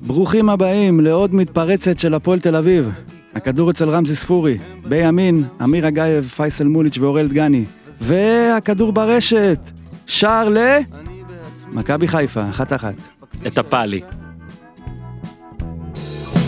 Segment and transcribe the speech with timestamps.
[0.00, 2.90] ברוכים הבאים לעוד מתפרצת של הפועל תל אביב.
[3.34, 4.58] הכדור אצל רמזי ספורי,
[4.88, 7.64] בימין, אמיר אגייב, פייסל מוליץ' ואורל דגני.
[8.00, 9.58] והכדור ברשת,
[10.06, 10.58] שער ל...
[11.72, 12.94] מכבי חיפה, אחת אחת.
[13.46, 14.00] את הפאלי.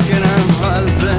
[0.09, 1.12] כן, אבל זה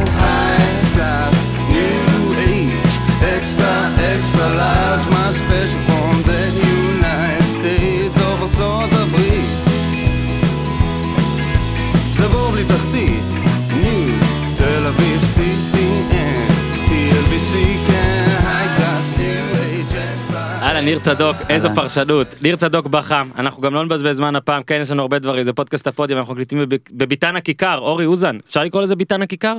[20.89, 21.69] ניר צדוק, איזו.
[21.75, 22.27] פרשנות.
[22.41, 25.53] ניר צדוק בחם, אנחנו גם לא נבזבז זמן הפעם, כן, יש לנו הרבה דברים, זה
[25.53, 29.57] פודקאסט הפודיום, אנחנו מקליטים בב- בביתן הכיכר, אורי אוזן, אפשר לקרוא לזה ביתן הכיכר?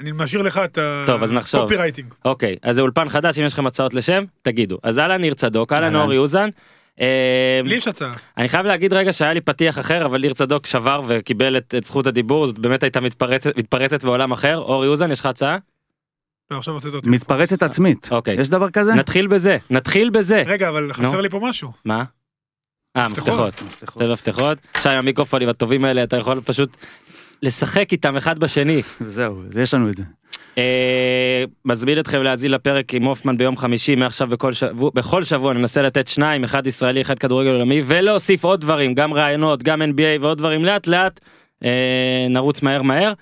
[0.00, 1.60] אני משאיר לך את טוב, אז נחשוב.
[1.60, 2.14] ה copywriting.
[2.24, 4.78] אוקיי, אז זה אולפן חדש, אם יש לכם הצעות לשם, תגידו.
[4.82, 5.96] אז אהלן, ניר צדוק, אהלן.
[5.96, 6.48] אורי אוזן.
[7.00, 8.10] אה, לי יש הצעה.
[8.38, 12.06] אני חייב להגיד רגע שהיה לי פתיח אחר, אבל ניר צדוק שבר וקיבל את זכות
[12.06, 13.00] הדיבור, זאת באמת הייתה
[13.56, 14.58] מתפרצת בעולם אחר.
[14.58, 15.58] אורי אוזן, יש לך הצעה?
[16.50, 17.10] לא, עכשיו הוצאת אותי.
[17.10, 18.08] מתפרצת עצמית.
[18.10, 18.40] אוקיי.
[18.40, 18.94] יש דבר כזה?
[18.94, 20.42] נתחיל בזה, נתחיל בזה.
[20.46, 21.72] רגע, אבל חסר לי פה משהו.
[21.84, 22.04] מה?
[22.96, 23.62] אה, מפתחות.
[23.62, 24.02] מפתחות.
[24.06, 24.58] זה מפתחות.
[24.82, 26.76] שי המיקרופונים הטובים האלה אתה יכול פשוט
[27.42, 28.82] לשחק איתם אחד בשני.
[29.06, 30.04] זהו, יש לנו את זה.
[30.58, 35.82] אה, מזמין אתכם להאזין לפרק עם הופמן ביום חמישי מעכשיו בכל שבוע בכל שבוע ננסה
[35.82, 40.38] לתת שניים אחד ישראלי אחד כדורגל עולמי ולהוסיף עוד דברים גם רעיונות גם NBA ועוד
[40.38, 41.20] דברים לאט לאט
[41.64, 43.12] אה, נרוץ מהר מהר.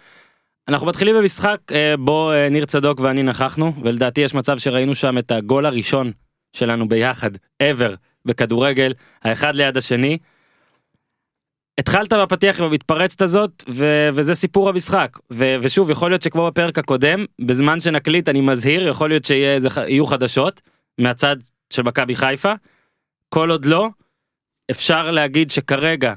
[0.68, 5.18] אנחנו מתחילים במשחק אה, בו אה, ניר צדוק ואני נכחנו ולדעתי יש מצב שראינו שם
[5.18, 6.12] את הגול הראשון
[6.52, 7.30] שלנו ביחד
[7.62, 10.18] ever בכדורגל האחד ליד השני.
[11.78, 16.78] התחלת בפתיח עם המתפרצת הזאת ו- וזה סיפור המשחק ו- ושוב יכול להיות שכמו בפרק
[16.78, 20.60] הקודם בזמן שנקליט אני מזהיר יכול להיות שיהיה איזה ח- יהיו חדשות
[20.98, 21.36] מהצד
[21.70, 22.52] של מכבי חיפה
[23.28, 23.88] כל עוד לא
[24.70, 26.14] אפשר להגיד שכרגע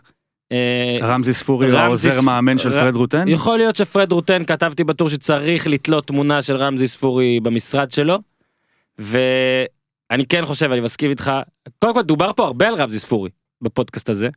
[1.02, 3.28] רמזי ספורי, רמזי העוזר מאמן של פרד רוטן?
[3.28, 8.18] יכול להיות שפרד רוטן כתבתי בטור שצריך לתלות תמונה של רמזי ספורי במשרד שלו
[9.00, 11.32] ואני כן חושב אני מסכים איתך
[11.80, 13.30] קודם כל דובר פה הרבה על רמזי ספורי
[13.62, 14.30] בפודקאסט הזה.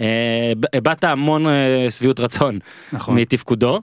[0.00, 2.58] אה, הבעת המון אה, שביעות רצון
[2.92, 3.16] נכון.
[3.16, 3.80] מתפקודו.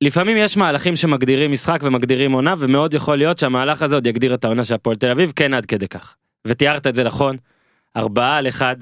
[0.00, 4.44] לפעמים יש מהלכים שמגדירים משחק ומגדירים עונה ומאוד יכול להיות שהמהלך הזה עוד יגדיר את
[4.44, 6.14] העונה של הפועל תל אביב כן עד כדי כך
[6.46, 7.36] ותיארת את זה נכון
[7.96, 8.76] ארבעה על אחד.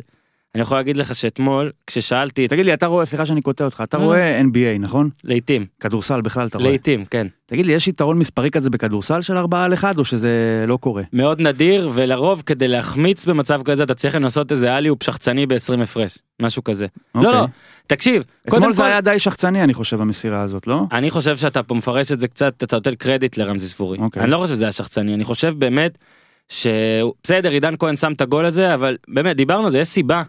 [0.59, 3.99] אני יכול להגיד לך שאתמול כששאלתי תגיד לי, אתה רואה, סליחה שאני קוטע אותך, אתה
[3.99, 5.11] לא, רואה NBA, נכון?
[5.25, 6.71] לעיתים כדורסל בכלל אתה רואה.
[6.71, 10.65] לעיתים כן תגיד לי, יש יתרון מספרי כזה בכדורסל של ארבעה על אחד, או שזה
[10.69, 11.03] לא קורה?
[11.13, 16.19] מאוד נדיר ולרוב כדי להחמיץ במצב כזה אתה צריך לנסות איזה אליופ שחצני ב-20 הפרש
[16.43, 16.87] משהו כזה.
[17.15, 17.33] לא אוקיי.
[17.33, 17.47] לא
[17.87, 20.83] תקשיב קודם אתמול זה כל היה די שחצני, אני חושב, המסירה הזאת, לא?
[20.93, 24.23] אני חושב שאתה פה מפרש את זה קצת אתה נותן קרדיט לרמזי ספורי אוקיי.
[24.23, 25.99] אני לא חושב שזה היה שחצני אני חושב באמת
[26.49, 30.23] שבסדר עידן כהן שם את הגול הזה אבל באמת דיברנו על זה יש סיבה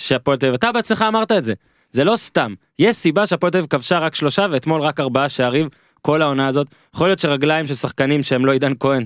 [0.00, 1.54] שהפועל תל אביב אתה בעצמך אמרת את זה.
[1.90, 2.54] זה לא סתם.
[2.78, 5.68] יש סיבה שהפועל תל אביב כבשה רק שלושה ואתמול רק ארבעה שערים
[6.02, 6.66] כל העונה הזאת.
[6.94, 9.04] יכול להיות שרגליים של שחקנים שהם לא עידן כהן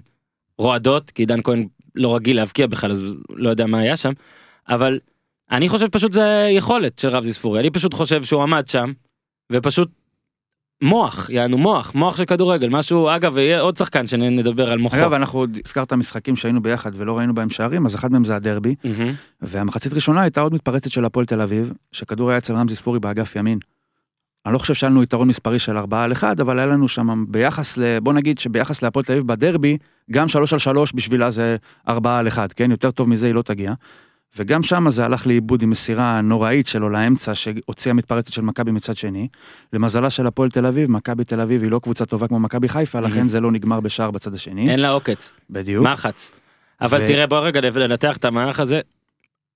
[0.58, 4.12] רועדות כי עידן כהן לא רגיל להבקיע בכלל אז לא יודע מה היה שם
[4.68, 4.98] אבל
[5.50, 7.60] אני חושב פשוט זה יכולת של רב זיספורי.
[7.60, 8.92] אני פשוט חושב שהוא עמד שם
[9.52, 9.90] ופשוט
[10.84, 14.96] מוח יענו מוח מוח של כדורגל משהו אגב יהיה עוד שחקן שנדבר על מוחו.
[14.96, 18.36] אגב, אנחנו עוד הזכרת משחקים שהיינו ביחד ולא ראינו בהם שערים, אז אחד מהם זה
[18.36, 19.12] הדרבי, מהמם.
[19.42, 23.36] והמחצית ראשונה הייתה עוד מתפרצת של הפועל תל אביב, שכדור היה אצל רמזי ספורי באגף
[23.36, 23.58] ימין.
[24.46, 27.24] אני לא חושב שהיה לנו יתרון מספרי של ארבעה על אחד, אבל היה לנו שם
[27.28, 27.98] ביחס ל...
[27.98, 29.78] בוא נגיד שביחס להפועל תל אביב בדרבי,
[30.10, 31.56] גם שלוש על שלוש בשבילה זה
[31.88, 32.70] ארבעה על אחד, כן?
[32.70, 33.72] יותר טוב מזה היא לא תגיע.
[34.36, 38.96] וגם שם זה הלך לאיבוד עם מסירה נוראית שלו לאמצע, שהוציאה מתפרצת של מכבי מצד
[38.96, 39.28] שני.
[39.72, 43.00] למזלה של הפועל תל אביב, מכבי תל אביב היא לא קבוצה טובה כמו מכבי חיפה,
[43.00, 44.70] לכן זה לא נגמר בשער בצד השני.
[44.70, 45.84] אין לה עוקץ בדיוק.
[45.86, 46.30] מחץ.
[46.80, 48.80] אבל ו- תראה בוא רגע לנתח את המהלך הזה.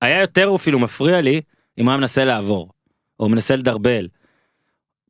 [0.02, 1.40] היה יותר אפילו מפריע לי
[1.78, 2.70] אם הוא היה מנסה לעבור
[3.20, 4.08] או מנסה לדרבל.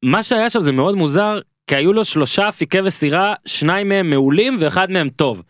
[0.03, 4.57] מה שהיה שם זה מאוד מוזר כי היו לו שלושה אפיקי מסירה שניים מהם מעולים
[4.61, 5.43] ואחד מהם טוב.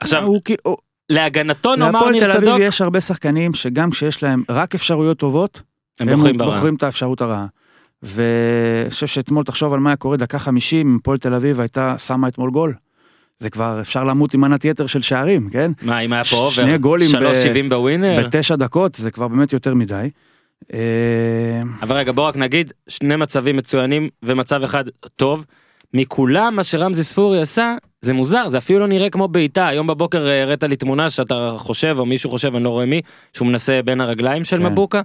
[0.00, 0.76] עכשיו הוא הוא-
[1.12, 5.18] להגנתו נאמר להפועל ניר תל אביב צדוק יש הרבה שחקנים שגם כשיש להם רק אפשרויות
[5.18, 5.62] טובות,
[6.00, 6.54] הם בוחרים ברע.
[6.54, 7.46] בוחרים את האפשרות הרעה.
[8.02, 11.98] ואני חושב שאתמול תחשוב על מה היה קורה דקה 50, אם הפועל תל אביב הייתה
[11.98, 12.74] שמה אתמול גול.
[13.38, 15.72] זה כבר אפשר למות עם מנת יתר של שערים, כן?
[15.82, 18.22] מה אם היה פה over שני גולים ב- 3.70 בווינר.
[18.26, 20.10] בתשע דקות זה כבר באמת יותר מדי.
[20.74, 20.78] אה,
[21.82, 24.84] אבל רגע בוא רק נגיד שני מצבים מצוינים ומצב אחד
[25.16, 25.46] טוב.
[25.94, 30.28] מכולם מה שרמזי ספורי עשה זה מוזר זה אפילו לא נראה כמו בעיטה היום בבוקר
[30.28, 33.00] אה, הראת לי תמונה שאתה חושב או מישהו חושב אני לא רואה מי
[33.32, 34.66] שהוא מנסה בין הרגליים של כן.
[34.66, 35.02] מבוקה.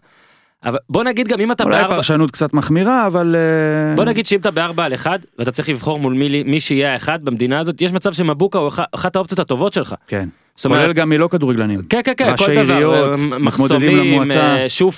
[0.65, 3.35] אבל בוא נגיד גם אם אתה אולי בארבע פרשנות קצת מחמירה, אבל...
[3.35, 6.93] אה, בוא נגיד שאם אתה בארבע על אחד ואתה צריך לבחור מול מי, מי שיהיה
[6.93, 9.95] האחד במדינה הזאת יש מצב שמבוקה הוא אח- אחת האופציות הטובות שלך.
[10.07, 10.29] כן.
[10.55, 11.81] זאת אומרת, כולל גם מלא כדורגלנים.
[11.89, 14.21] כן כן כן, כל דבר, אה, מחסומים,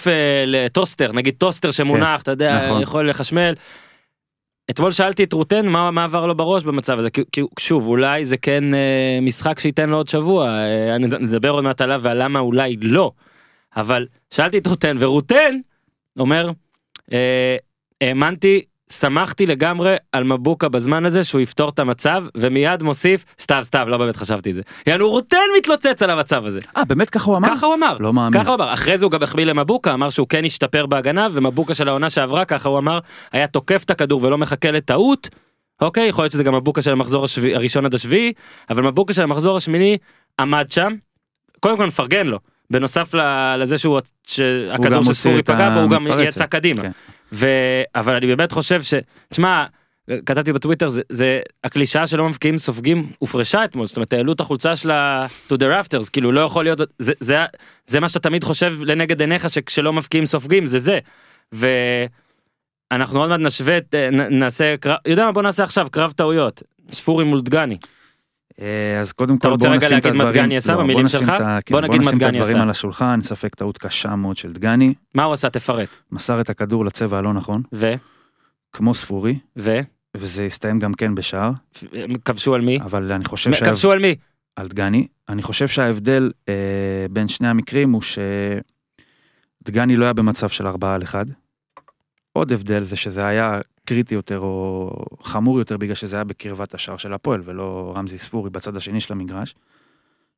[0.07, 2.81] אה, לטוסטר, נגיד טוסטר שמונח, אתה יודע, נכון.
[2.81, 3.53] יכול לחשמל.
[4.69, 8.25] אתמול שאלתי את רוטן מה, מה עבר לו בראש במצב הזה, כי, כי שוב אולי
[8.25, 12.23] זה כן אה, משחק שייתן לו עוד שבוע, אה, נד- נדבר עוד מעט עליו ועל
[12.23, 13.11] למה אולי לא,
[13.75, 15.59] אבל שאלתי את רוטן ורוטן
[16.19, 16.51] אומר,
[17.13, 17.57] אה,
[18.01, 23.87] האמנתי, שמחתי לגמרי על מבוקה בזמן הזה שהוא יפתור את המצב ומיד מוסיף, סתם סתם
[23.87, 26.59] לא באמת חשבתי את זה, יענו רוטן מתלוצץ על המצב הזה.
[26.77, 27.49] אה, באמת ככה הוא אמר?
[27.49, 27.97] ככה הוא אמר.
[27.99, 28.41] לא מאמין.
[28.41, 28.73] ככה הוא אמר.
[28.73, 32.45] אחרי זה הוא גם החמיא למבוקה, אמר שהוא כן השתפר בהגנה, ומבוקה של העונה שעברה,
[32.45, 32.99] ככה הוא אמר,
[33.31, 35.29] היה תוקף את הכדור ולא מחכה לטעות.
[35.81, 38.33] אוקיי, יכול להיות שזה גם מבוקה של המחזור השביעי, הראשון עד השביעי,
[38.69, 39.97] אבל מבוקה של המחזור השמיני
[40.39, 40.93] עמד שם.
[41.59, 42.39] קודם כל נפרגן לו.
[42.71, 43.13] בנוסף
[43.57, 46.07] לזה שהוא, שהכדור שספורי את פגע בו, הוא גם.
[46.19, 46.81] יצא קדימה.
[46.81, 46.91] כן.
[47.31, 47.47] ו...
[47.95, 48.93] אבל אני באמת חושב ש...
[49.29, 49.65] תשמע,
[50.25, 54.75] כתבתי בטוויטר, זה, זה הקלישאה שלא מבקיעים סופגים הופרשה אתמול, זאת אומרת העלו את החולצה
[54.75, 57.45] שלה to the rafters, כאילו לא יכול להיות, זה, זה,
[57.87, 60.99] זה מה שאתה תמיד חושב לנגד עיניך שכשלא מבקיעים סופגים, זה זה.
[61.51, 63.77] ואנחנו עוד מעט נשווה,
[64.11, 67.77] נעשה, קרב, יודע מה בוא נעשה עכשיו, קרב טעויות, ספורי מול דגני.
[68.61, 71.29] אה, אז קודם כל בוא נשים את הדברים, לא, בוא נשים שלך?
[71.29, 72.57] את כן, בוא נגיד נשים את הדברים.
[72.57, 75.89] על השולחן, ספק טעות קשה מאוד של דגני, מה הוא עשה תפרט.
[76.11, 77.93] מסר את הכדור לצבע הלא נכון, ו?
[78.73, 79.79] כמו ספורי, ו?
[80.17, 81.51] וזה הסתיים גם כן בשער,
[82.25, 82.79] כבשו על מי?
[82.81, 83.65] אבל אני חושב שה...
[83.65, 84.15] כבשו על מי?
[84.55, 85.07] על דגני.
[85.29, 86.53] אני חושב שההבדל אה,
[87.09, 88.01] בין שני המקרים הוא
[89.61, 91.25] שדגני לא היה במצב של ארבעה על אחד.
[92.33, 94.91] עוד הבדל זה שזה היה קריטי יותר או
[95.23, 99.13] חמור יותר בגלל שזה היה בקרבת השער של הפועל ולא רמזי ספורי בצד השני של
[99.13, 99.55] המגרש.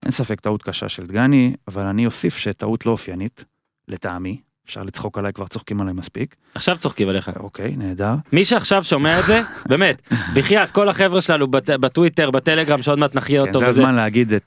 [0.03, 3.45] אין ספק טעות קשה של דגני, אבל אני אוסיף שטעות לא אופיינית,
[3.87, 4.41] לטעמי.
[4.65, 6.35] אפשר לצחוק עליי, כבר צוחקים עליי מספיק.
[6.55, 7.31] עכשיו צוחקים עליך.
[7.39, 8.13] אוקיי, נהדר.
[8.33, 10.01] מי שעכשיו שומע את זה, באמת,
[10.35, 13.81] בחייאת כל החבר'ה שלנו בת- בטוויטר, בטלגרם, שעוד מעט נחיה כן, אותו זה וזה.
[13.81, 14.37] הזמן להגיד אה,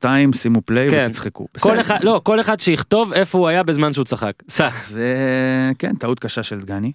[0.00, 0.04] 9.52,
[0.36, 1.04] שימו פליי כן.
[1.08, 1.46] ותצחקו.
[1.60, 1.80] כל.
[1.80, 4.32] אחד, לא, כל אחד שיכתוב איפה הוא היה בזמן שהוא צחק.
[4.82, 5.14] זה
[5.78, 6.92] כן טעות קשה של דגני.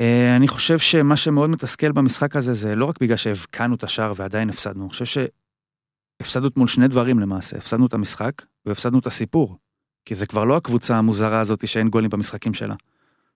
[0.00, 4.12] אה, אני חושב שמה שמאוד מתסכל במשחק הזה זה לא רק בגלל שהבקענו את השער
[4.16, 5.04] ועדיין הפסדנו, אני חושב
[6.20, 8.32] שהפסדנו אתמול שני דברים למעשה, הפסדנו את המשחק
[8.66, 9.58] והפסדנו את הסיפור.
[10.04, 12.74] כי זה כבר לא הקבוצה המוזרה הזאת שאין גולים במשחקים שלה.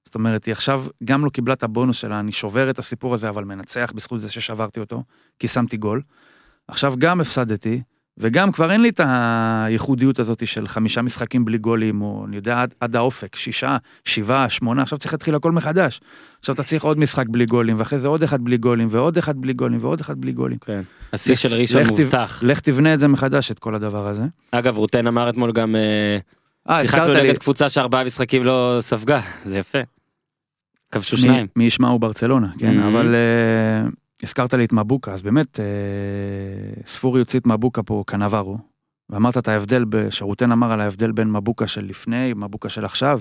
[0.04, 3.28] זאת אומרת, היא עכשיו גם לא קיבלה את הבונוס שלה, אני שובר את הסיפור הזה,
[3.28, 5.02] אבל מנצח בזכות זה ששברתי אותו,
[5.38, 6.02] כי שמתי גול.
[6.68, 7.82] עכשיו גם הפסדתי,
[8.18, 12.62] וגם כבר אין לי את הייחודיות הזאת של חמישה משחקים בלי גולים, או אני יודע,
[12.62, 16.00] עד, עד האופק, שישה, שבעה, שמונה, עכשיו צריך להתחיל הכל מחדש.
[16.40, 19.38] עכשיו אתה צריך עוד משחק בלי גולים, ואחרי זה עוד אחד בלי גולים, ועוד אחד
[19.38, 20.58] בלי גולים, ועוד אחד בלי גולים.
[20.58, 20.82] כן.
[21.12, 22.40] השיא של ראשון מובטח.
[22.42, 24.24] לך תבנה את זה מחדש, את כל הדבר הזה.
[24.50, 26.18] אגב, רוטן אמר אתמול גם, אה,
[26.68, 29.78] שיחקנו הזכרת לי, נגד קבוצה שארבעה משחקים לא ספגה, זה יפה.
[30.92, 31.46] כבשו שניים.
[31.56, 32.86] מי ישמע הוא ברצלונה, כן, Mhm.
[32.86, 33.88] אבל אה,
[34.22, 35.64] הזכרת לי את מבוקה, אז באמת, אה,
[36.86, 38.58] ספורי הוציא את מבוקה פה קנברו,
[39.10, 43.20] ואמרת את ההבדל, שרוטן אמר על ההבדל בין מבוקה של לפני, מבוקה של עכשיו.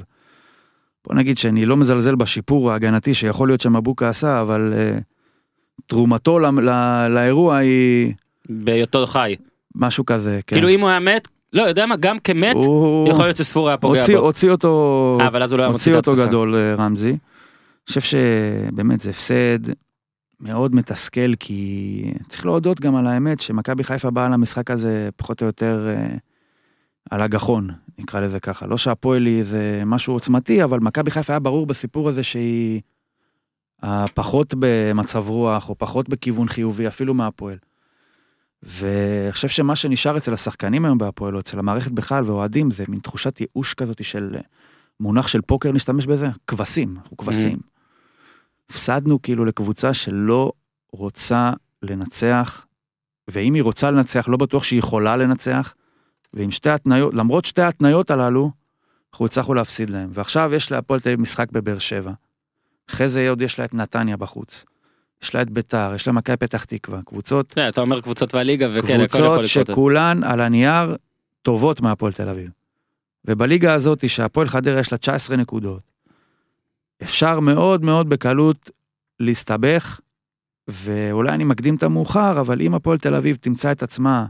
[1.07, 4.97] בוא נגיד שאני לא מזלזל בשיפור ההגנתי שיכול להיות שמבוקה עשה, אבל אה,
[5.87, 8.13] תרומתו ל- ל- לאירוע היא
[8.49, 9.35] בהיותו חי.
[9.75, 10.55] משהו כזה, כן.
[10.55, 13.77] כאילו אם הוא היה מת, לא, יודע מה, גם כמת, הוא יכול להיות שספורי היה
[13.77, 14.25] פוגע הוציא, בו.
[14.25, 16.15] הוציא אותו, אה, אבל אז הוא לא היה מוציא אותו.
[16.15, 17.09] גדול אה, רמזי.
[17.09, 19.59] אני חושב שבאמת זה הפסד
[20.39, 25.45] מאוד מתסכל, כי צריך להודות גם על האמת שמכבי חיפה באה למשחק הזה פחות או
[25.47, 26.15] יותר אה,
[27.11, 28.67] על הגחון, נקרא לזה ככה.
[28.67, 32.81] לא שהפועל היא איזה משהו עוצמתי, אבל מכבי חיפה היה ברור בסיפור הזה שהיא
[33.81, 37.57] הפחות במצב רוח, או פחות בכיוון חיובי, אפילו מהפועל.
[38.65, 42.99] ואני חושב שמה שנשאר אצל השחקנים היום בהפועל, או אצל המערכת בכלל ואוהדים, זה מין
[42.99, 44.41] תחושת ייאוש כזאת של אה,
[44.99, 47.59] מונח של פוקר, נשתמש בזה, כבשים, אנחנו כבשים.
[48.69, 50.51] הפסדנו כאילו לקבוצה שלא
[50.91, 51.51] רוצה
[51.81, 52.65] לנצח,
[53.27, 55.73] ואם היא רוצה לנצח, לא בטוח שהיא יכולה לנצח,
[56.33, 58.51] ועם שתי התניות, למרות שתי ההתניות הללו,
[59.11, 60.09] אנחנו הצלחנו להפסיד להם.
[60.13, 62.11] ועכשיו יש להפועל תל אביב משחק בבאר שבע.
[62.89, 64.65] אחרי זה עוד יש לה את נתניה בחוץ.
[65.23, 68.67] יש לה את ביתר, יש לה מכבי פתח תקווה, קבוצות כן, אתה אומר קבוצות והליגה,
[68.71, 69.47] וכן, הכל יכול קבוצות לקרות.
[69.47, 70.95] שכולן על הנייר
[71.41, 72.49] טובות מהפועל תל אביב.
[73.25, 75.81] ובליגה הזאת שהפועל חדרה יש לה 19 נקודות,
[77.03, 78.69] אפשר מאוד מאוד בקלות
[79.19, 79.99] להסתבך,
[80.67, 84.25] ואולי אני מקדים את המאוחר, אבל אם הפועל תל אביב תמצא את עצמה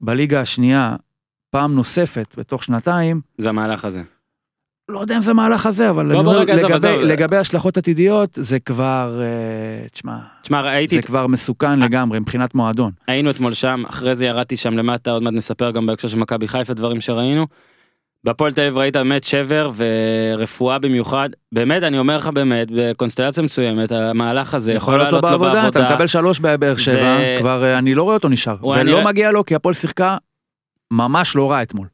[0.00, 0.96] בליגה השנייה
[1.50, 4.02] פעם נוספת בתוך שנתיים, זה המהלך הזה.
[4.88, 6.90] לא יודע אם זה המהלך הזה, אבל אני בוא אומר, לגבי, עזוב.
[7.02, 12.90] לגבי השלכות עתידיות, זה כבר, אה, תשמע, תשמע, ראיתי, זה כבר מסוכן לגמרי מבחינת מועדון.
[13.08, 16.48] היינו אתמול שם, אחרי זה ירדתי שם למטה, עוד מעט נספר גם בהקשר של מכבי
[16.48, 17.46] חיפה דברים שראינו.
[18.24, 23.92] בהפועל תל אביב ראית באמת שבר ורפואה במיוחד באמת אני אומר לך באמת בקונסטלציה מסוימת
[23.92, 28.02] המהלך הזה יכול להיות לו בעבודה, אתה מקבל שלוש בבאר שבע, כבר אה, אני לא
[28.02, 28.56] רואה אותו נשאר.
[28.60, 30.16] הוא, אני- ולא מגיע לו כי הפועל שיחקה
[30.90, 31.86] ממש לא רע אתמול.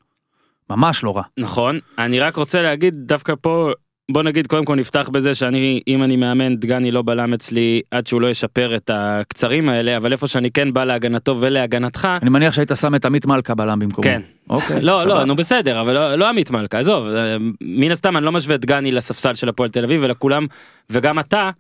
[0.71, 1.23] ממש לא רע.
[1.39, 3.71] נכון אני רק רוצה להגיד דווקא פה
[4.13, 8.07] בוא נגיד קודם כל נפתח בזה שאני אם אני מאמן דגני לא בלם אצלי עד
[8.07, 12.55] שהוא לא ישפר את הקצרים האלה אבל איפה שאני כן בא להגנתו ולהגנתך אני מניח
[12.55, 14.03] שהיית שם את עמית מלכה בלם במקומו.
[14.03, 14.23] כן.
[14.51, 14.81] אוקיי.
[14.81, 15.25] לא לא סבבה.
[15.25, 18.61] נו בסדר אבל לא, לא עמית מלכה עזוב אה, מן הסתם אני לא משווה את
[18.61, 20.47] דגני לספסל של הפועל תל אביב אלא כולם
[20.91, 21.51] וגם אתה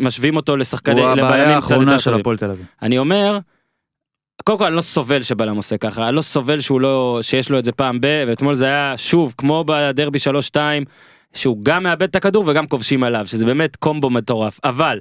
[0.00, 2.20] משווים אותו לשחקני הוא הבעיה לבלמים קצת האחרונה יותר של טובים.
[2.20, 2.66] הפועל תל אביב.
[2.82, 3.38] אני אומר.
[4.44, 7.58] קודם כל אני לא סובל שבלם עושה ככה אני לא סובל שהוא לא שיש לו
[7.58, 10.18] את זה פעם ב ואתמול זה היה שוב כמו בדרבי
[10.54, 10.56] 3-2
[11.34, 14.60] שהוא גם מאבד את הכדור וגם כובשים עליו שזה באמת קומבו מטורף.
[14.64, 15.00] אבל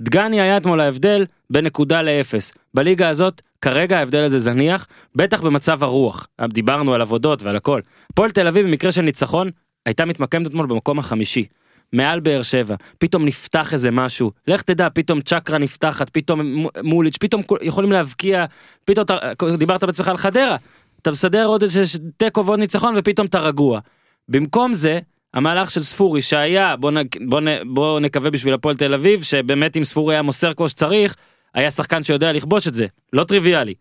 [0.00, 2.54] דגני היה אתמול ההבדל בין נקודה לאפס.
[2.74, 6.26] בליגה הזאת כרגע ההבדל הזה זניח בטח במצב הרוח.
[6.48, 7.80] דיברנו על עבודות ועל הכל.
[8.12, 9.50] הפועל תל אביב במקרה של ניצחון
[9.86, 11.46] הייתה מתמקמת אתמול במקום החמישי.
[11.92, 17.16] מעל באר שבע פתאום נפתח איזה משהו לך תדע פתאום צ'קרה נפתחת פתאום מו- מוליץ'
[17.20, 18.44] פתאום כול- יכולים להבקיע
[18.84, 19.18] פתאום אתה
[19.58, 20.56] דיברת בעצמך על חדרה
[21.02, 21.82] אתה מסדר עוד איזה
[22.16, 23.80] תיקו ועוד ניצחון ופתאום אתה רגוע.
[24.28, 24.98] במקום זה
[25.34, 26.96] המהלך של ספורי שהיה בוא, נ,
[27.28, 31.14] בוא, נ, בוא נקווה בשביל הפועל תל אביב שבאמת אם ספורי היה מוסר כמו שצריך
[31.54, 33.74] היה שחקן שיודע לכבוש את זה לא טריוויאלי.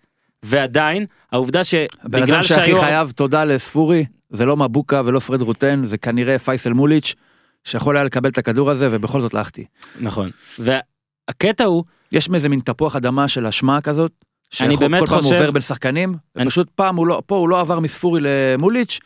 [0.43, 1.61] ועדיין העובדה
[2.03, 6.39] בן אדם שבגלל שהכי חייב תודה לספורי זה לא מבוקה ולא פרד רוטן זה כנראה
[6.39, 7.15] פייסל מוליץ'
[7.63, 9.65] שיכול היה לקבל את הכדור הזה ובכל זאת הלכתי.
[9.99, 14.11] נכון והקטע הוא יש מאיזה מין תפוח אדמה של אשמה כזאת.
[14.53, 17.79] שכל פעם חושב- עובר בין שחקנים אני- פשוט פעם הוא לא פה הוא לא עבר
[17.79, 18.99] מספורי למוליץ'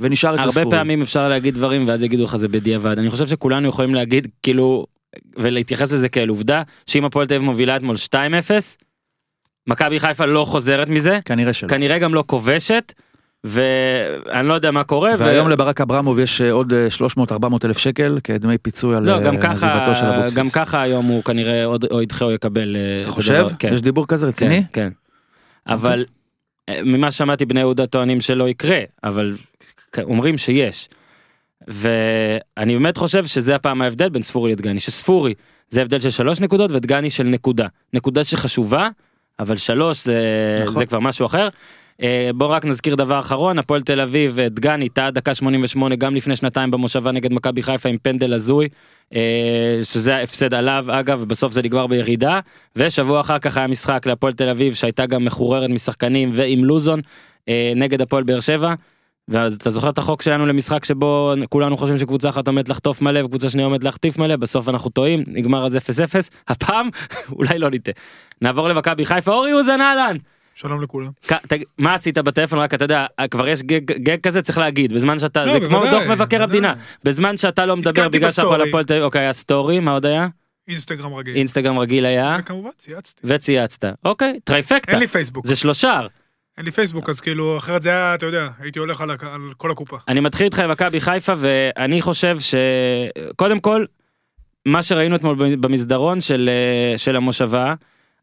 [0.00, 0.70] ונשאר אצל הרבה ספורי.
[0.76, 4.86] פעמים אפשר להגיד דברים ואז יגידו לך זה בדיעבד אני חושב שכולנו יכולים להגיד כאילו
[5.36, 8.76] ולהתייחס לזה כאל עובדה שאם הפועל תל אביב מובילה אתמול 2-0
[9.66, 11.68] מכבי חיפה לא חוזרת מזה כנראה שלא.
[11.68, 12.92] כנראה גם לא כובשת
[13.44, 16.72] ואני לא יודע מה קורה ו- והיום לברק אברמוב יש אה, עוד
[17.18, 17.32] 300-400
[17.64, 20.38] אלף שקל כדמי פיצוי על לא אה, גם ככה של אבוקסיס.
[20.38, 23.34] גם ככה היום הוא כנראה עוד או ידחה או יקבל אה, אתה את חושב?
[23.34, 23.72] הדבר, כן.
[23.72, 24.62] יש דיבור כזה רציני?
[24.62, 24.90] כן, כן.
[25.66, 26.04] אבל
[26.68, 29.36] אה, ממה ששמעתי בני יהודה טוענים שלא יקרה אבל
[30.02, 30.88] אומרים שיש.
[31.68, 35.34] ואני באמת חושב שזה הפעם ההבדל בין ספורי לדגני שספורי
[35.68, 38.88] זה הבדל של שלוש נקודות ודגני של נקודה נקודה שחשובה
[39.38, 40.74] אבל שלוש זה, נכון.
[40.74, 41.48] זה כבר משהו אחר.
[42.02, 46.14] אה, בוא רק נזכיר דבר אחרון הפועל תל אביב אה, דגני טעה דקה 88 גם
[46.14, 48.68] לפני שנתיים במושבה נגד מכבי חיפה עם פנדל הזוי
[49.14, 52.40] אה, שזה ההפסד עליו אגב ובסוף זה נגמר בירידה
[52.76, 57.00] ושבוע אחר כך היה משחק להפועל תל אביב שהייתה גם מחוררת משחקנים ועם לוזון
[57.76, 58.74] נגד הפועל באר שבע.
[59.28, 63.24] ואז אתה זוכר את החוק שלנו למשחק שבו כולנו חושבים שקבוצה אחת עומדת לחטוף מלא
[63.24, 65.78] וקבוצה שנייה עומדת להחטיף מלא בסוף אנחנו טועים נגמר אז 0-0
[66.48, 66.88] הפעם
[67.38, 67.94] אולי לא נטעה.
[68.42, 70.16] נעבור למכבי חיפה אורי אוזן אהלן.
[70.54, 71.10] שלום לכולם.
[71.78, 75.52] מה עשית בטלפון רק אתה יודע כבר יש גג, כזה צריך להגיד בזמן שאתה לא,
[75.52, 76.42] זה כמו דוח מבקר.
[76.42, 78.68] המדינה בזמן שאתה לא מדבר בגלל שאנחנו על.
[78.68, 80.28] הפועל תל אביב אוקיי היה סטורי מה עוד היה
[80.68, 81.36] אינסטגרם רגיל.
[81.36, 83.20] אינסטגרם רגיל היה וכמובן צייצתי.
[83.24, 85.46] וצייצת אוקיי trifecta אין לי פייסבוק.
[85.46, 86.00] זה שלושה
[86.58, 89.70] אין לי פייסבוק אז כאילו אחרת זה היה אתה יודע הייתי הולך על על כל
[89.70, 89.96] הקופה.
[90.08, 93.84] אני מתחיל איתך עם מכבי חיפה ואני חושב שקודם כל
[94.66, 97.74] מה שראינו אתמול במסדרון של אה, של המושבה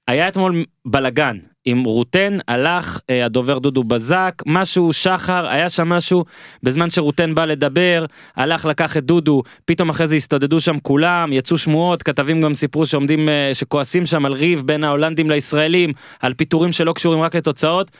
[0.07, 1.37] היה אתמול בלגן
[1.69, 6.25] עם רוטן הלך אה, הדובר דודו בזק משהו שחר היה שם משהו
[6.63, 8.05] בזמן שרוטן בא לדבר
[8.35, 12.85] הלך לקח את דודו פתאום אחרי זה הסתודדו שם כולם יצאו שמועות כתבים גם סיפרו
[12.85, 17.91] שעומדים אה, שכועסים שם על ריב בין ההולנדים לישראלים על פיטורים שלא קשורים רק לתוצאות.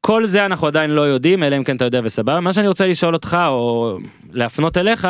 [0.00, 2.86] כל זה אנחנו עדיין לא יודעים אלא אם כן אתה יודע וסבבה מה שאני רוצה
[2.86, 3.98] לשאול אותך או
[4.32, 5.08] להפנות אליך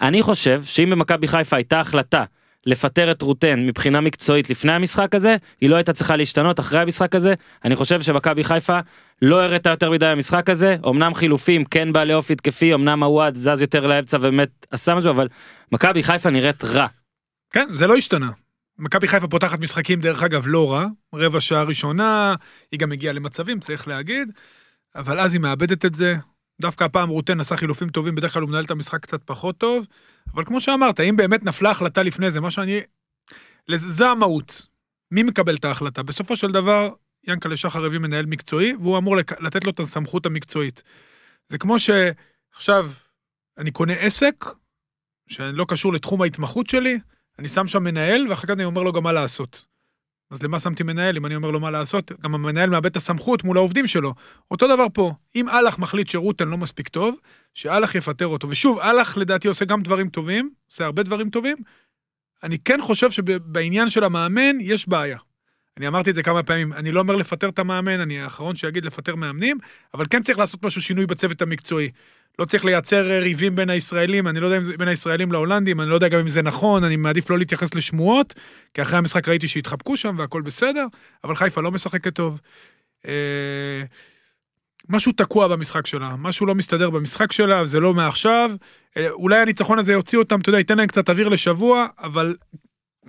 [0.00, 2.24] אני חושב שאם במכבי חיפה הייתה החלטה
[2.66, 7.14] לפטר את רוטן מבחינה מקצועית לפני המשחק הזה היא לא הייתה צריכה להשתנות אחרי המשחק
[7.14, 8.78] הזה אני חושב שמכבי חיפה
[9.22, 13.60] לא הראתה יותר מדי במשחק הזה אמנם חילופים כן בעלי אופי התקפי אמנם הוואד זז
[13.60, 15.28] יותר לאמצע ובאמת עשה משהו אבל
[15.72, 16.86] מכבי חיפה נראית רע
[17.52, 18.30] כן זה לא השתנה.
[18.78, 22.34] מכבי חיפה פותחת משחקים דרך אגב לא רע רבע שעה ראשונה
[22.72, 24.28] היא גם הגיעה למצבים צריך להגיד
[24.94, 26.16] אבל אז היא מאבדת את זה.
[26.62, 29.86] דווקא הפעם רוטן עשה חילופים טובים בדרך כלל הוא מנהל את המשחק קצת פחות טוב
[30.34, 32.80] אבל כמו שאמרת אם באמת נפלה החלטה לפני זה מה שאני.
[33.76, 34.66] זה המהות.
[35.10, 36.88] מי מקבל את ההחלטה בסופו של דבר
[37.28, 40.82] ינקלה שחר הביא מנהל מקצועי והוא אמור לתת לו את הסמכות המקצועית.
[41.48, 42.90] זה כמו שעכשיו
[43.58, 44.44] אני קונה עסק
[45.28, 46.98] שלא קשור לתחום ההתמחות שלי
[47.38, 49.64] אני שם שם מנהל, ואחר כך אני אומר לו גם מה לעשות.
[50.32, 52.12] אז למה שמתי מנהל אם אני אומר לו מה לעשות?
[52.24, 54.14] גם המנהל מאבד את הסמכות מול העובדים שלו.
[54.50, 57.16] אותו דבר פה, אם אהלך מחליט שרוטן לא מספיק טוב,
[57.54, 58.48] שאהלך יפטר אותו.
[58.48, 61.56] ושוב, אהלך לדעתי עושה גם דברים טובים, עושה הרבה דברים טובים.
[62.42, 65.18] אני כן חושב שבעניין של המאמן יש בעיה.
[65.76, 68.84] אני אמרתי את זה כמה פעמים, אני לא אומר לפטר את המאמן, אני האחרון שיגיד
[68.84, 69.58] לפטר מאמנים,
[69.94, 71.90] אבל כן צריך לעשות משהו שינוי בצוות המקצועי.
[72.38, 75.80] לא צריך לייצר אה, ריבים בין הישראלים, אני לא יודע אם זה בין הישראלים להולנדים,
[75.80, 78.34] אני לא יודע גם אם זה נכון, אני מעדיף לא להתייחס לשמועות,
[78.74, 80.86] כי אחרי המשחק ראיתי שהתחבקו שם והכל בסדר,
[81.24, 82.40] אבל חיפה לא משחקת טוב.
[83.06, 83.82] אה,
[84.88, 88.50] משהו תקוע במשחק שלה, משהו לא מסתדר במשחק שלה, זה לא מעכשיו.
[88.96, 92.36] אה, אולי הניצחון הזה יוציא אותם, אתה יודע, ייתן להם קצת אוויר לשבוע, אבל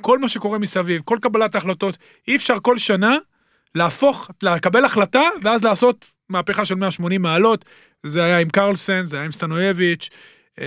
[0.02, 3.18] כל מה שקורה מסביב, כל קבלת ההחלטות, אי אפשר כל שנה
[3.76, 7.66] להפוך, לקבל החלטה, ואז לעשות מהפכה של 180 מעלות.
[8.04, 10.10] זה היה עם קרלסן, זה היה עם סטנויביץ'.
[10.60, 10.66] אה,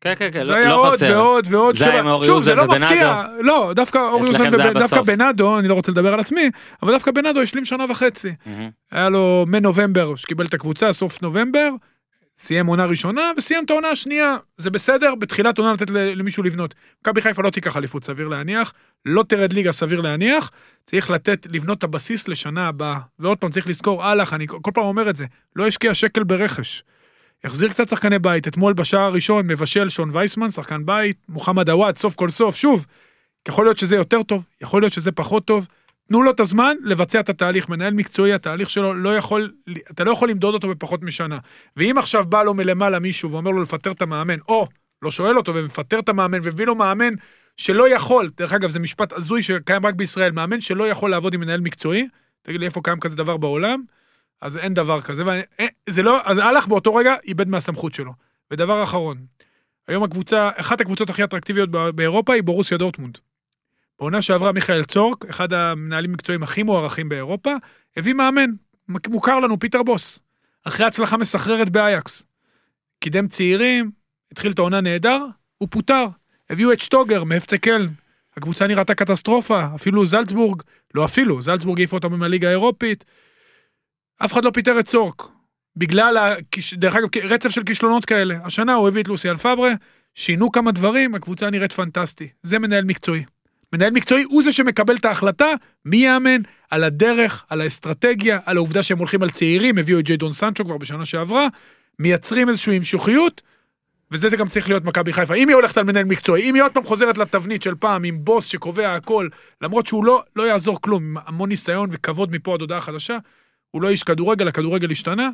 [0.00, 1.12] כן כן כן זה לא היה לא עוד חסר.
[1.16, 1.76] ועוד ועוד.
[1.76, 3.22] זה היה עם אורי שוב, זה אוזן לא מפתיע.
[3.26, 3.42] ובנאדו.
[3.42, 5.06] לא, דווקא אורי אוזן, זה היה וב- דווקא בסוף.
[5.06, 6.50] בנאדו, אני לא רוצה לדבר על עצמי,
[6.82, 8.32] אבל דווקא בנאדו השלים שנה וחצי.
[8.92, 11.68] היה לו מנובמבר שקיבל את הקבוצה, סוף נובמבר,
[12.36, 14.36] סיים עונה ראשונה וסיים את העונה השנייה.
[14.56, 16.74] זה בסדר, בתחילת עונה לתת למישהו לבנות.
[17.00, 18.74] מכבי חיפה לא תיקח אליפות, סביר להניח,
[19.06, 20.50] לא תרד ליגה, סביר להניח,
[20.86, 22.98] צריך לתת, לבנות את הבסיס לשנה הבאה.
[23.18, 25.24] ועוד פעם, צריך לזכור, אהלך, אני כל פעם אומר את זה,
[25.56, 26.82] לא השקיע שקל ברכש.
[27.44, 32.14] החזיר קצת שחקני בית, אתמול בשער הראשון מבשל שון וייסמן, שחקן בית, מוחמד עוואד, סוף
[32.14, 32.86] כל סוף, שוב,
[33.48, 35.66] יכול להיות שזה יותר טוב, יכול להיות שזה פחות טוב,
[36.12, 39.52] תנו לו את הזמן לבצע את התהליך, מנהל מקצועי, התהליך שלו לא יכול,
[39.90, 41.38] אתה לא יכול למדוד אותו בפחות משנה.
[41.76, 44.68] ואם עכשיו בא לו מלמעלה מישהו ואומר לו לפטר את המאמן, או
[45.02, 47.14] לא שואל אותו ומפטר את המאמן ומביא לו מאמן
[47.56, 51.40] שלא יכול, דרך אגב זה משפט הזוי שקיים רק בישראל, מאמן שלא יכול לעבוד עם
[51.40, 52.08] מנהל מקצועי,
[52.42, 53.82] תגיד לי איפה קיים כזה דבר בעולם,
[54.40, 58.12] אז אין דבר כזה, ואני, אה, זה לא, אז הלך באותו רגע, איבד מהסמכות שלו.
[58.50, 59.16] ודבר אחרון,
[59.88, 63.18] היום הקבוצה, אחת הקבוצות הכי אטרקטיביות בא- באירופה היא בורוסיה דורטמונד.
[64.02, 67.50] בעונה שעברה מיכאל צורק, אחד המנהלים המקצועיים הכי מוערכים באירופה,
[67.96, 68.50] הביא מאמן,
[69.08, 70.20] מוכר לנו, פיטר בוס.
[70.64, 72.22] אחרי הצלחה מסחררת באייאקס.
[73.00, 73.90] קידם צעירים,
[74.32, 75.26] התחיל את העונה נהדר,
[75.58, 76.06] הוא פוטר.
[76.50, 77.86] הביאו את שטוגר מאפ צה קלן.
[78.36, 80.62] הקבוצה נראתה קטסטרופה, אפילו זלצבורג,
[80.94, 83.04] לא אפילו, זלצבורג העיפה אותם מהליגה האירופית.
[84.24, 85.22] אף אחד לא פיטר את צורק.
[85.76, 86.74] בגלל, הכיש...
[86.74, 88.38] דרך אגב, רצף של כישלונות כאלה.
[88.44, 89.70] השנה הוא הביא את לוסי אלפברה,
[90.14, 92.28] שינו כמה דברים, הקבוצה נראית פנטסטי.
[92.42, 93.24] זה מנהל מקצועי.
[93.72, 95.46] מנהל מקצועי הוא זה שמקבל את ההחלטה
[95.84, 100.32] מי יאמן, על הדרך, על האסטרטגיה, על העובדה שהם הולכים על צעירים, הביאו את ג'יידון
[100.32, 101.48] סנצ'ו כבר בשנה שעברה,
[101.98, 103.42] מייצרים איזושהי המשוכיות,
[104.10, 105.34] וזה זה גם צריך להיות מכבי חיפה.
[105.34, 108.24] אם היא הולכת על מנהל מקצועי, אם היא עוד פעם חוזרת לתבנית של פעם עם
[108.24, 109.28] בוס שקובע הכל,
[109.60, 113.18] למרות שהוא לא, לא יעזור כלום, עם המון ניסיון וכבוד מפה עד הודעה חדשה,
[113.70, 115.30] הוא לא איש כדורגל, הכדורגל השתנה,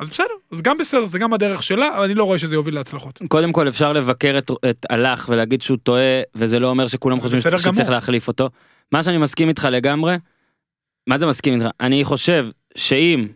[0.00, 2.74] אז בסדר, אז גם בסדר, זה גם הדרך שלה, אבל אני לא רואה שזה יוביל
[2.74, 3.20] להצלחות.
[3.28, 7.40] קודם כל אפשר לבקר את, את הלך ולהגיד שהוא טועה וזה לא אומר שכולם חושבים
[7.40, 7.90] שצריך גמור.
[7.90, 8.50] להחליף אותו.
[8.92, 10.16] מה שאני מסכים איתך לגמרי.
[11.06, 11.66] מה זה מסכים איתך?
[11.80, 13.26] אני חושב שאם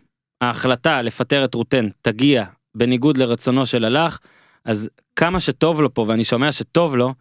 [0.41, 2.45] ההחלטה לפטר את רוטן תגיע
[2.75, 4.19] בניגוד לרצונו של הלך
[4.65, 7.13] אז כמה שטוב לו פה ואני שומע שטוב לו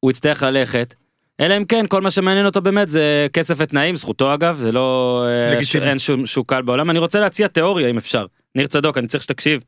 [0.00, 0.94] הוא יצטרך ללכת.
[1.40, 5.22] אלא אם כן כל מה שמעניין אותו באמת זה כסף ותנאים זכותו אגב זה לא
[5.26, 5.84] אה, לגיטימי.
[5.84, 9.22] אין שום שוק קל בעולם אני רוצה להציע תיאוריה אם אפשר ניר צדוק אני צריך
[9.24, 9.60] שתקשיב.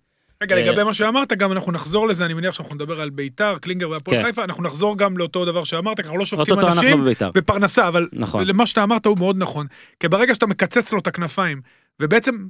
[0.42, 3.59] רגע, אה, לגבי מה שאמרת, גם אנחנו נחזור לזה, אני מניח שאנחנו נדבר על ביתר,
[3.59, 4.25] קלינגר והפועל כן.
[4.25, 7.31] חיפה, אנחנו נחזור גם לאותו דבר שאמרת, כי אנחנו לא שופטים אנחנו אנשים בבית"ר.
[7.35, 8.46] בפרנסה, אבל נכון.
[8.46, 9.66] למה שאתה אמרת הוא מאוד נכון.
[10.01, 11.61] כי ברגע שאתה מקצץ לו את הכנפיים,
[12.01, 12.46] ובעצם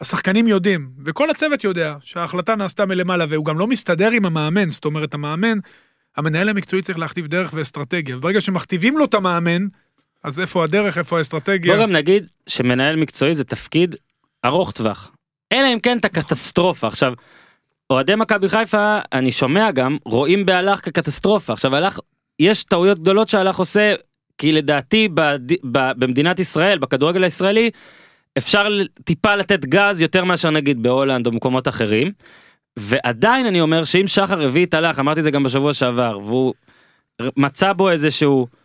[0.00, 4.84] השחקנים יודעים, וכל הצוות יודע, שההחלטה נעשתה מלמעלה, והוא גם לא מסתדר עם המאמן, זאת
[4.84, 5.58] אומרת, המאמן,
[6.16, 9.66] המנהל המקצועי צריך להכתיב דרך ואסטרטגיה, וברגע שמכתיבים לו את המאמן,
[10.24, 11.74] אז איפה הדרך, איפה האסטרטגיה?
[11.74, 13.94] בוא גם נגיד שמנהל מקצועי זה תפקיד
[14.44, 15.12] ארוך טווח.
[15.52, 16.86] אלא אם כן אתה קטסטרופה.
[16.86, 17.12] עכשיו,
[17.90, 21.52] אוהדי מכבי חיפה, אני שומע גם, רואים בהלך כקטסטרופה.
[21.52, 21.98] עכשיו, הלך,
[22.38, 23.94] יש טעויות גדולות שהלך עושה,
[24.38, 25.38] כי לדעתי בד...
[25.72, 25.78] ב...
[25.96, 27.70] במדינת ישראל, בכדורגל הישראלי,
[28.38, 28.68] אפשר
[29.04, 32.12] טיפה לתת גז יותר מאשר נגיד בהולנד או במקומות אחרים.
[32.78, 36.54] ועדיין אני אומר שאם שחר הביא את הלך, אמרתי את זה גם בשבוע שעבר, והוא
[37.36, 38.59] מצא בו איזשהו, אה,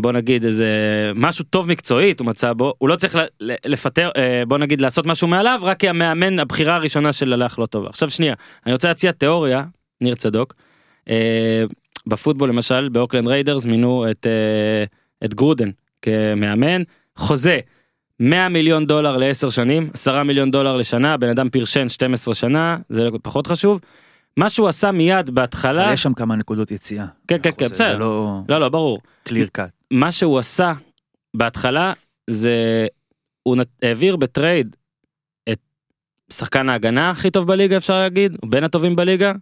[0.00, 0.66] בוא נגיד איזה
[1.14, 5.28] משהו טוב מקצועית הוא מצא בו, הוא לא צריך לפטר, אה, בוא נגיד לעשות משהו
[5.28, 7.88] מעליו, רק כי המאמן, הבחירה הראשונה של הלך לא טובה.
[7.88, 8.34] עכשיו שנייה,
[8.66, 9.64] אני רוצה להציע תיאוריה,
[10.00, 10.54] ניר צדוק,
[11.08, 11.64] אה,
[12.06, 14.84] בפוטבול למשל, באוקלנד ריידרס מינו את, אה,
[15.24, 15.70] את גרודן
[16.02, 16.82] כמאמן,
[17.16, 17.58] חוזה
[18.20, 23.08] 100 מיליון דולר לעשר שנים, 10 מיליון דולר לשנה, בן אדם פרשן 12 שנה, זה
[23.22, 23.80] פחות חשוב.
[24.36, 27.06] מה שהוא עשה מיד בהתחלה, יש שם כמה נקודות יציאה.
[27.28, 27.92] כן, כן, כן, בסדר.
[27.92, 29.70] זה לא לא לא ברור, clear cut.
[29.90, 30.72] מה שהוא עשה
[31.36, 31.92] בהתחלה
[32.30, 32.86] זה
[33.42, 34.76] הוא נת- העביר בטרייד
[35.52, 35.58] את
[36.32, 39.32] שחקן ההגנה הכי טוב בליגה אפשר להגיד, בין הטובים בליגה,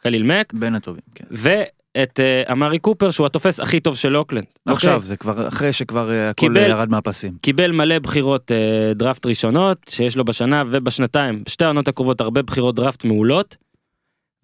[0.00, 1.24] חליל מאק, בין הטובים, כן.
[1.30, 4.44] ואת אה, אמרי קופר שהוא התופס הכי טוב של אוקלנד.
[4.66, 5.06] עכשיו, אוקיי?
[5.08, 7.32] זה כבר אחרי שכבר אה, הכל קיבל- ירד מהפסים.
[7.40, 8.54] קיבל מלא בחירות אה,
[8.94, 13.56] דראפט ראשונות שיש לו בשנה ובשנתיים, בשתי העונות הקרובות הרבה בחירות דראפט מעולות.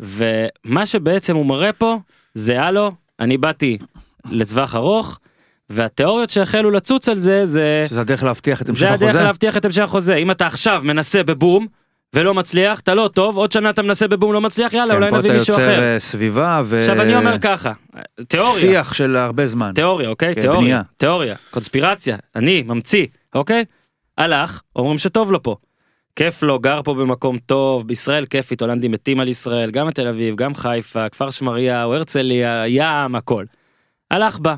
[0.01, 1.99] ומה שבעצם הוא מראה פה
[2.35, 3.79] זה הלו, אני באתי
[4.31, 5.19] לטווח ארוך,
[5.71, 9.25] והתיאוריות שהחלו לצוץ על זה זה שזה הדרך להבטיח את המשך זה הדרך החוזה.
[9.25, 11.67] להבטיח את המשך החוזה אם אתה עכשיו מנסה בבום
[12.15, 15.11] ולא מצליח, אתה לא טוב, עוד שנה אתה מנסה בבום לא מצליח, יאללה, כן, אולי
[15.11, 15.83] פה נביא אתה מישהו יוצר אחר.
[15.83, 16.79] אה, סביבה ו...
[16.79, 17.73] עכשיו אני אומר ככה,
[18.29, 19.73] תיאוריה, שיח של הרבה זמן.
[19.75, 20.35] תיאוריה, אוקיי?
[20.35, 20.83] כן, תיאוריה, בנייה.
[20.97, 23.65] תיאוריה, קונספירציה, אני ממציא, אוקיי?
[24.19, 25.57] הלך, אומרים שטוב לו פה.
[26.17, 30.37] כיף לו, גר פה במקום טוב, בישראל כיפית, הולנדים מתים על ישראל, גם תל אביב,
[30.37, 33.45] גם חיפה, כפר שמריהו, הרצליה, ים, הכל.
[34.11, 34.55] הלך בה.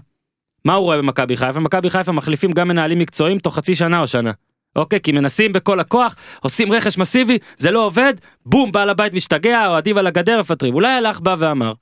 [0.64, 1.60] מה הוא רואה במכבי חיפה?
[1.60, 4.32] מכבי חיפה מחליפים גם מנהלים מקצועיים תוך חצי שנה או שנה.
[4.76, 5.00] אוקיי?
[5.00, 8.14] כי מנסים בכל הכוח, עושים רכש מסיבי, זה לא עובד,
[8.46, 10.74] בום, בעל הבית משתגע, אוהדים על הגדר מפטרים.
[10.74, 11.72] אולי הלך בא ואמר,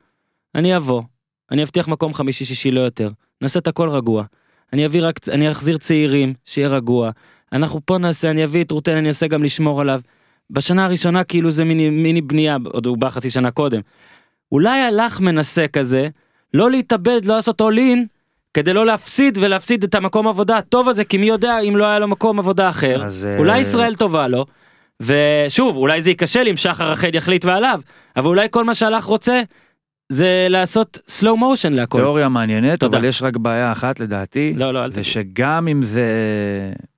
[0.55, 1.03] אני אבוא,
[1.51, 4.25] אני אבטיח מקום חמישי-שישי לא יותר, נעשה את הכל רגוע.
[4.73, 7.11] אני אביא רק, אני אחזיר צעירים, שיהיה רגוע.
[7.53, 10.01] אנחנו פה נעשה, אני אביא את רוטן, אני אנסה גם לשמור עליו.
[10.51, 13.81] בשנה הראשונה כאילו זה מיני, מיני בנייה, עוד הוא בא חצי שנה קודם.
[14.53, 16.09] אולי הלך מנסה כזה,
[16.55, 17.99] לא להתאבד, לא לעשות all in,
[18.55, 21.99] כדי לא להפסיד ולהפסיד את המקום עבודה הטוב הזה, כי מי יודע אם לא היה
[21.99, 23.05] לו מקום עבודה אחר.
[23.05, 24.47] אז, אה, אולי ישראל טובה לו.
[25.01, 27.81] ושוב, אולי זה ייכשל אם שחר רחל יחליט ועליו,
[28.17, 29.43] אבל אולי כל מה שהלך רוצה,
[30.12, 31.99] זה לעשות slow motion להכל.
[31.99, 32.96] תיאוריה מעניינת, תודה.
[32.99, 35.01] אבל יש רק בעיה אחת לדעתי, לא, לא, אל תגיד.
[35.01, 36.05] ושגם אם זה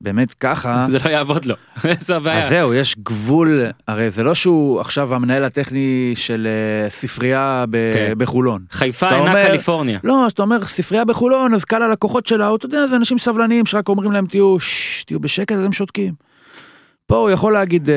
[0.01, 1.55] באמת ככה, זה לא יעבוד לו.
[2.01, 2.39] זו הבעיה.
[2.39, 6.47] אז זהו, יש גבול, הרי זה לא שהוא עכשיו המנהל הטכני של
[6.85, 8.13] אה, ספרייה ב- כן.
[8.19, 8.63] בחולון.
[8.71, 9.99] חיפה אינה אומר- קליפורניה.
[10.05, 13.67] לא, אז אתה אומר ספרייה בחולון, אז קל הלקוחות שלה, אתה יודע, זה אנשים סבלניים
[13.67, 16.15] שרק אומרים להם תהיו, ששש, תהיו בשקט, אז הם שותקים.
[17.07, 17.95] פה הוא יכול להגיד, אה,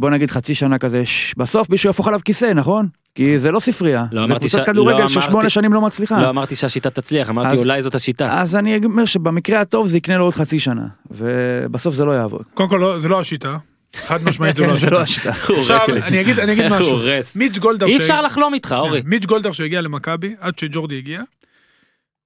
[0.00, 2.88] בוא נגיד חצי שנה כזה, "שש", בסוף מישהו יהפוך עליו כיסא, נכון?
[3.18, 5.80] כי זה לא ספרייה, לא זה אמרתי קבוצת ש- כדורגל לא ששמונה אמרתי- שנים לא
[5.80, 6.22] מצליחה.
[6.22, 8.40] לא אמרתי שהשיטה תצליח, אמרתי אז- אולי זאת השיטה.
[8.40, 12.42] אז אני אומר שבמקרה הטוב זה יקנה לו עוד חצי שנה, ובסוף זה לא יעבוד.
[12.54, 13.56] קודם כל, לא- זה לא השיטה.
[13.96, 15.30] חד משמעית זה לא לא השיטה.
[15.60, 15.78] עכשיו.
[16.02, 16.98] אני אגיד אני משהו.
[17.36, 19.02] מיץ' גולדהר אי אפשר לחלום איתך, אורי.
[19.04, 21.20] מיץ' גולדהר שהגיע למכבי, עד שג'ורדי הגיע,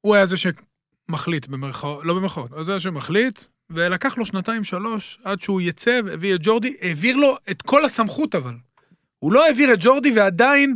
[0.00, 5.40] הוא היה זה שמחליט במרכאות, לא במרכאות, הוא זה שמחליט, ולקח לו שנתיים שלוש עד
[5.42, 8.54] שהוא יצא והביא את ג'ורדי, העביר לו את כל הסמכות אבל.
[9.22, 10.74] הוא לא העביר את ג'ורדי ועדיין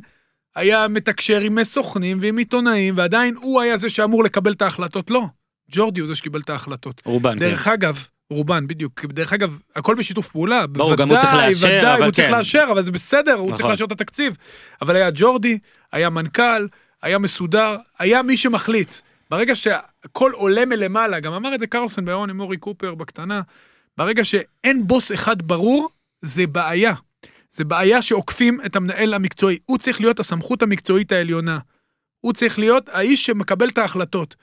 [0.57, 5.23] היה מתקשר עם סוכנים ועם עיתונאים, ועדיין הוא היה זה שאמור לקבל את ההחלטות, לא.
[5.71, 7.03] ג'ורדי הוא זה שקיבל את ההחלטות.
[7.05, 7.39] רובן, כן.
[7.39, 9.05] דרך אגב, רובן, בדיוק.
[9.05, 10.67] דרך אגב, הכל בשיתוף פעולה.
[10.67, 12.33] ברור, גם הוא צריך לאשר, ודאי, אבל הוא צריך כן.
[12.33, 13.71] לאשר, אבל זה בסדר, הוא צריך נכון.
[13.71, 14.37] לאשר את התקציב.
[14.83, 15.59] אבל היה ג'ורדי,
[15.93, 16.67] היה מנכ"ל,
[17.03, 18.95] היה מסודר, היה מי שמחליט.
[19.31, 23.41] ברגע שהכל עולה מלמעלה, גם אמר את זה קרלסון בהון עם אורי קופר בקטנה,
[23.97, 25.89] ברגע שאין בוס אחד ברור,
[26.23, 26.93] זה בעיה.
[27.57, 29.59] זה בעיה שעוקפים את המנהל המקצועי.
[29.67, 31.59] הוא צריך להיות הסמכות המקצועית העליונה.
[32.21, 34.37] הוא צריך להיות האיש שמקבל את ההחלטות.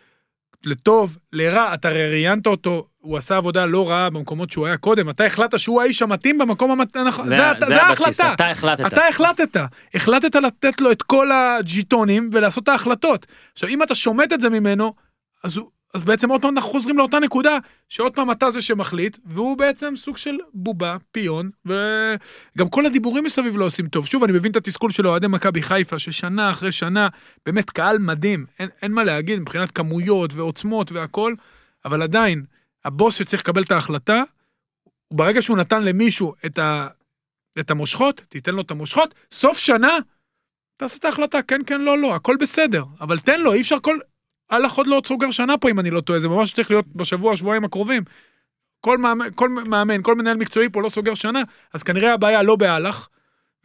[0.66, 5.26] לטוב, לרע, אתה ראיינת אותו, הוא עשה עבודה לא רעה במקומות שהוא היה קודם, אתה
[5.26, 8.34] החלטת שהוא האיש המתאים במקום המת- הנכון, זה- זה, זה זה הבסיס, ההחלטה.
[8.34, 8.86] אתה החלטת.
[8.94, 9.58] אתה החלטת,
[9.94, 13.26] החלטת לתת לו את כל הג'יטונים ולעשות את ההחלטות.
[13.54, 14.94] עכשיו, אם אתה שומט את זה ממנו,
[15.44, 17.58] אז, הוא, אז בעצם עוד פעם אנחנו חוזרים לאותה נקודה,
[17.90, 23.58] שעוד פעם אתה זה שמחליט, והוא בעצם סוג של בובה, פיון, וגם כל הדיבורים מסביב
[23.58, 24.06] לא עושים טוב.
[24.06, 27.08] שוב, אני מבין את התסכול של אוהדי מכבי חיפה, ששנה אחרי שנה,
[27.46, 31.34] באמת קהל מדהים, אין, אין מה להגיד מבחינת כמויות ועוצמות והכל,
[31.86, 32.44] אבל עדיין,
[32.86, 34.24] הבוס שצריך לקבל את ההחלטה,
[35.14, 36.88] ברגע שהוא נתן למישהו את, ה,
[37.60, 39.98] את המושכות, תיתן לו את המושכות, סוף שנה,
[40.78, 42.84] תעשה את ההחלטה, כן, כן, לא, לא, הכל בסדר.
[43.02, 43.98] אבל תן לו, אי אפשר כל...
[44.56, 46.86] הלך עוד לא עוד סוגר שנה פה, אם אני לא טועה, זה ממש צריך להיות
[46.96, 48.04] בשבוע, שבועיים הקרובים.
[48.82, 51.42] כל מאמן, כל מאמן, כל מנהל מקצועי פה לא סוגר שנה,
[51.74, 53.08] אז כנראה הבעיה לא בהלך,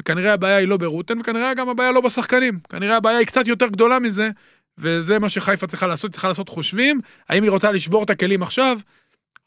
[0.00, 2.58] וכנראה הבעיה היא לא ברוטן, וכנראה גם הבעיה לא בשחקנים.
[2.68, 4.30] כנראה הבעיה היא קצת יותר גדולה מזה,
[4.78, 8.78] וזה מה שחיפה צריכה לעשות, צריכה לעשות חושבים, האם היא רוצה לשבור את הכלים עכשיו,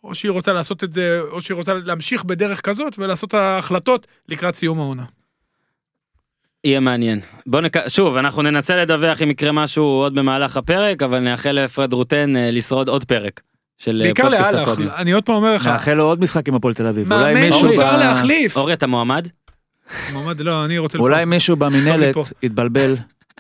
[0.03, 4.07] או שהיא רוצה לעשות את זה, או שהיא רוצה להמשיך בדרך כזאת ולעשות את ההחלטות
[4.29, 5.05] לקראת סיום העונה.
[6.63, 7.19] יהיה מעניין.
[7.45, 7.87] בוא נק...
[7.87, 12.51] שוב, אנחנו ננסה לדווח אם יקרה משהו עוד במהלך הפרק, אבל נאחל לפרד רוטן אה,
[12.51, 13.41] לשרוד עוד פרק
[13.77, 14.91] של אה, בעיקר פודקאסט לאלח, הפודיום.
[14.95, 17.13] אני עוד פעם אומר לך, נאחל לו עוד משחק עם הפועל תל אביב.
[17.13, 18.57] אולי מישהו מותר ב- להחליף.
[18.57, 19.27] אורי, אתה מועמד?
[20.13, 21.25] מועמד, לא, אני רוצה אולי.
[21.25, 22.29] מישהו במינהלת מפה.
[22.43, 22.95] יתבלבל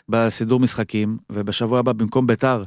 [0.09, 2.63] בסידור משחקים, ובשבוע הבא במקום ביתר,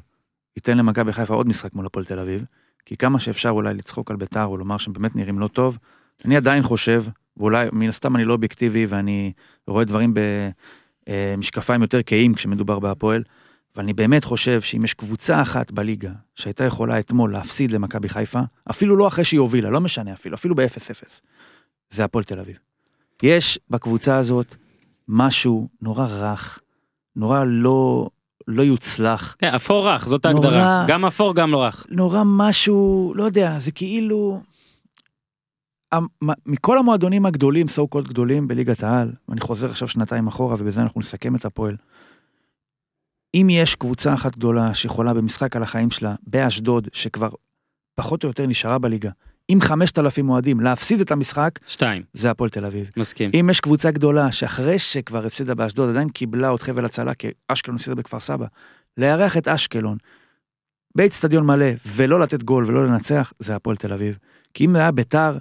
[0.57, 2.45] ייתן למכבי חיפה עוד משחק מול הפועל תל אביב,
[2.87, 5.79] כי כמה שאפשר אולי לצחוק על ביתר או לומר שהם באמת נראים לא טוב,
[6.25, 7.05] אני עדיין חושב,
[7.37, 9.33] ואולי מן הסתם אני לא אובייקטיבי ואני
[9.69, 10.15] רואה דברים
[11.07, 13.23] במשקפיים יותר כהים כשמדובר בהפועל,
[13.77, 18.41] אבל אני באמת חושב שאם יש קבוצה אחת בליגה שהייתה יכולה אתמול להפסיד למכבי חיפה,
[18.71, 21.21] אפילו לא אחרי שהיא הובילה, לא משנה אפילו, אפילו ב-0-0,
[21.91, 22.59] זה הפועל תל אביב.
[23.23, 24.55] יש בקבוצה הזאת
[25.09, 26.59] משהו נורא רך,
[27.17, 28.09] נורא לא,
[28.49, 30.47] לא יוצלח, כן, אפור רך, זאת נורא.
[30.47, 30.85] ההגדרה.
[30.89, 31.87] גם אפור, גם לא רך.
[31.91, 34.41] נורא משהו, לא יודע, זה כאילו...
[36.47, 41.01] מכל המועדונים הגדולים, so called גדולים בליגת העל, ואני חוזר עכשיו שנתיים אחורה ובזה אנחנו
[41.01, 41.77] נסכם את הפועל.
[43.35, 47.31] אם יש קבוצה אחת גדולה שיכולה במשחק על החיים שלה, באשדוד, שכבר
[47.95, 49.11] פחות או יותר נשארה בליגה,
[49.49, 52.91] עם 5,000 אוהדים, להפסיד את המשחק, שתיים, זה הפועל תל אביב.
[52.97, 53.31] מסכים.
[53.41, 57.77] אם יש קבוצה גדולה שאחרי שכבר הפסידה באשדוד, עדיין קיבלה עוד חבל הצלה, כי אשקלון
[57.77, 58.47] הפסידה בכפר סבא,
[58.97, 59.99] לארח את אשקלון
[60.97, 64.19] באצטדיון מלא, ולא לתת גול ולא לנצח, זה הפועל תל אביב.
[64.55, 65.39] כי אם זה היה ביתר,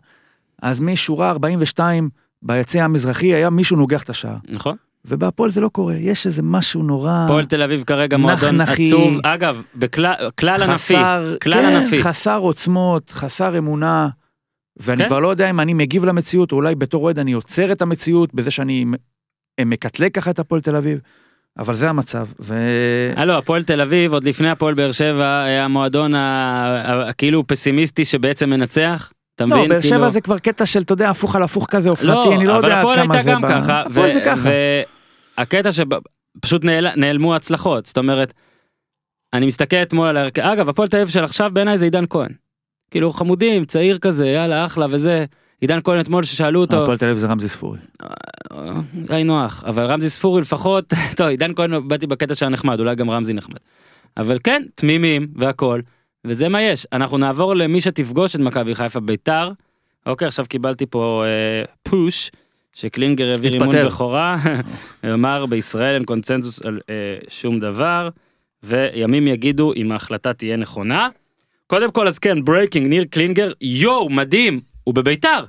[0.63, 2.09] אז משורה 42
[2.41, 4.35] ביציע המזרחי היה מישהו נוגח את השער.
[4.49, 4.75] נכון.
[5.05, 7.23] ובהפועל זה לא קורה, יש איזה משהו נורא...
[7.25, 8.61] הפועל תל אביב כרגע מועדון.
[8.61, 9.17] עצוב.
[9.23, 10.93] אגב, בכלל כלל ענפי.
[11.41, 12.01] כלל כן, ענפי.
[12.01, 14.07] חסר עוצמות, חסר אמונה,
[14.77, 15.07] ואני כן.
[15.07, 18.33] כבר לא יודע אם אני מגיב למציאות, או אולי בתור אוהד אני עוצר את המציאות
[18.33, 18.93] בזה שאני מ-
[19.65, 20.99] מקטלג ככה את הפועל תל אביב,
[21.59, 22.55] אבל זה המצב, ו...
[23.15, 29.12] הלו, הפועל תל אביב, עוד לפני הפועל באר שבע, היה המועדון הכאילו פסימיסטי שבעצם מנצח.
[29.35, 29.57] אתה מבין?
[29.57, 32.07] לא, באר כאילו- שבע זה כבר קטע של, אתה יודע, הפוך על הפוך כזה אופנתי,
[32.07, 33.31] לא, אני לא אבל יודע עד הפועל כמה הייתה זה...
[33.31, 33.81] גם ב- ככה.
[33.81, 34.49] הפועל זה ככה.
[35.37, 38.33] והקטע שפשוט נעל, נעלמו הצלחות, זאת אומרת,
[39.33, 42.29] אני מסתכל אתמול על ההרכב, אגב, הפועל תל אביב של עכשיו בעיניי זה עידן כהן.
[42.91, 45.25] כאילו חמודים, צעיר כזה, יאללה, אחלה וזה.
[45.61, 47.79] עידן כהן אתמול ששאלו אותו, הפועל תל אביב זה רמזי ספורי.
[49.09, 53.09] היינו נוח, אבל רמזי ספורי לפחות, טוב, עידן כהן באתי בקטע שהיה נחמד, אולי גם
[53.09, 53.57] רמזי נחמד.
[54.17, 55.81] אבל כן, תמימים והכל,
[56.25, 56.87] וזה מה יש.
[56.93, 59.51] אנחנו נעבור למי שתפגוש את מכבי חיפה ביתר.
[60.05, 62.31] אוקיי, עכשיו קיבלתי פה אה, פוש,
[62.73, 63.85] שקלינגר העביר אימון.
[63.85, 64.37] בכורה,
[65.13, 68.09] אמר בישראל אין קונצנזוס על אה, שום דבר,
[68.63, 71.09] וימים יגידו אם ההחלטה תהיה נכונה.
[71.67, 75.45] קודם כל אז כן, breaking, ניר קלינגר, יואו, מדהים, הוא בביתר.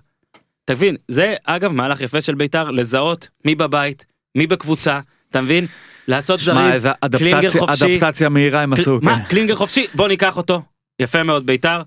[0.64, 5.66] תבין, זה אגב מהלך יפה של ביתר, לזהות מי בבית, מי בקבוצה, אתה מבין?
[6.08, 7.96] לעשות זריז, איזה קלינגר חופשי.
[7.96, 9.24] אדפטציה מהירה הם עשו, מה, כן.
[9.24, 10.62] קלינגר חופשי, בוא ניקח אותו.
[11.00, 11.82] יפה מאוד, ביתר.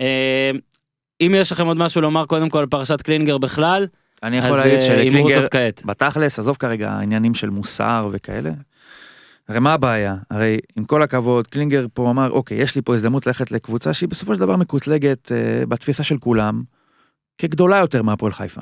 [0.00, 0.50] אה,
[1.20, 3.86] אם יש לכם עוד משהו לומר קודם כל על פרשת קלינגר בכלל,
[4.22, 5.46] אני יכול להגיד אה, שלקלינגר.
[5.84, 8.50] בתכלס, עזוב כרגע העניינים של מוסר וכאלה.
[9.48, 10.16] הרי מה הבעיה?
[10.30, 14.08] הרי עם כל הכבוד, קלינגר פה אמר, אוקיי, יש לי פה הזדמנות ללכת לקבוצה שהיא
[14.08, 16.62] בסופו של דבר מקוטלגת אה, בתפיסה של כולם,
[17.38, 18.60] כגדולה יותר מהפועל חיפה.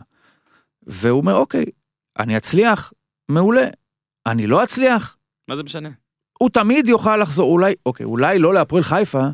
[0.86, 1.64] והוא אומר, אוקיי,
[2.18, 2.92] אני אצליח,
[3.28, 3.66] מעולה.
[4.30, 5.16] אני לא אצליח,
[5.48, 5.88] מה זה משנה?
[6.38, 9.26] הוא תמיד יוכל לחזור, אולי, אוקיי, אולי לא להפועל חיפה,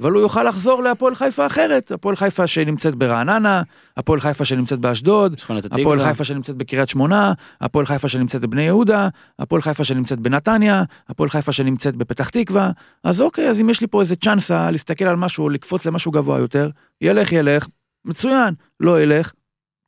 [0.00, 1.92] אבל הוא יוכל לחזור להפועל חיפה אחרת.
[1.92, 3.62] הפועל חיפה שנמצאת ברעננה,
[3.96, 5.36] הפועל חיפה שנמצאת באשדוד,
[5.70, 6.02] הפועל.
[6.02, 11.52] חיפה שנמצאת בקריית שמונה, הפועל חיפה שנמצאת בבני יהודה, הפועל חיפה שנמצאת בנתניה, הפועל חיפה
[11.52, 12.70] שנמצאת בפתח תקווה,
[13.04, 16.38] אז אוקיי, אז אם יש לי פה איזה צ'אנסה להסתכל על משהו, לקפוץ למשהו גבוה
[16.38, 17.66] יותר, ילך ילך,
[18.04, 19.32] מצוין, לא ילך,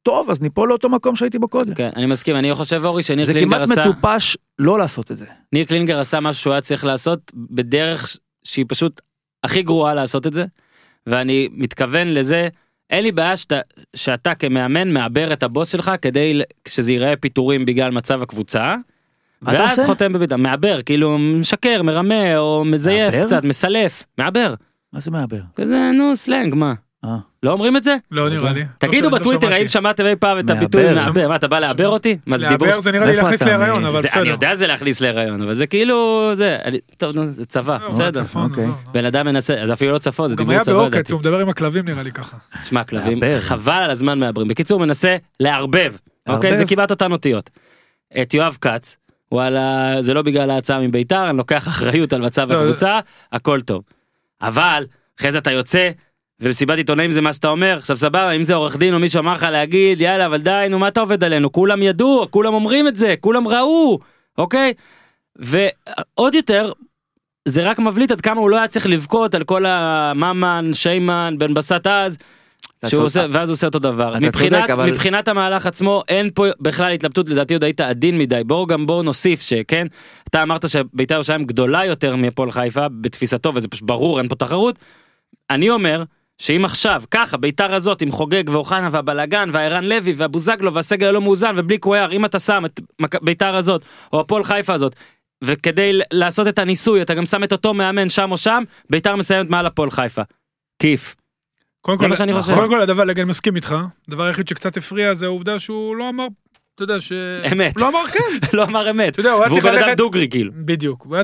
[0.05, 1.75] טוב, אז ניפול לאותו מקום שהייתי בו קודם.
[1.75, 5.17] כן, אני מסכים, אני חושב אורי שניר זה קלינגר כמעט עשה, מטופש לא לעשות את
[5.17, 5.27] זה.
[5.53, 9.01] ניר קלינגר עשה משהו שהוא היה צריך לעשות בדרך שהיא פשוט
[9.45, 10.45] הכי גרועה לעשות את זה,
[11.07, 12.49] ואני מתכוון לזה,
[12.91, 13.59] אין לי בעיה שאתה,
[13.97, 18.75] שאתה כמאמן מעבר את הבוס שלך כדי שזה ייראה פיטורים בגלל מצב הקבוצה.
[19.43, 19.87] ואז עושה?
[19.87, 23.27] חותם בביתה, מעבר, כאילו משקר, מרמה, או מזייף מעבר?
[23.27, 24.55] קצת, מסלף, מעבר.
[24.93, 25.41] מה זה מעבר?
[25.55, 26.75] כזה, נו, סלנג, מה?
[27.05, 27.19] אה.
[27.45, 27.97] לא אומרים את זה?
[28.11, 28.65] לא נראה לי.
[28.79, 29.53] תגידו לא- בטוויטר.
[29.53, 30.51] האם שמעתם אי פעם את.
[30.51, 31.29] הביטוי מעבר?
[31.29, 32.19] מה, אתה בא לעבר אותי?
[32.27, 32.69] מה זה דיבור?
[32.69, 33.43] לעבר זה נראה לי להכניס?
[33.43, 34.27] להיריון, אבל זה- אני בסדר.
[34.31, 36.59] יודע זה להכניס להיריון, אבל זה כאילו, זה,
[36.97, 38.23] טוב, נו, זה צבא, לא, בסדר.
[38.35, 38.67] אוקיי.
[38.93, 41.11] בן אדם מנסה, זה אפילו לא צפון, זה הוא גם דיבור היה צבא בעוקץ.
[41.13, 42.37] הוא מדבר עם הכלבים נראה לי ככה.
[42.65, 43.19] שמע, כלבים.
[43.41, 44.49] חבל על הזמן מעברים.
[44.49, 45.95] בקיצור, מנסה לערבב,
[46.29, 46.57] אוקיי?
[46.57, 47.51] זה כמעט אותן אותיות.
[48.23, 48.97] את יואב כץ,
[49.33, 53.01] וואלה, זה לא בגלל ההצעה מביתר, אני לוקח אחריות על מצב לא, הקבוצה,
[53.33, 53.83] הכל טוב.
[54.43, 54.87] אבל,
[55.21, 55.91] אחרי זה אתה יוצא,
[56.41, 59.35] ובמסיבת עיתונאים זה מה שאתה אומר, עכשיו סבבה, אם זה עורך דין או מישהו אמר
[59.35, 61.53] לך להגיד, יאללה, אבל די, נו, מה אתה עובד עלינו?
[61.53, 63.99] כולם ידעו, כולם אומרים את זה, כולם ראו,
[64.39, 64.73] אוקיי?
[65.37, 66.73] ועוד יותר,
[67.49, 71.55] זה רק מבליט עד כמה הוא לא היה צריך לבכות על כל הממן, שיימן, בן
[71.55, 72.19] בסט אז,
[72.89, 73.03] שהוא.
[73.05, 74.15] עושה, ואז הוא עושה אותו דבר.
[74.21, 78.41] מבחינת, צודק, אבל- מבחינת המהלך עצמו, אין פה בכלל התלבטות, לדעתי עוד היית עדין מדי.
[78.47, 79.87] בואו גם בואו נוסיף שכן,
[80.29, 84.79] אתה אמרת שבית"ר ירושלים גדולה יותר מהפועל חיפה בתפיסתו, וזה פשוט ברור, אין פה תחרות.
[85.51, 86.03] אני אומר,
[86.39, 91.53] שאם עכשיו, ככה, ביתר הזאת עם חוגג ואוחנה והבלגן והערן לוי והבוזגלו והסגל הלא מאוזן
[91.57, 92.81] ובלי קוויאר, אם אתה שם את
[93.23, 94.95] ביתר הזאת, או הפועל חיפה הזאת,
[95.45, 99.51] וכדי לעשות את הניסוי, אתה גם שם את אותו מאמן שם או שם, ביתר מסיימת
[99.51, 100.23] מעל הפועל חיפה.
[100.79, 101.15] כיף.
[101.81, 102.55] קודם כל, מה שאני חושב.
[102.55, 103.77] קודם כל הדבר, אני מסכים איתך,
[104.09, 106.27] הדבר היחיד שקצת הפריע זה העובדה שהוא לא אמר,
[106.75, 107.13] אתה יודע ש...
[107.53, 107.81] אמת.
[107.81, 109.13] לא אמר כן, לא אמר אמת.
[109.13, 110.53] אתה יודע, הוא היה והוא צריך בן אדם ללכת, דוגרי כאילו.
[110.55, 111.15] בדיוק, הוא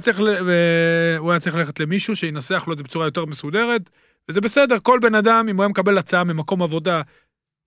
[1.31, 3.91] היה צריך ללכת למישהו שינסח לו את זה בצורה יותר מסודרת,
[4.29, 7.03] וזה בסדר, כל בן אדם, אם הוא היה מקבל הצעה ממקום עבודה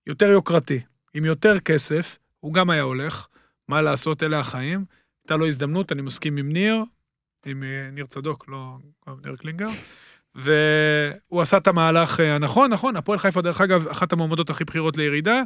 [0.06, 0.80] יותר יוקרתי,
[1.14, 3.26] עם יותר כסף, הוא גם היה הולך,
[3.68, 4.84] מה לעשות, אלה החיים,
[5.24, 6.84] הייתה לו הזדמנות, אני מסכים עם ניר,
[7.46, 8.76] עם אה, ניר צדוק, לא
[9.24, 9.68] ניר קלינגר,
[10.34, 14.96] והוא עשה את המהלך אה, הנכון, נכון, הפועל חיפה דרך אגב, אחת המועמדות הכי בכירות
[14.96, 15.42] לירידה,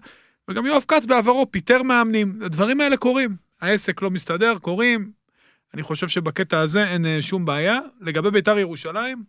[0.50, 5.12] וגם יואב כץ בעברו פיטר מאמנים, הדברים האלה קורים, העסק לא מסתדר, קורים,
[5.74, 7.78] אני חושב שבקטע הזה אין אה, שום בעיה.
[8.00, 9.24] לגבי בית"ר ירושלים,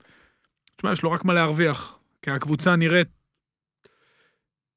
[0.79, 3.07] תשמע, יש לו רק מה להרוויח, כי הקבוצה נראית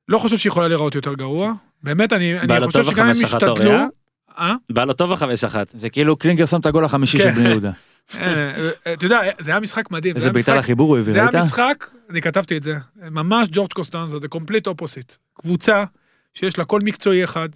[0.08, 1.52] לא חושב שהיא יכולה להיראות יותר גרוע.
[1.82, 3.48] באמת, אני, אני חושב שגם הם ישתדלו...
[3.48, 3.86] אוריה?
[4.38, 4.54] אה?
[4.70, 5.72] בא לו טוב החמש אחת.
[5.74, 7.34] זה כאילו קלינגר שם את הגול החמישי של כן.
[7.34, 7.70] בני יהודה.
[8.14, 10.14] אה, אה, אתה יודע, זה היה משחק מדהים.
[10.14, 11.44] זה איזה בעיטה לחיבור הוא הביא, זה היה ראית?
[11.44, 15.14] משחק, אני כתבתי את זה, ממש ג'ורג' קוסטנזה, זה complete opposite.
[15.34, 15.84] קבוצה
[16.34, 17.48] שיש לה קול מקצועי אחד,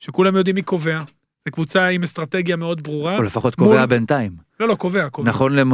[0.00, 0.98] שכולם יודעים מי קובע.
[1.44, 3.16] זו קבוצה עם אסטרטגיה מאוד ברורה.
[3.16, 4.32] או לפחות קובע בינתיים.
[4.60, 5.28] לא, לא, קובע, קובע.
[5.28, 5.72] נכון למ-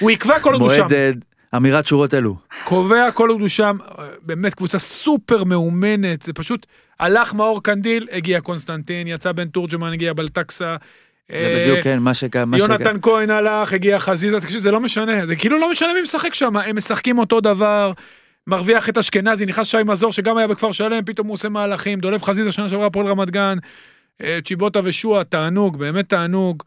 [0.00, 0.76] הוא יקבע כל עוד הוא שם.
[0.76, 1.10] למועד אה,
[1.56, 2.36] אמירת שורות אלו.
[2.64, 3.76] קובע כל עוד הוא שם,
[4.22, 6.66] באמת קבוצה סופר מאומנת, זה פשוט,
[7.00, 10.76] הלך מאור קנדיל, הגיע קונסטנטין, יצא בן תורג'מן, הגיע בלטקסה.
[11.38, 12.36] זה בדיוק כן, מה שכ...
[12.36, 15.92] מה שכ- יונתן כהן הלך, הגיע חזיזה, תקשיב, זה לא משנה, זה כאילו לא משנה
[15.94, 17.92] מי משחק שם, הם משחקים אותו דבר,
[18.46, 22.22] מרוויח את אשכנזי, נכנס שי מזור שגם היה בכפר שלם, פתאום הוא עושה מהלכים, דולב
[22.22, 23.58] חזיזה שנה שעברה הפועל רמת גן,
[24.22, 26.62] אה, צ'יבוטה ושועה, תענוג, באמת תענוג.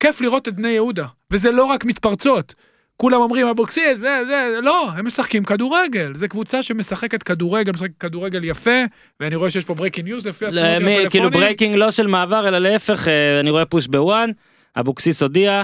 [0.00, 2.54] כיף לראות את בני יהודה, וזה לא רק מתפרצות.
[2.96, 8.44] כולם אומרים אבוקסיס, זה, זה, לא, הם משחקים כדורגל, זה קבוצה שמשחקת כדורגל, משחקת כדורגל
[8.44, 8.80] יפה,
[9.20, 11.30] ואני רואה שיש פה breaking news לפי התמונות של למי- כאילו.
[11.30, 14.30] breaking לא של מעבר אלא להפך אה, אני רואה פוש ב ONE
[14.76, 15.62] אבוקסיס הודיע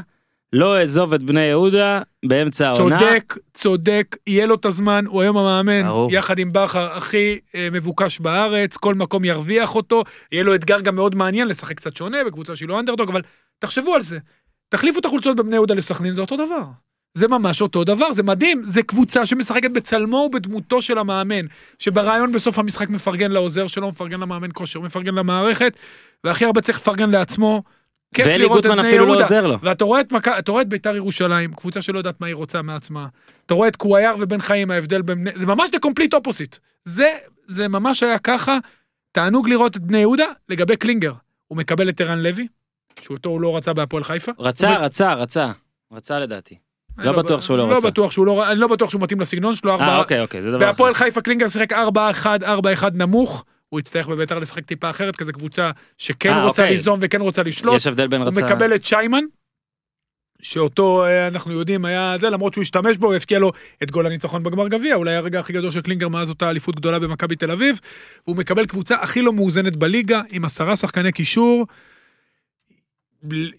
[0.53, 2.99] לא אעזוב את בני יהודה באמצע העונה.
[2.99, 6.12] צודק, צודק, יהיה לו את הזמן, הוא היום המאמן, ברור.
[6.12, 10.94] יחד עם בכר, הכי אה, מבוקש בארץ, כל מקום ירוויח אותו, יהיה לו אתגר גם
[10.96, 13.20] מאוד מעניין לשחק קצת שונה בקבוצה שהיא לא אנדרדוג, אבל
[13.59, 14.19] תחשבו על זה.
[14.69, 16.64] תחליפו את החולצות בבני יהודה לסכנין, זה אותו דבר.
[17.14, 21.47] זה ממש אותו דבר, זה מדהים, זה קבוצה שמשחקת בצלמו ובדמותו של המאמן,
[21.79, 25.77] שברעיון בסוף המשחק מפרגן לעוזר שלו, מפרגן למאמן כושר, מפרגן למערכת,
[26.25, 27.62] והכי הרבה צריך לפרגן לעצמו.
[28.14, 29.23] כיף ואלי לראות את גוטמן בני לא יהודה.
[29.23, 29.59] עוזר לו.
[29.62, 30.12] ואתה רואה את.
[30.38, 33.07] אתה רואה את ביתר ירושלים, קבוצה שלא יודעת מה היא רוצה מעצמה.
[33.47, 35.27] אתה רואה את קוויאר ובן חיים, ההבדל בין.
[35.35, 36.59] זה ממש the complete opposite.
[36.85, 37.12] זה,
[37.47, 38.59] זה ממש היה ככה,
[39.12, 41.12] תענוג לראות את בני יהודה לגבי קלינגר.
[41.47, 42.47] הוא מקבל את ערן לוי,
[43.00, 44.32] שאותו הוא לא רצה בהפועל חיפה.
[44.38, 45.50] רצה הוא- רצה רצה
[45.92, 46.54] רצה לדעתי.
[46.98, 47.87] אני לא בטוח שהוא לא לא רצה.
[47.90, 49.98] בטוח שהוא לא, אני לא בטוח שהוא מתאים לסגנון שלו, אה.
[49.98, 50.66] אוקיי אוקיי זה דבר אחר.
[50.66, 51.76] בהפועל חיפה קלינגר שיחק 4-1,
[52.42, 52.46] 4-1
[52.94, 53.44] נמוך.
[53.68, 56.70] הוא יצטרך בביתר לשחק טיפה אחרת, כזה קבוצה שכן אה, רוצה אוקיי.
[56.76, 57.76] ליזום וכן רוצה לשלוט.
[57.76, 58.44] יש הבדל בין הוא רצה.
[58.44, 59.24] מקבל את שיימן,
[60.42, 64.42] שאותו אה, אנחנו יודעים היה זה, למרות שהוא השתמש בו, והבקיע לו את גול הניצחון
[64.42, 67.80] בגמר גביע, אולי הרגע הכי גדול של קלינגר מאז אותה אליפות גדולה במכבי תל אביב,
[68.26, 71.66] והוא מקבל קבוצה הכי לא מאוזנת בליגה, עם עשרה שחקני קישור,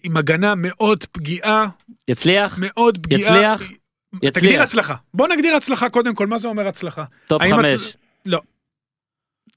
[0.02, 1.66] עם הגנה מאוד פגיעה,
[2.08, 3.20] יצליח מאוד פגיעה.
[3.20, 3.62] יצליח?
[3.62, 4.62] תגדיר יצליח.
[4.62, 4.94] הצלחה.
[5.14, 7.04] בוא נגדיר הצלחה קודם כל, מה זה אומר הצלחה?
[7.26, 7.66] top חמש.
[7.92, 8.40] הצ- לא.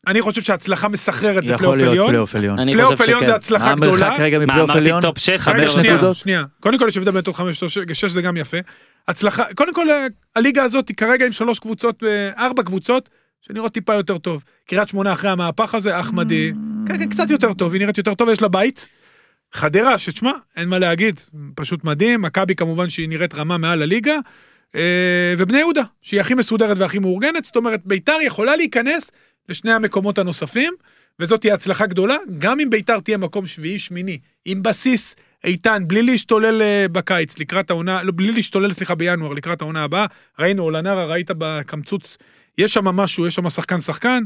[0.07, 2.07] אני חושב שהצלחה מסחררת יכול פלייאוף להיות עליון.
[2.07, 2.57] פלייאוף עליון.
[2.57, 3.35] פלייאוף עליון זה.
[3.35, 4.05] הצלחה מה גדולה.
[4.05, 5.01] המרחק כרגע מה מפלייאוף אמרתי עליון?
[5.01, 6.17] top 6 רגע, חמש שנייה, נקודות?
[6.17, 6.43] שנייה.
[6.59, 8.57] קודם כל יש הבדל בין top חמש לשש זה גם יפה.
[9.07, 9.85] הצלחה, קודם כל
[10.35, 13.09] הליגה הזאת היא כרגע עם שלוש קבוצות, אה, ארבע קבוצות,
[13.41, 14.43] שנראות טיפה יותר טוב.
[14.67, 16.51] קריית שמונה אחרי המהפך הזה, אחמדי,
[16.87, 18.87] כן, כן, קצת יותר טוב, היא נראית יותר טוב, יש לה בית.
[19.53, 21.19] חדרה, שתשמע, אין מה להגיד,
[21.55, 24.15] פשוט מדהים, מכבי כמובן שהיא נראית רמה מעל הליגה,
[24.75, 29.11] אה, ובני יהודה, שהיא הכי מסודרת והכי מאורגנת, זאת אומרת, ביתר יכולה להיכנס
[29.49, 30.73] לשני המקומות הנוספים,
[31.19, 36.01] וזאת תהיה הצלחה גדולה, גם אם ביתר תהיה מקום שביעי, שמיני, עם בסיס איתן, בלי
[36.01, 40.05] להשתולל אה, בקיץ, לקראת העונה, לא, בלי להשתולל, סליחה, בינואר, לקראת העונה הבאה,
[40.39, 42.17] ראינו, אולנרה, ראית בקמצוץ,
[42.57, 44.23] יש שם משהו, יש שם שחקן שחקן,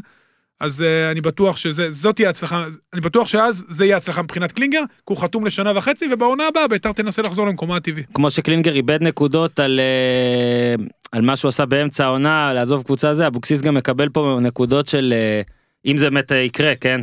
[0.59, 4.81] אז uh, אני בטוח שזאת תהיה הצלחה, אני בטוח שאז זה יהיה הצלחה מבחינת קלינגר,
[4.89, 8.03] כי הוא חתום לשנה וחצי, ובעונה הבאה ביתר תנסה לחזור למקומה הטבעי.
[8.13, 13.27] כמו שקלינגר איבד נקודות על אה, על מה שהוא עשה באמצע העונה לעזוב קבוצה זה
[13.27, 15.41] אבוקסיס גם מקבל פה נקודות של אה,
[15.85, 17.01] אם זה באמת יקרה כן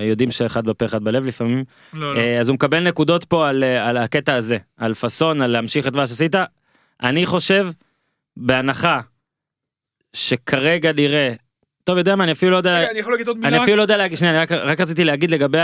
[0.00, 2.20] יודעים שאחד בפה אחד בלב לפעמים לא, לא.
[2.40, 6.06] אז הוא מקבל נקודות פה על על הקטע הזה על פאסון על להמשיך את מה
[6.06, 6.34] שעשית
[7.02, 7.68] אני חושב
[8.36, 9.00] בהנחה
[10.12, 11.32] שכרגע נראה
[11.84, 13.48] טוב יודע מה אני אפילו לא יודע רגע, אני יכול להגיד עוד מילה?
[13.48, 15.58] אני אפילו לא יודע להגיד, שנייה, אני רק, רק רציתי להגיד לגבי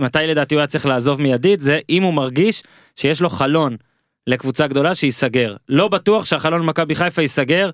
[0.00, 2.62] מתי לדעתי הוא היה צריך לעזוב מיידית, זה אם הוא מרגיש
[2.96, 3.76] שיש לו חלון
[4.26, 5.56] לקבוצה גדולה שייסגר.
[5.68, 7.70] לא בטוח שהחלון במכבי חיפה ייסגר,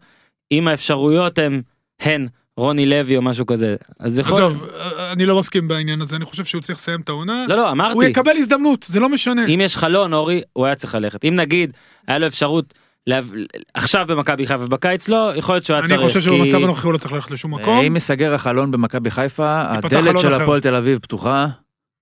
[0.52, 1.62] אם האפשרויות הן,
[2.00, 2.26] הן
[2.56, 3.76] רוני לוי או משהו כזה.
[3.98, 4.34] אז יכול...
[4.34, 4.68] עזוב,
[5.12, 7.44] אני לא מסכים בעניין הזה, אני חושב שהוא צריך לסיים את העונה.
[7.48, 9.46] לא, לא, הוא אמרתי, יקבל הזדמנות, זה לא משנה.
[9.46, 11.24] אם יש חלון, אורי, הוא היה צריך ללכת.
[11.24, 11.72] אם נגיד,
[12.06, 12.74] היה לו אפשרות.
[13.74, 16.00] עכשיו במכבי חיפה ובקיץ לא, יכול להיות שהוא היה אני צריך.
[16.00, 17.78] חושב כי- שבמצב הנוכחי הוא לא צריך ללכת לשום מקום.
[17.78, 20.32] אם ייסגר החלון במכבי חיפה, הדלת של.
[20.32, 21.46] הפועל תל אביב פתוחה,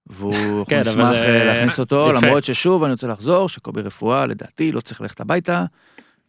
[0.07, 2.27] והוא כן, נשמח זה- אה, להכניס אותו, יפה.
[2.27, 5.65] למרות ששוב אני רוצה לחזור, שקובי רפואה לדעתי לא צריך ללכת הביתה,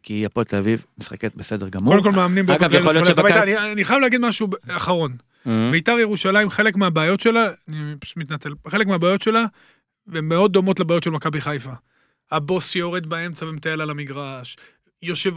[0.03, 1.93] כי הפועל תל אביב משחקת בסדר גמור.
[1.93, 3.43] קודם כל מאמנים באופן אגב, כללי יכול להיות שבקיץ- הביתה.
[3.63, 5.11] אני- אני חייב להגיד משהו אחרון.
[5.47, 9.45] אה, ביתר ירושלים, חלק מהבעיות שלה, אני פשוט מתנצל, חלק מהבעיות שלה,
[10.13, 11.71] הן מאוד דומות לבעיות של מכבי חיפה.
[12.33, 14.57] הבוס יורד באמצע ומטייל על המגרש,
[15.03, 15.33] יושב...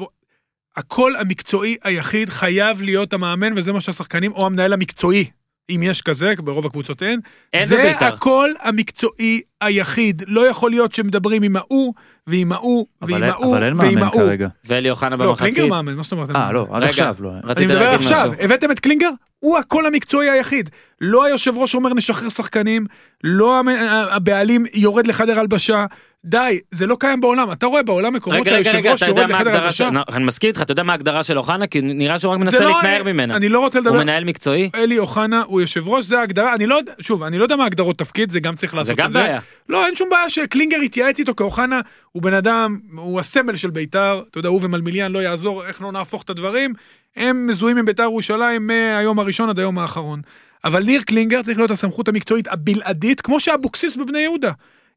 [0.76, 5.24] הקול המקצועי היחיד חייב להיות המאמן, וזה מה שהשחקנים, או המנהל המקצועי,
[5.70, 7.20] אם יש כזה, ברוב הקבוצות אין.
[7.52, 8.04] אין זה בבית"ר.
[8.14, 10.22] הקול המקצועי היחיד.
[10.26, 11.94] לא יכול להיות שמדברים עם ההוא,
[12.26, 14.20] ועם ההוא, ועם אין- ההוא, אבל אין ועם מאמן ההוא.
[14.20, 14.48] כרגע.
[14.64, 15.68] ואלי אוחנה לא, קלינגר במחצית.
[15.70, 16.30] מאמן, מה זאת אומרת?
[16.36, 17.30] אה, לא, עד רגע, עכשיו לא.
[17.44, 18.44] רצית אני מדבר להגיד עכשיו, משהו.
[18.44, 19.10] הבאתם את קלינגר?
[19.38, 20.70] הוא הקול המקצועי היחיד.
[21.00, 22.86] לא היושב ראש אומר נשחרר שחקנים,
[23.24, 23.62] לא
[24.10, 25.86] הבעלים יורד לחדר הלבשה.
[26.24, 27.52] די, זה לא קיים בעולם.
[27.52, 29.60] אתה רואה בעולם מקומות שהיושב ראש יורד לחדר.
[29.62, 29.90] הלבשה?
[29.90, 31.66] לא, אני מסכים איתך, אתה יודע מה ההגדרה של אוחנה?
[31.66, 33.36] כי נראה שהוא רק זה מנסה לא- להתנער ממנה.
[33.36, 33.90] אני לא רוצה לדבר.
[33.90, 34.70] הוא מנהל מקצועי?
[34.74, 37.64] אלי אוחנה הוא יושב ראש, זה ההגדרה, אני לא יודע, שוב, אני לא יודע מה
[37.66, 39.18] הגדרות תפקיד, זה גם צריך לעשות זה את גם זה.
[39.18, 39.40] בעיה.
[39.68, 41.80] לא, אין שום בעיה שקלינגר יתייעץ איתו, כי אוחנה
[42.12, 45.92] הוא בן אדם, הוא הסמל של בית"ר, אתה יודע, הוא ומלמיליאן לא יעזור, איך לא
[45.92, 46.74] נהפוך את הדברים,
[47.16, 50.20] הם מזוהים עם בית"ר ירושלים מהיום הראשון עד היום האחרון.
[50.66, 54.52] אבל ניר קלינגר צריך להיות הסמכות המקצועית הבלעדית, כמו שאבוקסיס בבני יהודה.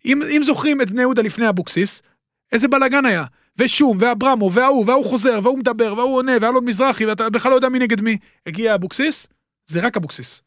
[0.06, 2.02] אם, אם זוכרים את בני יהודה לפני אבוקסיס,
[2.52, 3.26] איזה בלאגן היה.
[3.58, 7.70] ושום, ואברמו, וההוא, וההוא חוזר, וההוא מדבר, וההוא עונה, ואלון מזרחי, ואתה בכלל לא יודע
[7.70, 8.18] מי נגד מי.
[8.48, 9.28] הגיע אבוקסיס,
[9.68, 10.42] זה רק אבוקסיס.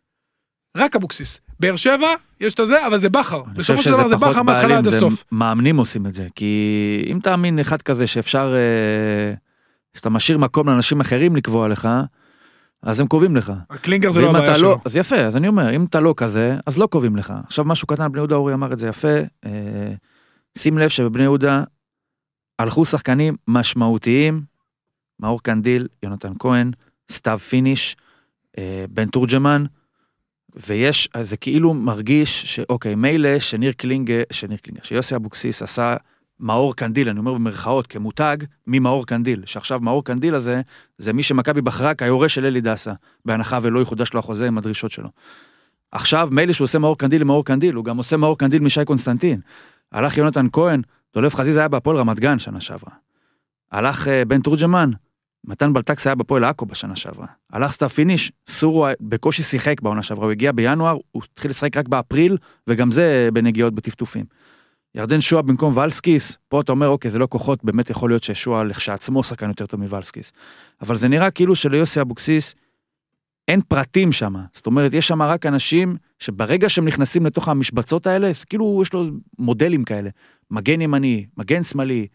[0.77, 1.41] רק אבוקסיס.
[1.61, 3.43] באר שבע, יש את הזה, אבל זה בכר.
[3.43, 5.25] בסופו של דבר זה בכר מההתחלה עד הסוף.
[5.33, 6.27] מאמנים עושים את זה.
[6.35, 9.35] כי אם תאמין אחד כזה שאפשר, אה,
[9.95, 11.89] שאתה משאיר מקום לאנשים אחרים לקבוע לך,
[12.83, 13.53] אז הם קובעים לך.
[13.83, 14.71] קלינגר זה לא הבעיה אתה שלו.
[14.71, 17.35] לא, אז יפה, אז אני אומר, אם אתה לא כזה, אז לא קובעים לך.
[17.47, 19.93] עכשיו משהו קטן, בני יהודה אורי אמר את זה יפה, אה,
[20.59, 21.65] שים לב שבבני יהודה
[22.59, 24.43] הלכו שחקנים משמעותיים,
[25.21, 26.71] מאור קנדיל, יונתן כהן,
[27.11, 27.97] סתיו פיניש,
[28.59, 29.65] אה, בן תורג'מן,
[30.57, 35.97] ויש, זה כאילו מרגיש שאוקיי, מילא שניר קלינגר, שניר קלינגר, שיוסי אבוקסיס עשה
[36.43, 38.37] מאור קנדיל, אני אומר במרכאות, כמותג,
[38.67, 40.61] ממאור קנדיל, שעכשיו מאור קנדיל הזה,
[40.99, 42.93] זה מי שמכבי בחרה כיורש של אלי דסה,
[43.25, 45.09] בהנחה ולא יחודש לו החוזה עם הדרישות שלו.
[45.93, 49.41] עכשיו, מילא שהוא עושה מאור קנדיל למאור קנדיל, הוא גם עושה מאור קנדיל משי קונסטנטין.
[49.93, 50.83] הלך יונתן כהן,
[51.15, 52.93] דולב חזיזה היה בהפועל רמת גן שנה שעברה.
[53.73, 54.91] הלך אה, בן תורג'מן,
[55.45, 57.27] מתן בלטקס היה בפועל עכו בשנה שעברה.
[57.53, 61.89] הלך סתיו פיניש, סורו בקושי שיחק בעונה שעברה, הוא הגיע בינואר, הוא התחיל לשחק רק
[61.89, 62.37] באפריל,
[62.67, 64.25] וגם זה בנגיעות בטפטופים.
[64.95, 68.65] ירדן שועה במקום ולסקיס, פה אתה אומר, אוקיי, זה לא כוחות, באמת יכול להיות ששועה
[68.65, 70.33] לכשעצמו שחקן יותר טוב מוולסקיס.
[70.81, 72.55] אבל זה נראה כאילו שליוסי אבוקסיס
[73.49, 74.35] אין פרטים שם.
[74.53, 79.05] זאת אומרת, יש שם רק אנשים שברגע שהם נכנסים לתוך המשבצות האלה, כאילו יש לו
[79.39, 80.11] מודלים כאלה.
[80.51, 82.07] מגן ימני, מגן שמאלי,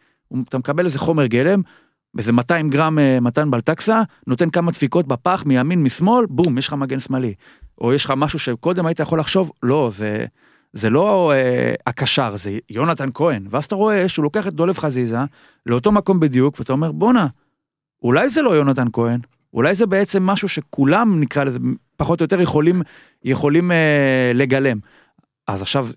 [0.50, 1.62] אתה מקבל איזה חומר גלם,
[2.18, 6.74] איזה 200 גרם אה, מתן בלטקסה, נותן כמה דפיקות בפח מימין משמאל, בום, יש לך
[6.74, 7.34] מגן שמאלי.
[7.82, 10.26] או יש לך משהו שקודם היית יכול לחשוב, לא, זה,
[10.74, 13.47] זה לא אה, הקשר, זה יונתן כהן.
[13.49, 15.18] ואז אתה רואה שהוא לוקח את דולב חזיזה
[15.65, 17.28] לאותו מקום בדיוק, ואתה אומר, בואנה,
[18.03, 19.20] אולי זה לא יונתן כהן,
[19.53, 21.59] אולי זה בעצם משהו שכולם, נקרא לזה,
[21.97, 22.82] פחות או יותר יכולים,
[23.24, 24.78] יכולים אה, לגלם.
[25.47, 25.88] אז עכשיו,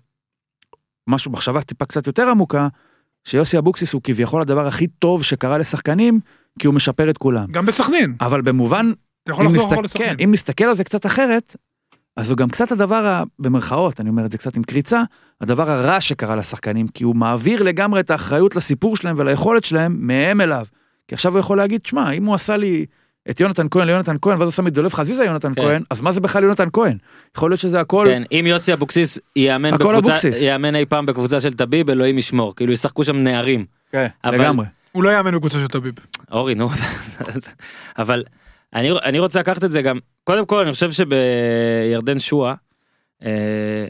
[1.07, 2.67] משהו, מחשבה טיפה קצת יותר עמוקה,
[3.23, 6.19] שיוסי אבוקסיס הוא כביכול הדבר הכי טוב שקרה לשחקנים,
[6.59, 7.51] כי הוא משפר את כולם.
[7.51, 8.15] גם בסכנין.
[8.21, 8.91] אבל במובן,
[9.23, 10.09] אתה יכול אם, לחזור נסתכל, לסכנין.
[10.09, 11.55] כן, אם נסתכל על זה קצת אחרת,
[12.17, 15.01] אז הוא גם קצת הדבר, ה- במרכאות, אני אומר את זה קצת עם קריצה,
[15.41, 20.41] הדבר הרע שקרה לשחקנים, כי הוא מעביר לגמרי את האחריות לסיפור שלהם וליכולת שלהם מהם
[20.41, 20.65] אליו.
[21.07, 22.85] כי עכשיו הוא יכול להגיד, שמע, אם הוא עשה לי
[23.29, 25.61] את יונתן כהן ליונתן כהן, ואז הוא שם את דולב חזיזה יונתן כן.
[25.61, 26.97] כהן, אז מה זה בכלל יונתן כהן?
[27.37, 28.05] יכול להיות שזה הכל...
[28.09, 30.41] כן, אם יוסי אבוקסיס יאמן הכל בקבוצה, אבוקסיס.
[30.41, 32.55] יאמן אי פעם בקבוצה של טביב, אלוהים ישמור.
[32.55, 33.65] כאילו ישחקו שם נערים.
[33.91, 34.65] כן, אבל- לגמרי.
[34.91, 35.93] הוא לא יאמן בקבוצה של טביב.
[36.31, 36.69] אורי, נו.
[37.97, 38.23] אבל
[38.73, 42.53] אני, אני רוצה לקחת את זה גם, קודם כל אני חושב שבירדן שואה,
[43.25, 43.85] אה,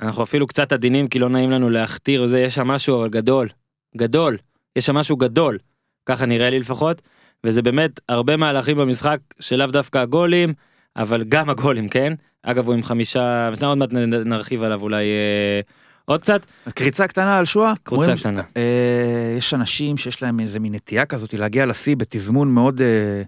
[0.00, 3.48] אנחנו אפילו קצת עדינים כי לא נעים לנו להכתיר וזה, יש שם משהו אבל גדול,
[3.96, 4.36] גדול,
[4.76, 5.58] יש שם משהו גדול,
[6.06, 7.02] ככה נראה לי לפחות,
[7.44, 10.54] וזה באמת הרבה מהלכים במשחק שלאו דווקא הגולים,
[10.96, 12.12] אבל גם הגולים, כן?
[12.42, 13.92] אגב הוא עם חמישה, עוד מעט
[14.24, 15.60] נרחיב עליו אולי אה,
[16.04, 17.72] עוד קצת, קריצה קטנה על שואה.
[17.92, 18.42] אומרים- קטנה.
[18.56, 23.22] אה, יש אנשים שיש להם איזה מין נטייה כזאת להגיע לשיא בתזמון מאוד אה,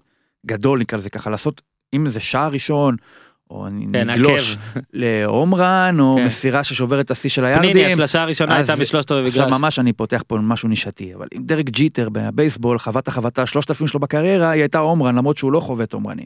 [0.45, 1.61] גדול נקרא לזה ככה לעשות
[1.93, 2.95] אם זה שער ראשון
[3.49, 4.57] או כן, נגלוש.
[4.93, 6.25] לעומרן או כן.
[6.25, 7.71] מסירה ששוברת את השיא של היארדים.
[7.71, 9.59] פניני, השלושה הראשונה הייתה משלושת רבעי עכשיו מגרש.
[9.59, 13.99] ממש אני פותח פה משהו נישתי אבל אם דרק ג'יטר בבייסבול חוות החבטה 3,000 שלו
[13.99, 16.25] בקריירה היא הייתה עומרן למרות שהוא לא חובט עומרנים.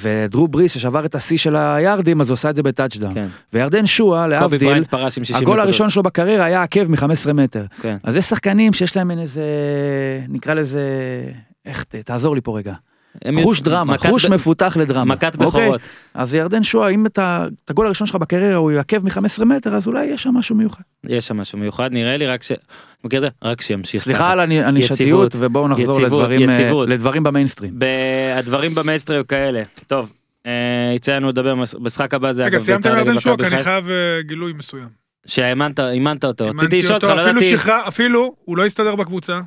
[0.00, 3.14] ודרו בריס ששבר את השיא של היארדים אז הוא עשה את זה בטאצ'דאון.
[3.14, 3.26] כן.
[3.52, 5.60] וירדן שואה להבדיל בריינט פרש עם 60 הגול.
[5.60, 7.64] הראשון שלו בקריירה היה עקב מ-15 מטר.
[7.80, 7.96] כן.
[8.02, 9.44] אז יש שחקנים שיש להם איזה,
[10.28, 10.82] נקרא לזה,
[11.66, 12.74] איך, תעזור לי פה רגע.
[13.42, 15.04] חוש דרמה, חוש מפותח לדרמה.
[15.14, 15.46] מכת אוקיי?
[15.62, 15.80] בכורות.
[16.14, 19.86] אז ירדן שואה, אם אתה, את הגול הראשון שלך בקריירה הוא עקב מ-15 מטר, אז
[19.86, 20.82] אולי יש שם משהו מיוחד.
[21.04, 22.52] יש שם משהו מיוחד נראה לי רק ש...
[23.04, 23.48] מכיר את זה?
[23.48, 24.02] רק שימשיך.
[24.02, 24.32] סליחה.
[24.32, 26.72] על הני- הנישתיות, ובואו נחזור לדברים, אה.
[26.86, 27.78] לדברים במיינסטרים.
[28.38, 29.62] הדברים במייסטרים כאלה.
[29.86, 30.12] טוב,
[30.46, 30.52] אה,
[30.96, 33.62] יצא לנו לדבר במשחק הבא זה רגע, סיימת עם בית"ר ירדן שוק, מכבי אני.
[33.62, 34.88] חייב אה, גילוי מסוים.
[35.26, 36.46] שהאמנת אימנת אותו.
[36.48, 37.88] רציתי לשאול אותך, לא אפילו ידעתי.
[37.88, 39.40] אפילו, הוא לא הסתדר בקבוצה.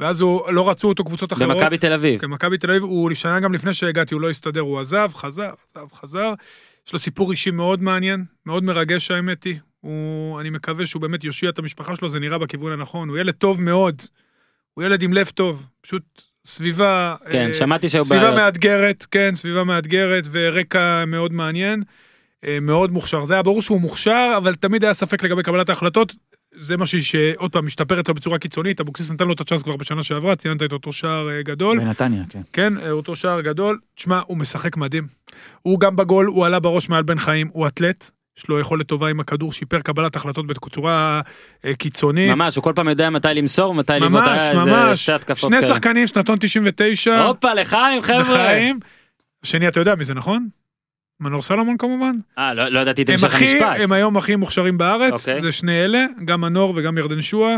[0.00, 1.56] ואז הוא, לא רצו אותו קבוצות אחרות.
[1.56, 2.20] במכבי תל אביב.
[2.20, 5.50] כן, מכבי תל אביב, הוא שנה גם לפני שהגעתי, הוא לא הסתדר, הוא עזב, חזר,
[5.68, 6.34] עזב, חזר.
[6.86, 9.56] יש לו סיפור אישי מאוד מעניין, מאוד מרגש האמת היא.
[9.80, 13.08] הוא, אני מקווה שהוא באמת יושיע את המשפחה שלו, זה נראה בכיוון הנכון.
[13.08, 14.02] הוא ילד טוב מאוד.
[14.74, 15.68] הוא ילד עם לב טוב.
[15.80, 17.14] פשוט סביבה...
[17.30, 18.36] כן, אה, שמעתי שהיו סביבה בעיות.
[18.36, 21.82] מאתגרת, כן, סביבה מאתגרת ורקע מאוד מעניין.
[22.46, 23.24] אה, מאוד מוכשר.
[23.24, 26.14] זה היה ברור שהוא מוכשר, אבל תמיד היה ספק לגבי קבלת ההחלטות.
[26.56, 30.02] זה משהו שעוד פעם משתפר אצלו בצורה קיצונית, אבוקסיס נתן לו את הצ'אנס כבר בשנה
[30.02, 31.80] שעברה, ציינת את אותו שער אה, גדול.
[31.80, 32.40] בנתניה, כן.
[32.52, 33.78] כן, אה, אותו שער גדול.
[33.94, 35.06] תשמע, הוא משחק מדהים.
[35.62, 38.10] הוא גם בגול, הוא עלה בראש מעל בן חיים, הוא אתלט.
[38.38, 41.20] יש לו יכולת טובה עם הכדור, שיפר קבלת החלטות בצורה
[41.64, 42.30] אה, קיצונית.
[42.30, 43.92] ממש, הוא כל פעם יודע מתי למסור ומתי.
[44.00, 45.08] ממש, היה איזה ממש.
[45.08, 45.74] התקפות שני כאלה.
[45.74, 47.24] שחקנים, שנתון 99.
[47.24, 48.22] הופה, לחיים, חבר'ה.
[48.22, 48.80] בחיים.
[49.44, 50.48] השני, אתה יודע מי זה, נכון?
[51.20, 52.16] מנור סלומון כמובן.
[52.38, 53.76] אה, לא לא ידעתי את המשך המשפט.
[53.78, 55.40] הם היום הכי מוכשרים בארץ, אוקיי.
[55.40, 57.56] זה שני אלה, גם מנור וגם ירדן שועה.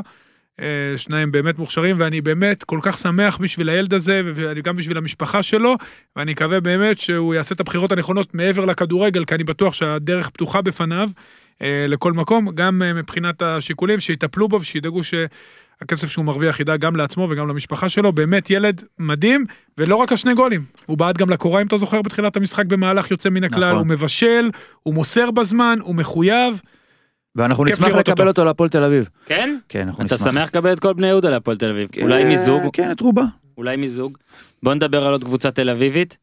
[0.61, 5.42] אה, שניים באמת מוכשרים ואני באמת כל כך שמח בשביל הילד הזה וגם בשביל המשפחה
[5.42, 5.76] שלו
[6.16, 10.62] ואני מקווה באמת שהוא יעשה את הבחירות הנכונות מעבר לכדורגל כי אני בטוח שהדרך פתוחה
[10.62, 11.09] בפניו
[11.62, 15.00] אה, לכל מקום גם אה, מבחינת השיקולים שיטפלו בו ושידאגו
[15.81, 19.45] שהכסף שהוא מרוויח ידאג גם לעצמו וגם למשפחה שלו באמת ילד מדהים
[19.79, 23.29] ולא רק השני גולים הוא בעט גם לקורה אם אתה זוכר בתחילת המשחק במהלך יוצא
[23.29, 23.79] מן הכלל נכון.
[23.79, 24.51] הוא מבשל
[24.83, 26.61] הוא מוסר בזמן הוא מחויב
[27.37, 28.41] ואנחנו נשמח לקבל אותו.
[28.41, 29.09] אותו להפועל תל אביב.
[29.27, 29.57] כן?
[29.68, 30.33] כן, אנחנו אתה נשמח.
[30.33, 31.89] שמח לקבל את כל בני יהודה להפועל תל אביב.
[31.93, 33.22] כן, אולי מיזוג, כן, את רובה.
[33.59, 34.18] אולי מיזוג.
[34.62, 36.16] בוא נדבר על עוד קבוצה תל אביבית,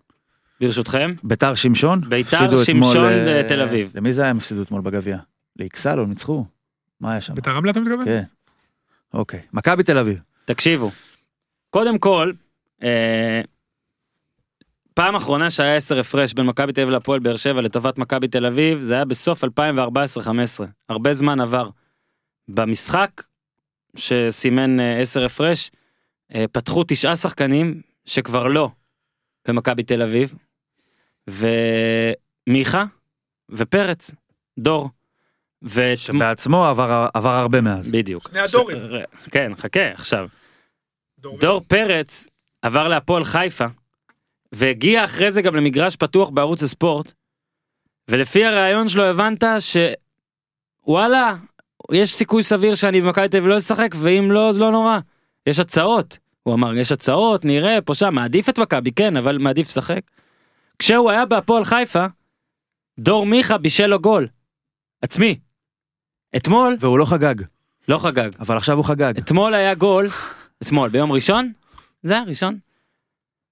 [0.62, 1.14] ברשותכם.
[1.24, 2.02] ביתר שמשון.
[2.10, 3.92] ביתר שמשון אה, אה, תל אביב.
[3.96, 5.18] למי זה היה הם הפסידו אתמול בגביע?
[5.60, 6.46] לאיקסל או ניצחו?
[7.02, 7.36] מה היה שם?
[7.36, 8.06] ביתר רמלה אתה מתכוון?
[8.06, 8.24] כן.
[9.14, 9.40] אוקיי.
[9.54, 10.20] מכבי תל אביב.
[10.46, 10.92] תקשיבו,
[11.70, 12.32] קודם כל,
[12.84, 13.42] אה,
[14.94, 18.46] פעם אחרונה שהיה 10 הפרש בין מכבי תל אביב להפועל באר שבע לטובת מכבי תל
[18.46, 19.48] אביב, זה היה בסוף 2014-2015.
[20.90, 21.70] הרבה זמן עבר.
[22.48, 23.24] במשחק
[23.96, 25.72] שסימן אה, 10 הפרש,
[26.36, 28.70] אה, פתחו תשעה שחקנים שכבר לא
[29.48, 30.36] במכבי תל אביב,
[31.28, 32.86] ומיכה
[33.50, 34.12] ופרץ,
[34.60, 34.90] דור.
[35.64, 35.98] ו...
[35.98, 37.92] שבעצמו עבר עבר הרבה מאז.
[37.92, 38.28] בדיוק.
[38.30, 38.78] שני הדורים.
[38.78, 40.28] ש- כן, חכה, עכשיו.
[41.20, 42.28] דור דור פרץ
[42.62, 43.66] עבר להפועל חיפה,
[44.52, 47.14] והגיע אחרי זה גם למגרש פתוח בערוץ הספורט,
[48.08, 49.44] ולפי הראיון שלו הבנת
[50.86, 51.36] שוואלה,
[51.92, 55.00] יש סיכוי סביר שאני במכבי תל אביב לא אשחק, ואם לא, אז לא נורא.
[55.48, 56.18] יש הצעות.
[56.44, 60.02] הוא אמר, יש הצעות, נראה, פה שם, מעדיף את מכבי, כן, אבל מעדיף לשחק.
[60.80, 62.06] כשהוא היה בהפועל חיפה,
[63.00, 64.28] דור מיכה בישל לו גול.
[65.02, 65.40] עצמי.
[66.36, 67.36] אתמול, והוא לא חגג,
[67.90, 68.30] לא חגג.
[68.40, 69.14] אבל עכשיו הוא חגג.
[69.18, 70.10] אתמול היה גול,
[70.64, 71.52] אתמול, ביום ראשון?
[72.04, 72.58] זה היה ראשון.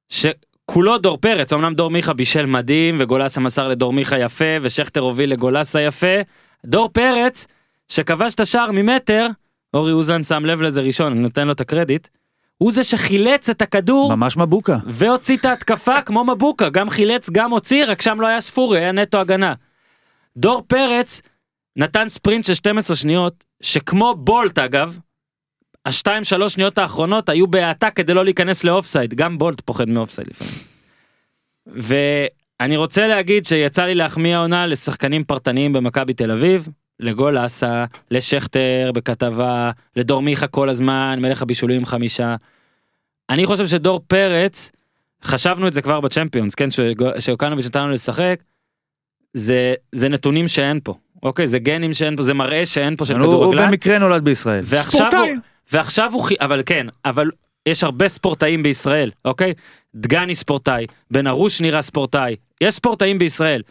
[0.09, 5.32] שכולו דור פרץ, אמנם דור מיכה בישל מדהים, וגולסה מסר לדור מיכה יפה, ושכטר הוביל
[5.32, 6.21] לגולסה יפה.
[6.65, 7.47] דור פרץ,
[7.88, 9.27] שכבש את השער ממטר,
[9.73, 12.07] אורי אוזן שם לב לזה ראשון, אני נותן לו את הקרדיט,
[12.57, 14.77] הוא זה שחילץ את הכדור, ממש מבוקה.
[14.86, 18.91] והוציא את ההתקפה כמו מבוקה, גם חילץ, גם הוציא, רק שם לא היה ספורי, היה
[18.91, 19.53] נטו הגנה.
[20.38, 21.21] דור פרץ
[21.76, 24.97] נתן ספרינט של 12 שניות, שכמו בולט אגב,
[25.86, 30.53] השתיים שלוש שניות האחרונות היו בהאטה כדי לא להיכנס לאופסייד, גם בולט פוחד מאופסייד לפעמים.
[31.67, 36.67] ואני רוצה להגיד שיצא לי להחמיא העונה לשחקנים פרטניים במכבי תל אביב,
[36.99, 42.36] לגול אסה, לשכטר בכתבה, לדור מיכה כל הזמן, מלך הבישולים חמישה.
[43.30, 44.72] אני חושב שדור פרץ,
[45.24, 46.69] חשבנו את זה כבר בצ'מפיונס, כן,
[47.19, 48.43] שיוקנוביץ' נתן לנו לשחק,
[49.34, 51.47] זה, זה נתונים שאין פה, אוקיי?
[51.47, 53.67] זה גנים שאין פה, זה מראה שאין פה של הוא- הוא כדורגלן.
[53.67, 54.61] במקרה נולד בישראל.
[54.65, 55.36] ועכשיו הוא, ספורטאי.
[55.72, 57.30] ועכשיו הוא, אבל כן, אבל
[57.65, 59.53] יש הרבה ספורטאים בישראל, אוקיי?
[59.95, 63.61] דגני ספורטאי, בן ארוש נראה ספורטאי, יש ספורטאים בישראל.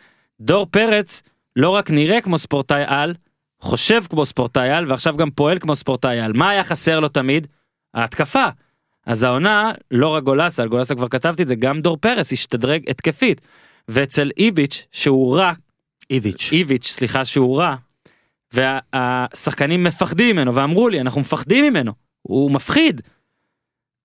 [0.40, 1.22] דור פרץ
[1.56, 3.14] לא רק נראה כמו ספורטאי על,
[3.60, 6.32] חושב כמו ספורטאי על, ועכשיו גם פועל כמו ספורטאי על.
[6.32, 7.46] מה היה חסר לו תמיד?
[7.94, 8.44] ההתקפה.
[9.06, 12.90] אז העונה, לא רק גולסה, על גולסה כבר כתבתי את זה, גם דור פרץ השתדרג
[12.90, 13.40] התקפית.
[13.88, 15.52] ואצל איביץ', שהוא רע,
[16.10, 16.48] איביץ'.
[16.52, 17.76] איביץ', סליחה, שהוא רע,
[18.52, 21.92] והשחקנים מפחדים ממנו, ואמרו לי, אנחנו מפחדים ממנו,
[22.22, 23.00] הוא מפחיד.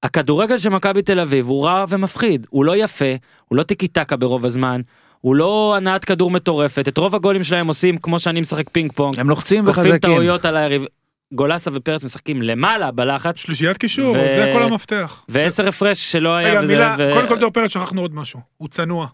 [0.03, 4.15] הכדורגל של מכבי תל אביב הוא רע ומפחיד, הוא לא יפה, הוא לא טיקי טקה
[4.15, 4.81] ברוב הזמן,
[5.21, 9.19] הוא לא הנעת כדור מטורפת, את רוב הגולים שלהם עושים כמו שאני משחק פינג פונג,
[9.19, 9.99] הם לוחצים כופים וחזקים.
[9.99, 10.85] טעויות על היריב.
[11.33, 15.25] גולסה ופרץ משחקים למעלה בלחץ, שלישיית קישור, ו- זה כל המפתח.
[15.29, 18.39] ועשר הפרש שלא היה רגע, וזה, מילה, ו- קודם כל דור פרץ שכחנו עוד משהו,
[18.57, 19.07] הוא צנוע.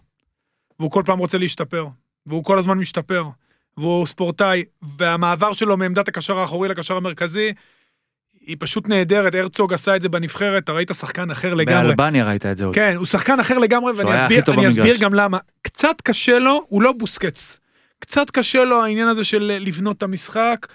[0.80, 1.86] והוא כל פעם רוצה להשתפר.
[2.26, 3.24] והוא כל הזמן משתפר.
[3.76, 7.52] והוא ספורטאי, והמעבר שלו מעמדת הקשר האחורי לקשר המרכזי,
[8.46, 11.82] היא פשוט נהדרת, הרצוג עשה את זה בנבחרת, אתה ראית שחקן אחר לגמרי.
[11.82, 12.74] באלבניה ראית את זה עוד.
[12.74, 14.68] כן, הוא שחקן אחר לגמרי, ואני אסביר, אני.
[14.68, 15.38] אסביר גם למה.
[15.62, 17.58] קצת קשה לו, הוא לא בוסקץ.
[17.98, 20.66] קצת קשה לו העניין הזה של לבנות את המשחק.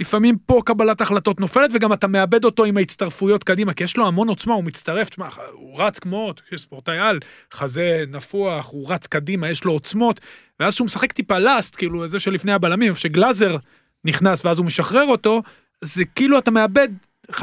[0.00, 4.06] לפעמים פה קבלת החלטות נופלת, וגם אתה מאבד אותו עם ההצטרפויות קדימה, כי יש לו
[4.06, 7.18] המון עוצמה, הוא מצטרף, תשמע, הוא רץ כמו, ספורטאי על,
[7.52, 10.20] חזה נפוח, הוא רץ קדימה, יש לו עוצמות,
[10.60, 13.56] ואז שהוא משחק טיפה לאסט, כאילו זה שלפני הבלמים, איפה שגלאזר
[14.04, 15.42] נכנס ואז הוא משחרר אותו,
[15.80, 16.88] זה כאילו אתה מאבד
[17.30, 17.36] 50%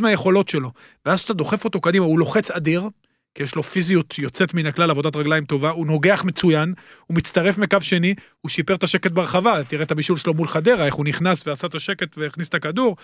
[0.00, 0.70] מהיכולות שלו.
[1.06, 2.88] ואז כשאתה דוחף אותו קדימה, הוא לוחץ אדיר,
[3.34, 6.74] כי יש לו פיזיות יוצאת מן הכלל, עבודת רגליים טובה, הוא נוגח מצוין,
[7.06, 10.86] הוא מצטרף מקו שני, הוא שיפר את השקט ברחבה, תראה את הבישול שלו מול חדרה,
[10.86, 12.96] איך הוא נכנס ועשה את השקט והכניס את הכדור.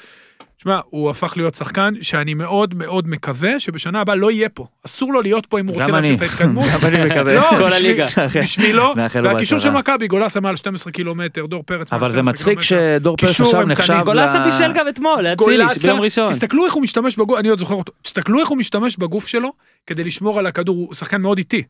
[0.61, 4.67] תשמע, הוא הפך להיות שחקן שאני מאוד מאוד מקווה שבשנה הבאה לא יהיה פה.
[4.87, 6.65] אסור לו להיות פה אם הוא רוצה להמשיך את ההתקדמות.
[6.75, 7.35] גם אני מקווה.
[7.35, 8.07] לא, כל הליגה.
[8.43, 8.95] בשבילו,
[9.25, 9.71] והקישור של.
[9.71, 12.63] מכבי, גולסה מעל 12 קילומטר, דור פרץ אבל זה 12 מצחיק.
[12.63, 13.67] שדור פרץ עכשיו.
[13.67, 16.31] נחשב גולסה ל- בישל גם אתמול, אצילי, גולסה, ביום ראשון.
[16.31, 19.53] תסתכלו איך הוא משתמש בגוף, אני עוד זוכר אותו, תסתכלו איך הוא משתמש בגוף שלו
[19.87, 21.63] כדי לשמור על הכדור, הוא שחקן מאוד איטי.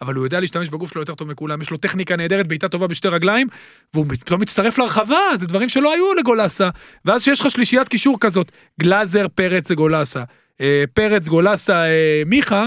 [0.00, 2.86] אבל הוא יודע להשתמש בגוף שלו יותר טוב מכולם, יש לו טכניקה נהדרת, בעיטה טובה
[2.86, 3.46] בשתי רגליים,
[3.94, 6.68] והוא פתאום מצטרף לרחבה, זה דברים שלא היו לגולסה.
[7.04, 10.22] ואז שיש לך שלישיית קישור כזאת, גלאזר, פרץ וגולסה.
[10.60, 12.66] אה, פרץ, גולסה, אה, מיכה,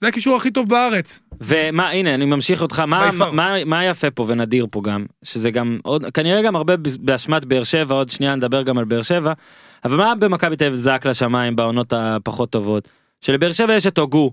[0.00, 1.22] זה הקישור הכי טוב בארץ.
[1.40, 3.24] ומה הנה אני ממשיך אותך מה far.
[3.32, 7.64] מה מה יפה פה ונדיר פה גם שזה גם עוד כנראה גם הרבה באשמת באר
[7.64, 9.32] שבע עוד שנייה נדבר גם על באר שבע.
[9.84, 12.88] אבל מה במכבי תל אביב זעק לשמיים בעונות הפחות טובות
[13.20, 14.32] שלבאר שבע יש את הוגו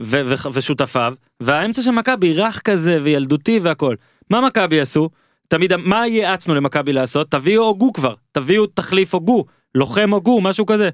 [0.00, 3.94] ו- ו- ושותפיו והאמצע של מכבי רך כזה וילדותי והכל
[4.30, 5.10] מה מכבי עשו
[5.48, 10.90] תמיד מה ייעצנו למכבי לעשות תביאו הוגו כבר תביאו תחליף הוגו לוחם הוגו משהו כזה.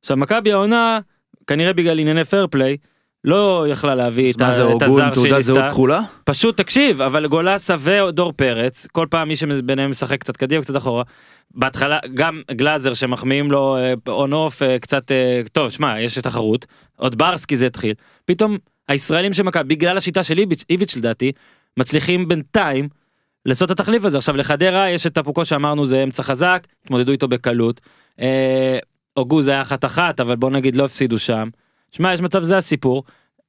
[0.00, 1.00] עכשיו מכבי העונה
[1.46, 2.76] כנראה בגלל ענייני פייר פליי.
[3.24, 5.70] לא יכלה להביא את מה ה- זה את הזר שהיא תעודת זהות ניסתה.
[5.70, 6.00] כחולה?
[6.24, 11.02] פשוט תקשיב אבל גולסה ודור פרץ כל פעם מי שביניהם משחק קצת קדימה קצת אחורה.
[11.54, 13.76] בהתחלה גם גלאזר שמחמיאים לו
[14.08, 16.66] און אוף קצת אה, טוב שמע יש תחרות
[16.96, 17.94] עוד ברסקי זה התחיל
[18.24, 18.56] פתאום
[18.88, 21.32] הישראלים של מכבי בגלל השיטה של איביץ', איביץ' לדעתי
[21.76, 22.88] מצליחים בינתיים
[23.46, 27.28] לעשות את התחליף הזה עכשיו לחדרה יש את הפוקו שאמרנו זה אמצע חזק התמודדו איתו
[27.28, 27.80] בקלות.
[28.20, 28.78] אה,
[29.14, 31.48] הוגו זה היה אחת אחת אבל בוא נגיד לא הפסידו שם.
[31.92, 33.04] שמע יש מצב זה הסיפור.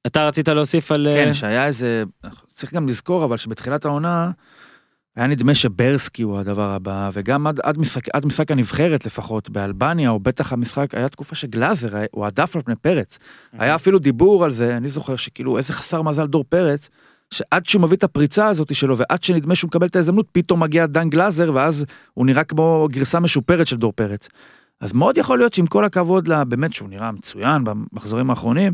[0.08, 2.04] אתה רצית להוסיף על אה, כן, שהיה איזה,
[2.48, 4.32] צריך גם לזכור, אבל שבתחילת העונה,
[5.16, 10.10] היה נדמה שברסקי הוא הדבר הבא, וגם עד, עד, משחק, עד משחק הנבחרת לפחות, באלבניה,
[10.10, 13.20] או בטח המשחק, היה תקופה שגלאזר, היה- הוא עדף על פני פרץ.
[13.54, 16.90] היה אפילו דיבור על זה, אני זוכר שכאילו, איזה חסר מזל דור פרץ,
[17.34, 20.86] שעד שהוא מביא את הפריצה הזאת שלו, ועד שנדמה שהוא מקבל את ההזדמנות, פתאום מגיע
[20.86, 24.30] דן גלאזר, ואז הוא נראה כמו גרסה משופרת של דור פרץ.
[24.84, 28.74] אז מאוד יכול להיות שעם כל הכבוד לה, באמת שהוא נראה מצוין במחזורים האחרונים,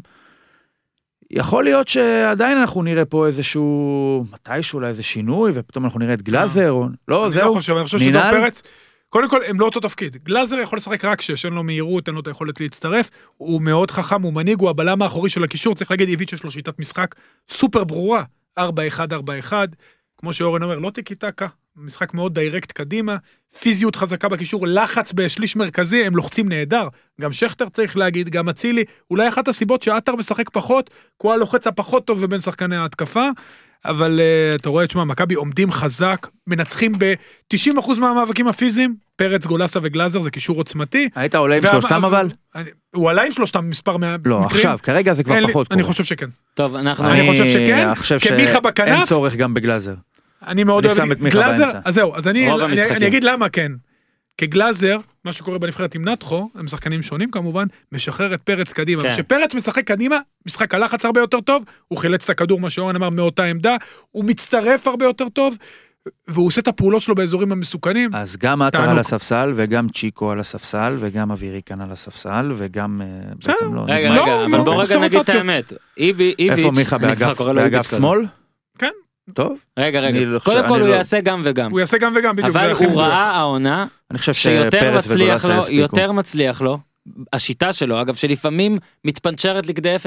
[1.31, 6.21] יכול להיות שעדיין אנחנו נראה פה איזשהו, מתישהו אולי איזה שינוי, ופתאום אנחנו נראה את
[6.21, 6.87] גלאזר, או...
[7.07, 7.47] לא, אני זהו.
[7.47, 8.21] לא חושב, אני חושב שדור?
[8.21, 8.63] פרץ,
[9.09, 10.17] קודם כל הם לא אותו תפקיד.
[10.23, 13.91] גלאזר יכול לשחק רק שש, אין לו מהירות, אין לו את היכולת להצטרף, הוא מאוד
[13.91, 17.15] חכם, הוא מנהיג, הוא הבלם האחורי של הקישור, צריך להגיד, איביץ' יש לו שיטת משחק
[17.49, 18.23] סופר ברורה,
[18.59, 18.63] 4-1-4-1,
[20.17, 21.47] כמו שאורן אומר, לא טיקי טקה,
[21.77, 23.15] משחק מאוד direct קדימה,
[23.59, 26.87] פיזיות חזקה בקישור, לחץ בשליש מרכזי, הם לוחצים נהדר.
[27.21, 30.93] גם שכטר צריך להגיד, גם אצילי, אולי אחת הסיבות שעטר משחק פחות, כי
[31.27, 33.29] הוא הלוחץ הפחות טוב מבין שחקני ההתקפה.
[33.85, 40.21] אבל uh, אתה רואה, תשמע, מכבי עומדים חזק, מנצחים ב-90% מהמאבקים הפיזיים, פרץ, גולסה וגלאזר
[40.21, 41.09] זה קישור עוצמתי.
[41.15, 42.29] היית עולה עם וה- שלושתם אבל?
[42.55, 44.31] אני- הוא עלה עם שלושתם מספר מהמקרים.
[44.35, 45.83] לא, עכשיו, כרגע זה כבר אין לי- פחות אני.
[45.83, 46.27] חושב שכן.
[46.53, 49.05] טוב אנחנו אני חושב שכן, חושב כמיכה בכנף.
[49.07, 49.93] צורך גם בגלאזר.
[50.47, 51.79] אני מאוד אני אוהב שם את מיכה גלאזר, באמצע.
[51.85, 52.83] אז זהו, אז אני, אני.
[52.91, 53.71] אני אגיד למה כן.
[54.37, 59.03] כגלאזר, מה שקורה בנבחרת עם נתחו, הם שחקנים שונים כמובן, משחרר את פרץ קדימה.
[59.03, 59.09] כן.
[59.13, 63.09] כשפרץ משחק קדימה, משחק הלחץ הרבה יותר טוב, הוא חילץ את הכדור, מה שאורן אמר,
[63.09, 63.75] מאותה עמדה,
[64.11, 65.55] הוא מצטרף הרבה יותר טוב,
[66.27, 68.15] והוא עושה את הפעולות שלו באזורים המסוכנים.
[68.15, 68.89] אז גם עטר.
[68.89, 73.07] על הספסל, וגם צ'יקו על הספסל, וגם אבירי כאן על הספסל, וגם אה,
[73.47, 73.85] בעצם לא...
[73.87, 74.11] רגע.
[74.11, 75.29] רגע אבל בוא רגע עושה נגיד את.
[75.29, 75.73] האמת.
[75.97, 77.89] איבי- איביץ' איפה מיכה באגף.
[77.97, 78.25] שמאל?
[78.77, 78.91] כן.
[79.33, 79.57] טוב.
[79.79, 82.55] רגע רגע לא קודם כל הוא לא- יעשה גם וגם הוא יעשה גם וגם, בדיוק,
[82.55, 83.01] אבל הוא.
[83.01, 85.53] ראה העונה אני חושב שיותר מצליח לו.
[85.69, 86.77] יותר מצליח לו
[87.33, 89.99] השיטה שלו אגב שלפעמים מתפנצ'רת לכדי 0-0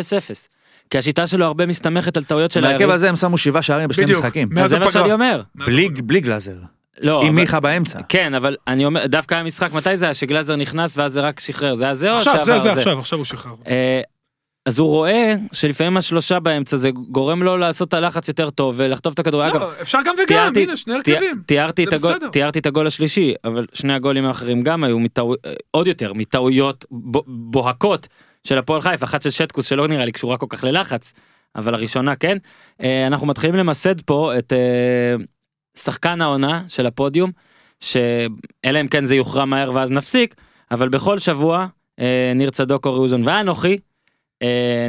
[0.90, 3.88] כי השיטה שלו הרבה מסתמכת על טעויות של בהרכב היריב הזה הם שמו שבעה שערים
[3.88, 4.18] בשני בדיוק.
[4.24, 4.48] משחקים.
[4.66, 4.90] זה מה.
[4.90, 6.54] שאני אומר בלי בלי גלאזר.
[7.00, 8.00] לא עם אבל- מיכה באמצע.
[8.08, 11.40] כן אבל אני אומר דווקא היה משחק מתי זה היה שגלאזר נכנס ואז זה רק
[11.40, 13.52] שחרר זה היה זה או עכשיו, זה, שעבר זה עכשיו, עכשיו הוא שחרר.
[13.68, 14.00] אה,
[14.66, 19.14] אז הוא רואה שלפעמים השלושה באמצע זה גורם לו לעשות את הלחץ יותר טוב ולחטוף
[19.14, 21.42] את הכדור אגב לא, אפשר גם וגם, תיארתי- הנה, שני תיאר- הרכבים.
[21.46, 22.18] תיארתי את הגול.
[22.32, 25.34] תיארתי את הגול השלישי אבל שני הגולים האחרים גם היו מטעו-
[25.70, 26.84] עוד יותר מטעויות
[27.26, 28.08] בוהקות
[28.44, 31.12] של הפועל חיפה אחת של שטקוס שלא נראה לי קשורה כל כך ללחץ
[31.56, 32.38] אבל הראשונה כן
[32.82, 35.24] אה, אנחנו מתחילים למסד פה את אה,
[35.78, 37.30] שחקן העונה של הפודיום
[37.80, 40.34] שאלא אם כן זה יוכרע מהר ואז נפסיק
[40.70, 41.66] אבל בכל שבוע
[42.00, 43.78] אה, ניר צדוק אורי אוזן ואנוכי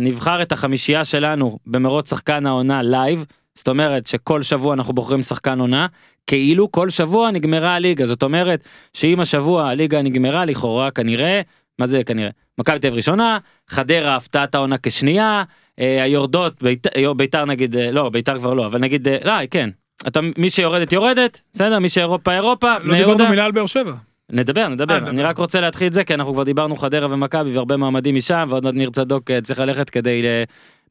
[0.02, 3.26] נבחר את החמישייה שלנו במרוץ שחקן העונה live.
[3.56, 5.88] זאת אומרת שכל שבוע אנחנו בוחרים שחקן עונה
[6.28, 8.06] כאילו כל שבוע נגמרה הליגה.
[8.06, 11.42] זאת אומרת שאם השבוע הליגה נגמרה לכאורה כנראה
[11.80, 12.30] מה זה כנראה?
[12.58, 13.38] מכבי תל אביב ראשונה
[13.70, 15.44] חדרה הפתעת העונה כשנייה
[15.80, 19.70] אה, היורדות ביתר, ביתר נגיד אה, לא ביתר כבר לא אבל נגיד אה, לא כן.
[20.08, 21.80] אתה מי שיורדת יורדת בסדר?
[21.80, 23.30] מי שאירופה אירופה לא דיברנו.
[23.30, 23.94] מילה על באר שבע.
[24.32, 25.24] נדבר, נדבר, אה, אני.
[25.24, 28.64] רק רוצה להתחיל את זה, כי אנחנו כבר דיברנו חדרה ומכבי והרבה מועמדים משם, ועוד
[28.64, 30.22] מעט ניר צדוק אה, צריך ללכת כדי,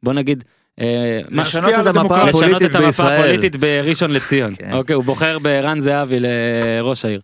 [0.03, 0.45] בוא נגיד,
[0.80, 3.49] אה, לשנות את המפה הפוליטית בישראל.
[3.61, 4.55] בראשון לציון.
[4.55, 4.72] כן.
[4.72, 7.20] אוקיי, הוא בוחר בערן זהבי לראש העיר.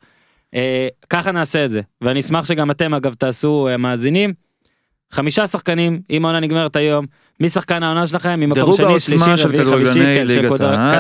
[0.55, 4.33] אה, ככה נעשה את זה, ואני אשמח שגם אתם אגב תעשו אה, מאזינים.
[5.11, 7.07] חמישה שחקנים, אם העונה נגמרת היום,
[7.41, 10.49] מי שחקן העונה שלכם, ממקום שני, שלישי, של רביעי, חמישי, כן, של.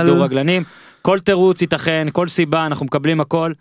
[0.03, 0.63] כדורגלנים.
[1.03, 3.53] כל תירוץ ייתכן, כל סיבה, אנחנו מקבלים הכל.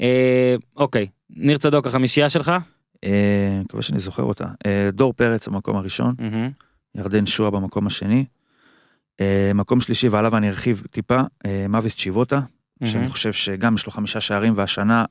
[0.00, 2.52] אה, אוקיי, ניר צדוק החמישייה שלך.
[3.04, 4.46] אה, מקווה שאני זוכר אותה.
[4.66, 6.14] אה, דור פרץ במקום הראשון.
[6.94, 8.24] ירדן שועה במקום השני.
[9.20, 12.40] אה, מקום שלישי ועליו אני ארחיב טיפה, אה, מאביס צ'יבוטה,
[12.84, 13.08] שאני.
[13.08, 15.04] חושב שגם יש לו חמישה שערים והשנה,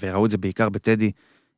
[0.00, 1.10] וראו את זה בעיקר בטדי,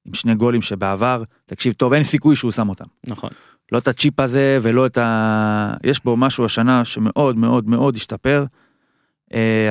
[0.04, 2.84] עם שני גולים שבעבר, תקשיב טוב, אין סיכוי שהוא שם אותם.
[3.06, 3.30] נכון.
[3.72, 5.74] לא את הצ'יפ הזה ולא את ה...
[5.84, 8.44] יש בו משהו השנה שמאוד מאוד מאוד השתפר.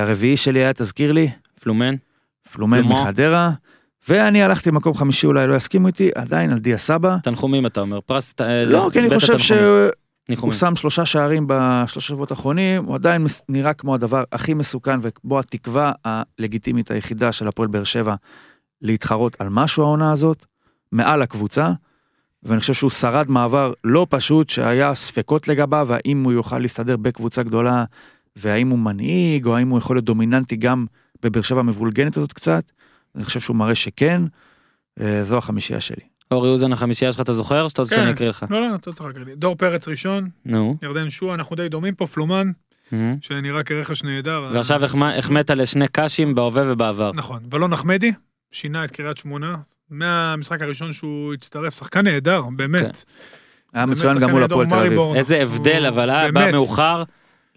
[0.00, 1.28] הרביעי שלי היה, תזכיר לי,
[1.60, 1.94] פלומן.
[2.52, 2.80] פלומן.
[2.80, 3.50] מחדרה,
[4.08, 7.16] ואני הלכתי למקום חמישי, אולי לא יסכימו איתי, עדיין על דיה סבא.
[7.22, 8.34] תנחומים אתה אומר, פרס...
[8.40, 9.38] אה, לא, כי אני חושב.
[9.38, 10.52] שהוא.
[10.52, 15.92] שם שלושה שערים בשלושה שבועות האחרונים, הוא עדיין נראה כמו הדבר הכי מסוכן ובו התקווה
[16.04, 18.14] הלגיטימית היחידה של הפועל באר שבע
[18.82, 20.46] להתחרות על משהו העונה הזאת,
[20.92, 21.72] מעל הקבוצה,
[22.42, 27.42] ואני חושב שהוא שרד מעבר לא פשוט שהיה ספקות לגביו, האם הוא יוכל להסתדר בקבוצה
[27.42, 27.84] גדולה,
[28.36, 30.86] והאם הוא מנהיג, או האם הוא יכול להיות דומיננטי גם
[31.22, 32.72] בבאר שבע המבולגנת הזאת קצת,
[33.16, 34.22] אני חושב שהוא מראה שכן,
[35.00, 36.02] אה, זו החמישייה שלי.
[36.30, 37.68] אורי אוזן החמישייה שלך אתה זוכר?
[37.68, 38.00] שאתה רוצה כן.
[38.02, 38.44] שאני אקריא לך?
[38.50, 39.34] לא, לא, אתה צריך להקריא לי.
[39.34, 40.76] דור פרץ ראשון, נו.
[40.82, 42.50] ירדן שועה, אנחנו די דומים פה, פלומן.
[43.20, 44.50] שנראה כרכש נהדר.
[44.52, 47.10] ועכשיו החמ- החמאת לשני קאשים בהווה ובעבר.
[47.14, 48.12] נכון, ולון אחמדי,
[48.50, 49.56] שינה את קריית שמונה,
[49.90, 53.04] מהמשחק הראשון שהוא הצטרף, שחקן נהדר, באמת.
[53.74, 55.00] היה באמת, מצוין גם מול הפועל תל אביב.
[55.14, 56.50] איזה הבדל אבל אה, בא.
[56.52, 57.02] מאוחר.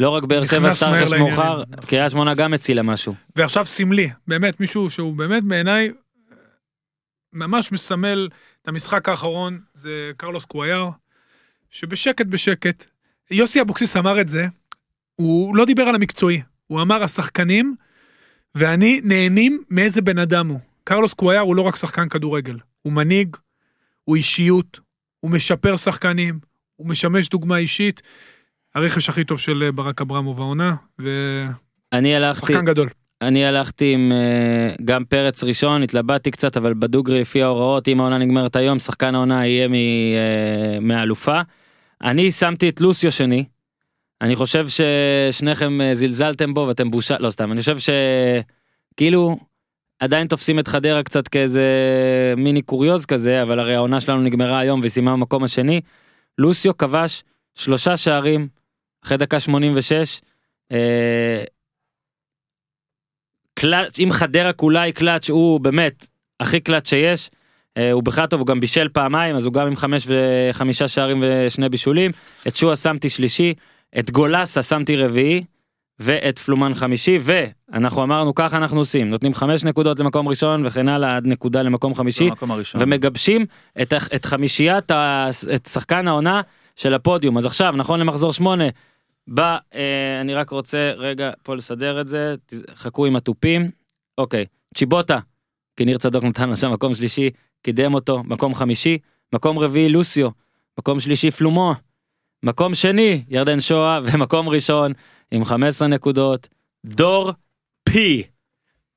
[0.02, 1.20] לא רק באר שבע לעניינים.
[1.20, 3.16] מאוחר, קריית שמונה גם הצילה משהו.
[3.36, 5.92] ועכשיו סמלי, באמת מישהו שהוא באמת בעיניי
[7.34, 8.30] ממש מסמל
[8.62, 10.90] את המשחק האחרון, זה קרלוס קוויאר,
[11.70, 12.86] שבשקט בשקט,
[13.32, 14.48] יוסי אבוקסיס אמר את זה,
[15.16, 17.76] הוא לא דיבר על המקצועי, הוא אמר השחקנים,
[18.56, 20.60] ואני נהנים מאיזה בן אדם הוא.
[20.84, 23.36] קרלוס קוויאר הוא לא רק שחקן כדורגל, הוא מנהיג,
[24.04, 24.80] הוא אישיות,
[25.20, 26.40] הוא משפר שחקנים,
[26.76, 28.02] הוא משמש דוגמה אישית.
[28.76, 31.54] הרכש הכי טוב של אה, ברק אברמוב העונה, ושחקן
[31.94, 32.88] אני הלכתי, גדול.
[33.22, 38.18] אני הלכתי עם אה, גם פרץ ראשון, התלבטתי קצת, אבל בדוגרי לפי ההוראות, אם העונה
[38.18, 41.42] נגמרת היום, שחקן העונה יהיה מ- אה, מהאלופה.
[42.04, 43.46] אני שמתי את לוסיו שני.
[44.22, 49.38] אני חושב ששניכם זלזלתם בו ואתם בושה, לא סתם, אני חושב שכאילו
[50.00, 51.64] עדיין תופסים את חדרה קצת כאיזה
[52.38, 55.82] מיני קוריוז כזה, אבל הרי העונה שלנו נגמרה היום וסיימה במקום השני.
[56.38, 57.24] לוסיו כבש
[57.56, 58.48] שלושה שערים
[59.04, 60.22] אחרי דקה 86.
[60.72, 61.44] אה,
[63.54, 66.08] קלאץ', אם חדרה כולה היא קלאץ', הוא באמת
[66.40, 67.30] הכי קלאץ' שיש.
[67.78, 71.24] אה, הוא בכלל טוב, הוא גם בישל פעמיים, אז הוא גם עם חמש וחמישה שערים
[71.24, 72.12] ושני בישולים.
[72.48, 73.54] את שועה שמתי שלישי,
[74.00, 75.44] את גולסה שמתי רביעי,
[76.00, 81.16] ואת פלומן חמישי, ואנחנו אמרנו ככה אנחנו עושים, נותנים חמש נקודות למקום ראשון וכן הלאה
[81.16, 82.30] עד נקודה למקום חמישי.
[82.80, 83.46] ומגבשים
[83.82, 84.92] את, את חמישיית,
[85.56, 86.42] את שחקן העונה
[86.76, 87.38] של הפודיום.
[87.38, 88.64] אז עכשיו, נכון למחזור שמונה,
[89.28, 92.36] בא, אה, אני רק רוצה רגע פה לסדר את זה,
[92.74, 93.72] חכו עם התופים.
[94.18, 94.46] אוקיי,
[94.76, 95.20] צ'יבוטה,
[95.76, 97.30] כי ניר צדוק נתן לו שם מקום שלישי,
[97.62, 98.98] קידם אותו, מקום חמישי,
[99.34, 100.30] מקום רביעי לוסיו,
[100.80, 101.74] מקום שלישי פלומו,
[102.44, 104.92] מקום שני ירדן שואה, ומקום ראשון
[105.32, 106.48] עם 15 נקודות,
[106.86, 107.32] דור
[107.84, 108.24] פי.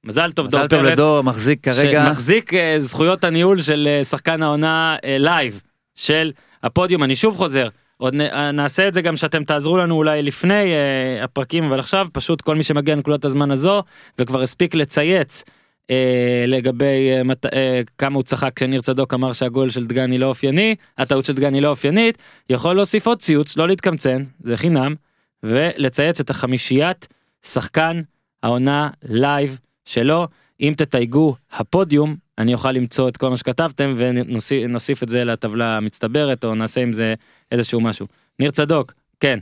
[0.04, 0.92] מזל טוב דור מזל טוב פרץ.
[0.92, 2.04] לדור, מחזיק כרגע.
[2.06, 5.60] שמחזיק אה, זכויות הניהול של אה, שחקן העונה אה, live
[5.94, 7.68] של הפודיום אני שוב חוזר
[8.04, 12.08] עוד אה, נעשה את זה גם שאתם תעזרו לנו אולי לפני אה, הפרקים אבל עכשיו
[12.12, 13.82] פשוט כל מי שמגיע לנקודת הזמן הזו
[14.18, 15.44] וכבר הספיק לצייץ
[15.90, 20.26] אה, לגבי אה, מת, אה, כמה הוא צחק כשניר צדוק אמר שהגול של דגני לא
[20.26, 22.18] אופייני הטעות של דגני לא אופיינית
[22.50, 24.94] יכול להוסיף עוד ציוץ לא להתקמצן זה חינם
[25.42, 27.08] ולצייץ את החמישיית
[27.42, 28.00] שחקן
[28.42, 30.28] העונה live שלו.
[30.60, 36.44] אם תתייגו הפודיום אני אוכל למצוא את כל מה שכתבתם ונוסיף את זה לטבלה המצטברת
[36.44, 37.14] או נעשה עם זה
[37.54, 38.06] איזשהו משהו.
[38.38, 39.38] ניר צדוק, כן,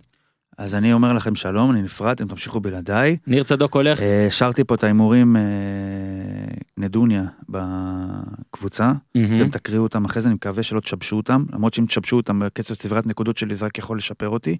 [0.58, 3.16] אז אני אומר לכם שלום, אני נפרד, אתם תמשיכו בלעדיי.
[3.26, 5.42] ניר צדוק הולך, אה, שרתי פה את ההימורים אה,
[6.76, 8.92] נדוניה בקבוצה.
[9.14, 9.36] מהמם.
[9.36, 12.74] אתם תקריאו אותם אחרי זה, אני מקווה שלא תשבשו אותם, למרות שאם תשבשו אותם, קצב
[12.74, 14.56] צבירת נקודות שלי זה רק יכול לשפר אותי.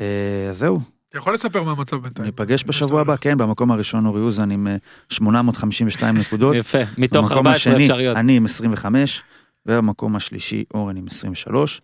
[0.00, 2.26] אה, אז זהו, אתה יכול לספר מה המצב בינתיים.
[2.26, 4.76] ניפגש בשבוע הבא, כן, במקום הראשון אורי אוזן עם אה,
[5.08, 6.56] 852 נקודות.
[6.60, 8.16] יפה, מתוך במקום 14 השני, אפשריות.
[8.16, 9.22] אני עם 25,
[9.66, 11.80] ובמקום השלישי אורן עם 23,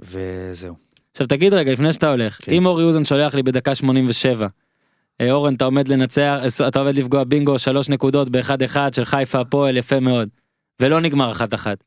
[0.00, 0.74] וזהו.
[1.10, 2.52] עכשיו תגיד רגע לפני שאתה הולך, כן.
[2.52, 4.46] אם אורי אוזן שולח לי בדקה 87
[5.20, 9.04] אה, אורן אתה עומד לנצח אה, אתה עומד לפגוע בינגו שלוש נקודות באחד אחד של
[9.04, 10.28] חיפה הפועל יפה מאוד.
[10.80, 11.84] ולא נגמר אחת אחת.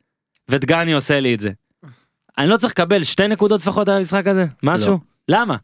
[0.50, 1.52] ודגני עושה לי את זה.
[2.38, 4.46] אני לא צריך לקבל שתי נקודות לפחות על המשחק הזה?
[4.64, 5.00] משהו?
[5.28, 5.56] למה?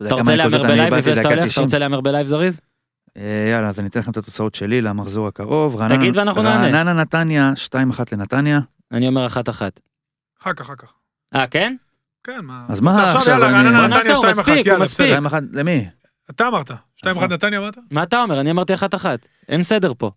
[0.00, 1.40] יודע אתה רוצה להמר ב live לפני שאתה הולך?
[1.42, 1.64] אתה 90?
[1.64, 2.60] רוצה להמר ב live זריז?
[3.16, 5.76] אה, יאללה, אז אני אתן לכם את התוצאות שלי למחזור הקרוב.
[5.76, 6.66] רעננה- תגיד ואנחנו נענה.
[6.78, 8.60] רעננה נתניה, 2-1 לנתניה.
[8.92, 9.80] אני אומר אחת אחת.
[10.42, 10.92] אחר כך, אחר כך.
[11.34, 11.76] אה כן?
[12.24, 12.66] כן, מה...
[12.68, 15.06] אז מה עכשיו רעננה בוא נתניה נעשה, הוא 2-1, מספיק, הוא יאללה, מספיק.
[15.06, 15.28] בסדר.
[15.28, 15.88] 2-1 למי?
[16.30, 16.74] אתה אמרת, 2-1
[17.04, 17.32] נכון.
[17.32, 17.78] נתניה אמרת?
[17.90, 18.40] מה אתה אומר?
[18.40, 19.26] אני אמרתי אחת אחת.
[19.48, 20.10] אין סדר פה.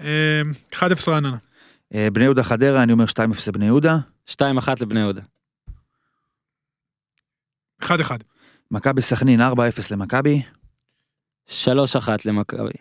[0.00, 0.42] אה,
[0.72, 1.36] 1-0 רעננה.
[1.94, 3.96] אה, בני יהודה חדרה, אני אומר 2-0 לבני יהודה.
[4.26, 5.22] שתיים אחת לבני יהודה.
[7.82, 7.86] 1-1.
[8.70, 9.44] מכבי סכנין, 4-0
[9.90, 10.42] למכבי.
[11.46, 12.72] שלוש אחת למכבי.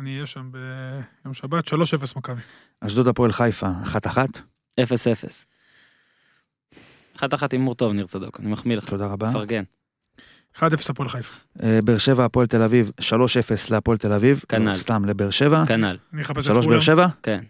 [0.00, 1.74] אני אהיה שם ביום שבת, 3-0
[2.16, 2.40] מכבי.
[2.80, 4.18] אשדוד הפועל חיפה, 1-1.
[4.82, 5.46] אפס אפס.
[7.24, 8.84] אחת אחת הימור טוב ניר צדוק, אני מחמיא לך.
[8.84, 9.30] תודה רבה.
[9.30, 9.62] מפרגן.
[10.56, 11.34] 1-0 הפועל חיפה.
[11.62, 14.42] אה, באר שבע הפועל תל אביב, 3-0 להפועל תל אביב.
[14.48, 14.68] כנ"ל.
[14.68, 15.64] לא, סתם לבאר שבע.
[15.66, 15.96] כנ"ל.
[16.12, 16.70] אני אחפש את 3 פולאם.
[16.70, 17.06] באר שבע?
[17.22, 17.44] כן.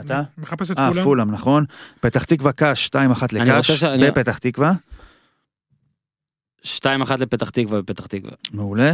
[0.00, 0.16] אתה?
[0.18, 1.04] אני מחפש את אה, פולאם.
[1.04, 1.64] פולאם, נכון.
[2.00, 4.72] פתח תקווה קאש, 2-1 אני רוצה לקאש, בפתח תקווה.
[6.62, 8.32] שתיים אחת לפתח תקווה בפתח תקווה.
[8.52, 8.92] מעולה.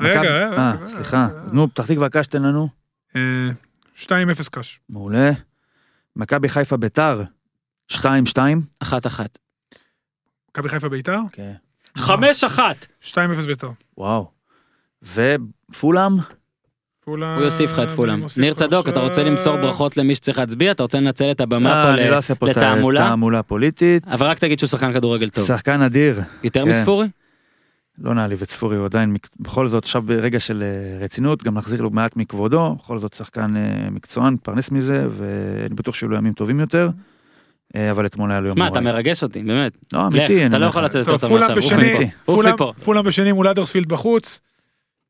[0.00, 0.86] רגע, רגע, אה.
[0.86, 1.28] סליחה.
[1.52, 2.68] נו, פתח תקווה קאש תן לנו.
[3.16, 3.20] אה,
[3.96, 4.80] 2-0 קאש.
[4.88, 5.30] מעולה.
[6.16, 7.22] מכבי חיפה ביתר,
[7.92, 7.96] 2-2.
[8.80, 9.38] אחת אחת.
[10.50, 11.18] מכבי חיפה ביתר?
[11.32, 11.52] כן.
[11.96, 12.86] חמש אחת!
[13.02, 13.70] 2-0 ביתר.
[13.98, 14.30] וואו.
[15.02, 16.12] ופולאם?
[17.04, 17.36] פולאם...
[17.36, 18.22] הוא יוסיף לך את פולאם.
[18.36, 20.72] ניר צדוק, אתה רוצה למסור ברכות למי שצריך להצביע?
[20.72, 23.00] אתה רוצה לנצל את הבמה אה, פה לא לתעמולה?
[23.00, 24.08] תעמולה פוליטית.
[24.08, 25.46] אבל רק תגיד שהוא שחקן כדורגל טוב.
[25.46, 26.20] שחקן אדיר.
[26.42, 26.68] יותר כן.
[26.68, 27.06] מספורי?
[27.98, 31.82] לא נעליב את ספורי, הוא עדיין, בכל זאת, עכשיו ברגע של אה, רצינות, גם נחזיר
[31.82, 36.32] לו מעט מכבודו, בכל זאת שחקן אה, מקצוען, מתפרנס מזה, ואני בטוח שיהיו לו ימים
[36.32, 36.90] טובים יותר,
[37.76, 38.80] אבל אתמול היה לו יום מה, נוראי.
[38.82, 39.72] אתה מרגש אותי, באמת.
[39.92, 40.84] לא, אמיתי, אתה לא יכול.
[40.84, 41.56] לצאת יותר טוב, מעכשיו.
[41.56, 41.64] עוף
[42.42, 42.72] בשני, מפה.
[42.84, 44.40] פולאם- בשני מול אדרספילד בחוץ.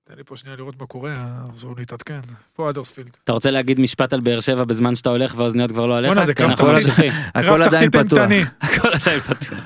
[0.04, 1.14] תן לי פה שנייה לראות מה קורה,
[1.54, 2.20] עזור להתעדכן.
[2.52, 3.10] איפה אדרספילד?
[3.24, 6.12] אתה רוצה להגיד משפט על באר שבע בזמן שאתה הולך והאוזניות כבר לא עליך?
[6.12, 7.12] בואנה, זה קרב אנחנו תחתית.
[7.34, 8.28] הכל עדיין פתוח.
[8.60, 9.58] הכל עדיין פתוח.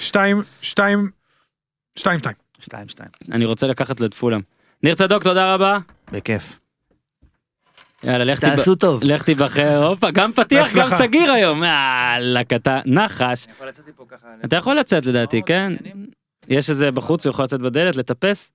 [0.00, 1.10] שתיים, שתיים,
[1.96, 2.36] שתיים, שתיים.
[2.60, 3.08] שתיים, שתיים.
[3.32, 4.40] אני רוצה לקחת לו את פולאם.
[4.82, 5.78] ניר צדוק, תודה רבה.
[6.12, 6.58] בכיף.
[8.04, 8.40] יאללה, לך.
[8.40, 9.00] תעשו טוב.
[9.04, 10.88] לך תיבחר, הופה, גם פתיח, גם.
[10.88, 11.62] סגיר היום.
[11.64, 13.46] יאללה, קטן, נחש.
[14.44, 15.72] אתה יכול לצאת לדעתי, כן?
[16.48, 18.52] יש איזה בחוץ, הוא יכול לצאת בדלת, לטפס?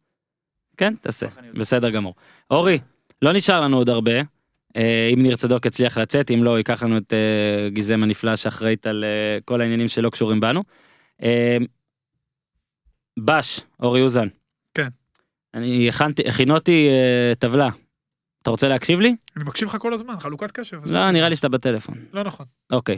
[0.78, 1.26] כן, תעשה.
[1.54, 2.14] בסדר גמור.
[2.52, 2.80] אורי,
[3.22, 4.22] לא נשאר לנו עוד הרבה.
[4.78, 8.88] אה, אם ניר צדוק יצליח לצאת, אם לא, ייקח לנו את אה, גיזם הנפלא שאחראית
[8.88, 10.64] על אה, כל העניינים שלא קשורים בנו.
[13.20, 14.28] בש, אורי אוזן.
[14.74, 14.88] כן.
[15.54, 16.90] אני הכנתי, הכינותי
[17.40, 17.70] טבלה.
[18.42, 19.16] אתה רוצה להקשיב לי?
[19.36, 20.82] אני מקשיב לך כל הזמן, חלוקת קשב.
[20.86, 21.12] לא?
[21.12, 21.96] נראה לי שאתה בטלפון.
[22.14, 22.46] לא נכון.
[22.72, 22.98] אוקיי.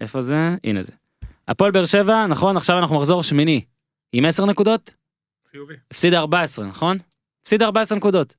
[0.00, 0.36] איפה זה?
[0.64, 0.92] הנה זה.
[1.48, 3.64] הפועל באר שבע, נכון, עכשיו אנחנו מחזור שמיני.
[4.12, 4.94] עם 10 נקודות?
[5.50, 5.74] חיובי.
[5.90, 6.96] הפסידה 14, נכון?
[7.42, 8.34] הפסידה 14 נקודות.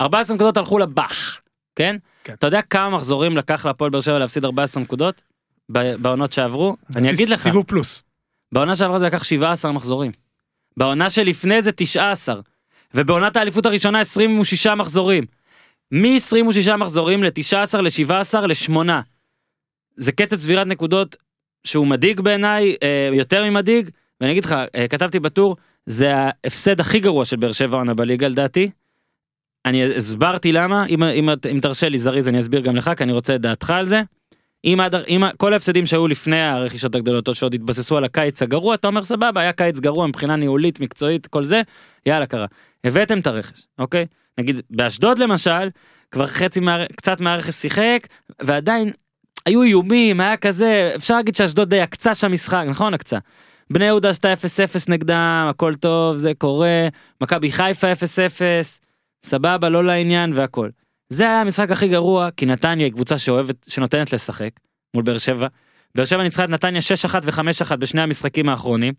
[0.00, 1.40] 14 נקודות הלכו לבאח,
[1.76, 1.96] כן?
[2.24, 2.32] כן.
[2.32, 5.22] אתה יודע כמה מחזורים לקח להפועל באר שבע להפסיד 14 נקודות?
[5.68, 6.76] בעונות שעברו?
[6.96, 8.02] אני אגיד לך, סיבוב פלוס.
[8.52, 10.12] בעונה שעברה זה לקח 17 מחזורים.
[10.76, 12.40] בעונה שלפני זה 19.
[12.94, 15.24] ובעונת האליפות הראשונה 26 מחזורים.
[15.92, 18.90] מ-26 מחזורים ל-19, ל-17, ל-8.
[19.96, 21.16] זה קצב צבירת נקודות
[21.64, 27.00] שהוא מדאיג בעיניי, אה, יותר ממדאיג, ואני אגיד לך, אה, כתבתי בטור, זה ההפסד הכי
[27.00, 28.70] גרוע של באר שבע עונה בליגה לדעתי.
[29.66, 33.12] אני הסברתי למה, אם, אם, אם תרשה לי זריז אני אסביר גם לך, כי אני
[33.12, 34.02] רוצה את דעתך על זה.
[34.64, 38.74] אם, עד, אם כל ההפסדים שהיו לפני הרכישות הגדולות או שעוד התבססו על הקיץ הגרוע,
[38.74, 41.62] אתה אומר סבבה, היה קיץ גרוע מבחינה ניהולית, מקצועית, כל זה,
[42.06, 42.46] יאללה קרה.
[42.84, 44.06] הבאתם את הרכש, אוקיי?
[44.38, 45.68] נגיד באשדוד למשל,
[46.10, 48.06] כבר חצי, מה, קצת מהרכש שיחק,
[48.42, 48.90] ועדיין
[49.46, 53.18] היו איומים, היה כזה, אפשר להגיד שאשדוד די עקצה שם משחק, נכון עקצה.
[53.70, 54.36] בני יהודה עשתה 0-0
[54.88, 56.88] נגדם, הכל טוב, זה קורה,
[57.20, 57.96] מכבי חיפה 0-0,
[59.24, 60.68] סבבה, לא לעניין והכל.
[61.10, 64.50] זה היה המשחק הכי גרוע, כי נתניה היא קבוצה שאוהבת, שנותנת לשחק,
[64.94, 65.46] מול באר שבע.
[65.94, 66.80] באר שבע ניצחה את נתניה
[67.10, 68.94] 6-1 ו-5-1 בשני המשחקים האחרונים.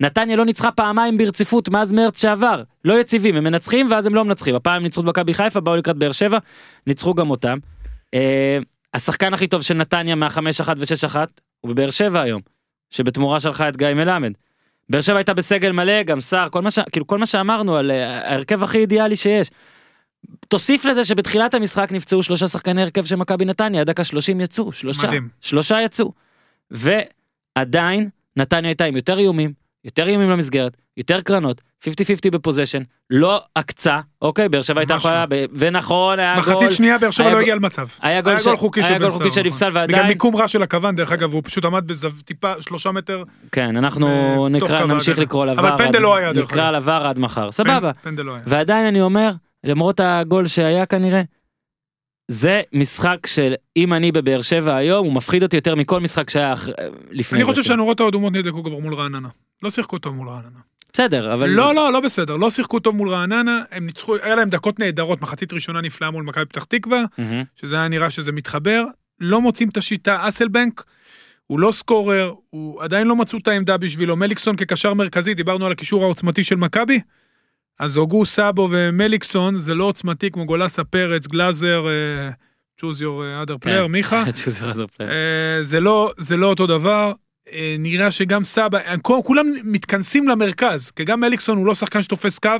[0.00, 2.62] נתניה לא ניצחה פעמיים ברציפות מאז מרץ שעבר.
[2.84, 4.54] לא יציבים, הם מנצחים ואז הם לא מנצחים.
[4.54, 6.38] הפעם הם ניצחו את מכבי חיפה, באו לקראת באר שבע,
[6.86, 7.58] ניצחו גם אותם.
[8.14, 8.58] אה,
[8.94, 11.16] השחקן הכי טוב של נתניה מה-5-1 ו-6-1
[11.60, 12.42] הוא בבאר שבע היום,
[12.90, 14.32] שבתמורה שלחה את גיא מלמד.
[14.88, 16.78] באר שבע הייתה בסגל מלא, גם סער, כל מה ש...
[16.92, 19.50] כאילו כל מה שאמרנו על אה, ההרכב הכי אידיאלי שיש.
[20.48, 25.06] תוסיף לזה שבתחילת המשחק נפצעו שלושה שחקני הרכב של מכבי נתניה, דקה 30 יצאו, שלושה.
[25.06, 25.28] מדהים.
[25.40, 26.12] שלושה יצאו.
[27.56, 29.52] ועדיין נתניה הייתה עם יותר איומים,
[29.84, 31.88] יותר איומים למסגרת, יותר קרנות, 50-50
[32.32, 37.10] בפוזיישן, לא הקצה, אוקיי, באר שבע הייתה יכולה, ב- ונכון, היה גול, מחצית שנייה באר
[37.10, 37.86] שבע לא גול- הגיע למצב.
[38.02, 39.64] היה גול ש- חוקי של בן סער, שנפסל.
[39.72, 43.22] ועדיין- בגלל מיקום רע של הכוון דרך אגב הוא פשוט עמד בזו טיפה שלושה מטר.
[43.52, 44.06] כן, אנחנו
[44.56, 45.18] בתוך נקרא, נמשיך.
[45.18, 46.76] לקרוא אבל לבר, פנדל לא היה, דרך נקרא אגב.
[46.76, 48.42] לבר עד מחר, סבבה, פנ- פנדל לא היה.
[48.46, 49.32] ועדיין אני אומר,
[49.64, 51.22] למרות הגול שהיה כנראה,
[52.28, 56.52] זה משחק של אם אני בבאר שבע היום, הוא מפחיד אותי יותר מכל משחק שהיה
[56.52, 56.68] אח-
[57.10, 57.50] לפני אני זה.
[57.50, 57.68] חושב כן.
[57.68, 59.28] שהנורות האדומות נדלקו כבר מול רעננה.
[59.62, 60.58] לא שיחקו טוב מול רעננה.
[60.92, 61.48] בסדר, אבל...
[61.48, 65.20] לא לא לא בסדר לא שיחקו טוב מול רעננה הם ניצחו היה להם דקות נהדרות
[65.22, 67.44] מחצית ראשונה נפלאה מול מכבי פתח תקווה מהמם.
[67.56, 68.84] שזה היה נראה שזה מתחבר
[69.20, 70.84] לא מוצאים את השיטה אסלבנק.
[71.46, 75.72] הוא לא סקורר הוא עדיין לא מצאו את העמדה בשבילו מליקסון כקשר מרכזי דיברנו על
[75.72, 77.00] הקישור העוצמתי של מכבי.
[77.78, 82.30] אז הוגו סאבו ומליקסון זה לא עוצמתי כמו גולסה פרץ גלאזר אה,
[82.80, 84.24] choose your other player מיכה.
[84.36, 85.10] choose other player.
[85.10, 85.62] אה,
[86.18, 87.12] זה לא אותו דבר
[87.52, 92.38] אה, נראה שגם סבע אה, כולם מתכנסים למרכז כי גם אליקסון הוא לא שחקן שתופס
[92.38, 92.50] קו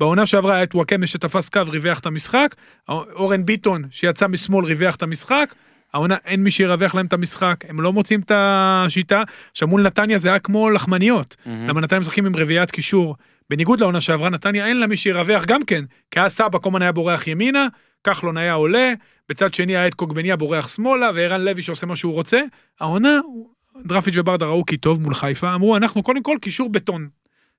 [0.00, 2.54] בעונה שעברה היה את וואקמה שתפס קו ריווח את המשחק
[2.88, 5.54] אורן ביטון שיצא משמאל ריווח את המשחק.
[5.94, 10.18] העונה אין מי שירווח להם את המשחק הם לא מוצאים את השיטה עכשיו מול נתניה
[10.18, 11.68] זה היה כמו לחמניות מהמם.
[11.68, 13.16] למה נתניה משחקים עם רביעיית קישור
[13.52, 16.82] בניגוד לעונה שעברה נתניה אין לה מי שירווח גם כן כי דיא סבע כל הזמן
[16.82, 17.68] היה בורח ימינה
[18.04, 18.92] כחלון היה עולה
[19.28, 22.40] בצד שני היה את קוגבניה בורח שמאלה וערן לוי שעושה מה שהוא רוצה.
[22.80, 23.20] העונה
[23.84, 27.08] דרפיץ' וברדה ראו כי טוב מול חיפה אמרו אנחנו קודם כל קישור בטון.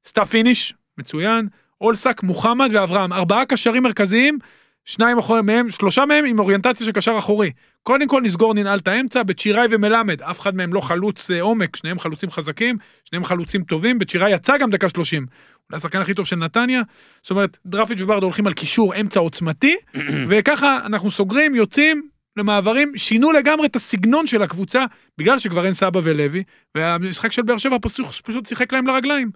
[0.06, 1.48] סתיו פיניש מצוין.
[1.82, 4.38] אולסק מוחמד ואברהם ארבעה קשרים מרכזיים
[4.86, 7.52] שניים אחורי מהם שלושה מהם עם אוריינטציה של קשר אחורי.
[7.84, 10.22] קודם כל נסגור ננעל את האמצע בצ'יראי ומלמד.
[10.22, 14.00] אף אחד מהם לא חלוץ אה, עומק שניהם חלוצים חזקים שניהם חלוצים טובים.
[14.00, 15.32] בצ'יראי יצא גם דקה 30 אולי
[15.74, 16.82] השחקן הכי טוב של נתניה
[17.22, 19.76] זאת אומרת דרפיץ' וברדה הולכים על קישור אמצע עוצמתי
[20.30, 24.86] וככה אנחנו סוגרים יוצאים למעברים שינו לגמרי את הסגנון של הקבוצה
[25.18, 26.44] בגלל שכבר אין סבא ולוי
[26.76, 29.32] והמשחק של באר שבע פשוט, פשוט שיחק להם לרגליים.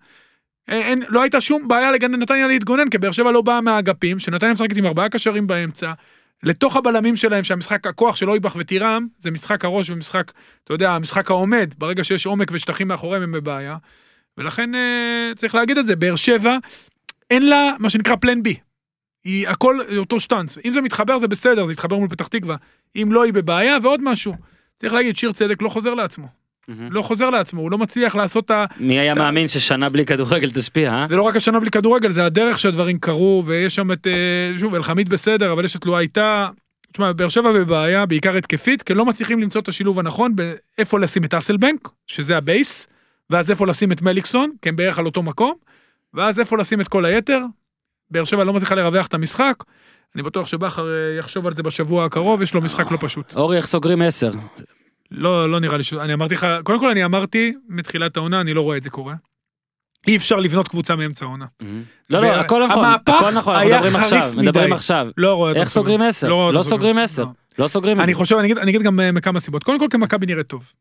[0.68, 4.20] אין, אין, לא הייתה שום בעיה לגן נתניה להתגונן כי באר שבע לא באה מהאגפים
[4.20, 5.94] שנתניה משחקת עם ארבעה קשרים באמצע.
[6.44, 10.32] לתוך הבלמים שלהם שהמשחק הכוח של אויבך וטירם זה משחק הראש ומשחק
[10.64, 13.78] אתה יודע המשחק העומד ברגע שיש עומק ושטחים מאחוריהם הם בבעיה.
[14.38, 16.58] ולכן אה, צריך להגיד את זה באר שבע
[17.30, 18.56] אין לה מה שנקרא plan B.
[19.26, 22.56] היא הכל אותו שטאנץ אם זה מתחבר זה בסדר זה יתחבר מול פתח תקווה
[22.96, 24.36] אם לא היא בבעיה ועוד משהו.
[24.78, 26.28] צריך להגיד שיר צדק לא חוזר לעצמו
[26.68, 26.92] מהמם.
[26.92, 28.66] לא חוזר לעצמו הוא לא מצליח לעשות את ה...
[28.80, 31.08] מי היה אתה- מאמין ששנה בלי כדורגל תשפיע, אה?
[31.08, 34.14] זה לא רק השנה בלי כדורגל זה הדרך שהדברים קרו ויש שם את אה,
[34.60, 36.50] שוב אלחמיד בסדר אבל יש את לואי הייתה.
[36.92, 41.24] תשמע באר שבע בבעיה בעיקר התקפית כי לא מצליחים למצוא את השילוב הנכון באיפה לשים
[41.24, 42.88] את אסלבנק שזה ה base
[43.30, 45.54] ואז איפה לשים את מליקסון כי הם בערך על אותו מקום
[46.14, 47.42] ואז איפה לשים את כל היתר.
[48.12, 49.64] באר שבע לא מצליחה לרווח את המשחק.
[50.16, 53.36] אני בטוח שבכר אה, יחשוב על זה בשבוע הקרוב יש לו משחק לא פשוט.
[53.36, 54.30] אורי, איך סוגרים 10?
[55.12, 55.94] לא לא נראה לי ש...
[55.94, 59.16] אני אמרתי לך קודם כל אני אמרתי מתחילת העונה אני לא רואה את זה קורה.
[60.08, 61.46] אי אפשר לבנות קבוצה מאמצע העונה.
[62.10, 64.74] לא, לא, הכל נכון, הכל נכון, אנחנו מדברים עכשיו, מדברים.
[64.74, 65.08] עכשיו.
[65.18, 66.28] לא רואה אותם איך סוגרים 10?
[66.30, 67.24] רואה לא אותם סוגרים 10.
[67.24, 67.30] לא.
[67.58, 68.14] לא סוגרים את זה.
[68.14, 69.64] חושב, אני אגיד, אני אגיד גם אה, מכמה סיבות.
[69.64, 70.74] קודם כל, כי מכבי נראית טוב.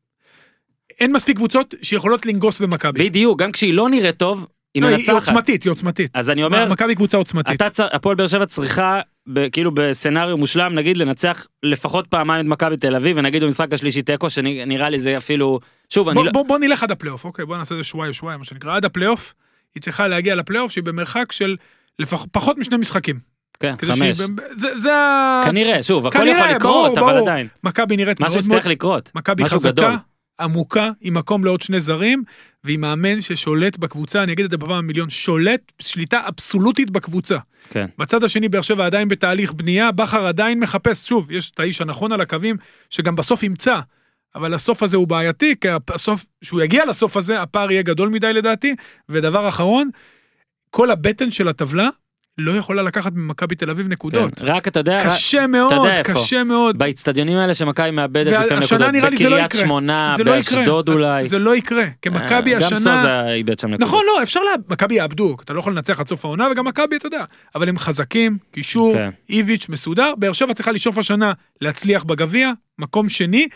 [1.01, 3.05] אין מספיק קבוצות שיכולות לנגוס במכבי.
[3.05, 5.15] בדיוק, גם כשהיא לא נראית טוב, היא לא, היא מנצחת.
[5.15, 6.11] עוצמתית, היא עוצמתית.
[6.15, 7.57] אז אני אומר, מכבי קבוצה עוצמתית.
[7.57, 7.87] אתה צר...
[7.93, 9.49] הפועל באר שבע צריכה, ב...
[9.49, 14.03] כאילו ב scenario מושלם, נגיד לנצח לפחות פעמיים את מכבי תל אביב, ונגיד במשחק השלישי
[14.03, 16.33] תיקו, שנראה לי זה אפילו, שוב, אני בוא, לא...
[16.33, 17.45] בוא, בוא נלך עד הפלייאוף, אוקיי?
[17.45, 18.77] בוא נעשה את זה שבועיים שבועיים, מה שנקרא.
[18.77, 19.35] עד הפלייאוף,
[19.75, 21.57] היא צריכה להגיע לפלייאוף שהיא במרחק של
[21.99, 23.19] לפח, פחות משני משחקים.
[23.61, 23.99] כן, חמש.
[23.99, 24.13] שהיא,
[24.57, 25.41] זה, זה ה...
[25.45, 27.29] כנראה, שוב, הכל יכול לקרות, ברור, אבל ברור.
[27.29, 27.49] עדיין.
[27.65, 28.59] מכבי נראית משהו מאוד מאוד...
[28.59, 29.11] יצטרך לקרות.
[29.15, 29.97] מכבי משהו חזקה, גדול.
[30.41, 32.23] עמוקה, עם מקום לעוד שני זרים,
[32.65, 37.39] ועם מאמן ששולט בקבוצה, אני אגיד את זה בפעם המיליון, שולט שליטה אבסולוטית בקבוצה.
[37.71, 37.87] כן.
[37.99, 42.13] בצד השני באר שבע עדיין בתהליך בנייה, בכר עדיין מחפש, שוב, יש את האיש הנכון
[42.13, 42.57] על הקווים,
[42.91, 43.81] שגם בסוף ימצא,
[44.35, 48.33] אבל הסוף הזה הוא בעייתי, כי הסוף, שהוא יגיע לסוף הזה, הפער יהיה גדול מדי
[48.33, 48.75] לדעתי,
[49.09, 49.91] ודבר אחרון,
[50.71, 51.89] כל הבטן של הטבלה
[52.39, 54.35] לא יכולה לקחת ממכבי תל אביב נקודות.
[54.35, 54.47] כן.
[54.47, 56.13] רק אתה יודע, קשה מאוד, יודע איפה.
[56.13, 56.79] קשה מאוד.
[56.79, 59.53] באיצטדיונים האלה שמכבי מאבדת לפעמים נקודות, לא בקריית.
[59.53, 60.59] שמונה, לא יקרה.
[60.59, 61.29] באשדוד אולי.
[61.29, 62.79] זה לא יקרה, כי מכבי אה, גם השנה...
[62.79, 63.89] סוזה איבד שם נקודות.
[63.89, 64.51] נכון, לא, אפשר לה...
[64.69, 67.25] מכבי יאבדו, אתה לא יכול לנצח עד סוף העונה, וגם מכבי, אתה יודע.
[67.55, 69.11] אבל הם חזקים, קישור, כן.
[69.31, 70.13] איביץ', מסודר.
[70.19, 73.49] באר שבע צריכה לשאוף השנה להצליח בגביע, מקום שני,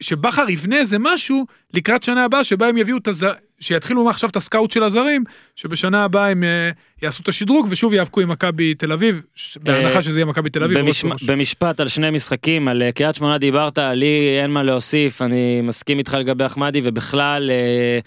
[0.00, 3.26] ושבכר יבנה איזה משהו לקראת שנה הבאה, שבה הם יביאו את הז...
[3.60, 5.24] שיתחילו מעכשיו את הסקאוט של הזרים,
[5.56, 6.70] שבשנה הבאה הם אה,
[7.02, 10.64] יעשו את השדרוג, ושוב יאבקו עם מכבי תל אביב, ש- בהנחה שזה יהיה מכבי תל
[10.64, 10.90] אביב.
[10.92, 11.22] סורש.
[11.22, 15.98] במשפט על שני משחקים, על אה, קריית שמונה דיברת, לי אין מה להוסיף, אני מסכים
[15.98, 17.98] איתך לגבי אחמדי, ובכלל אה,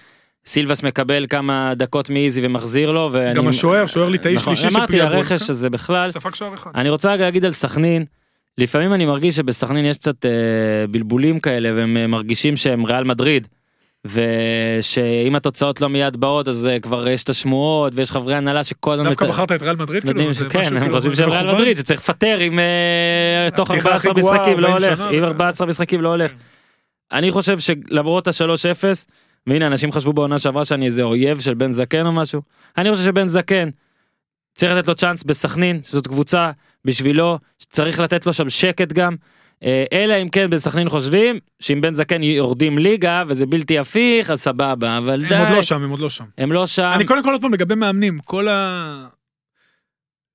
[0.45, 3.09] סילבס מקבל כמה דקות מאיזי ומחזיר לו.
[3.11, 3.33] ואני...
[3.33, 5.15] גם השוער, שוער ליטאי נכון, שלישי אמרתי, שפגיע בו.
[5.15, 6.71] הרכש הזה בכלל, ספג שער אחד.
[6.75, 8.05] אני רוצה רגע להגיד על סכנין,
[8.59, 10.31] לפעמים אני מרגיש שבסכנין יש קצת אה,
[10.91, 13.47] בלבולים כאלה, והם אה, מרגישים שהם ריאל מדריד.
[14.05, 18.93] ושאם התוצאות לא מיד באות אז אה, כבר יש את השמועות ויש חברי הנהלה שכל
[18.93, 20.33] הזמן דווקא בחרת את ריאל מדריד כאילו?
[20.33, 21.53] שכן משהו הם כאילו חושבים שהם ריאל?
[21.55, 25.23] מדריד שצריך לפטר אם אה, תוך הפתיחה 14 הכי גרועה, משחקים לא 40 הולך אם
[25.23, 26.31] ו- 14 משחקים לא הולך.
[27.11, 28.83] אני חושב שלמרות ה-3-0
[29.47, 32.41] והנה אנשים חשבו בעונה שעברה שאני איזה אויב של בן זקן או משהו
[32.77, 33.69] אני חושב שבן זקן
[34.53, 36.51] צריך לתת לו צ'אנס בסכנין שזאת קבוצה
[36.85, 39.15] בשבילו צריך לתת לו שם שקט גם.
[39.63, 44.41] אה, אלא אם כן בסכנין חושבים שאם בן זקן יורדים ליגה וזה בלתי הפיך אז
[44.41, 46.25] סבבה אבל די הם עוד לא שם, הם עוד לא שם.
[46.37, 46.91] הם לא שם.
[46.95, 49.07] אני קודם כל עוד פעם לגבי מאמנים, כל ה...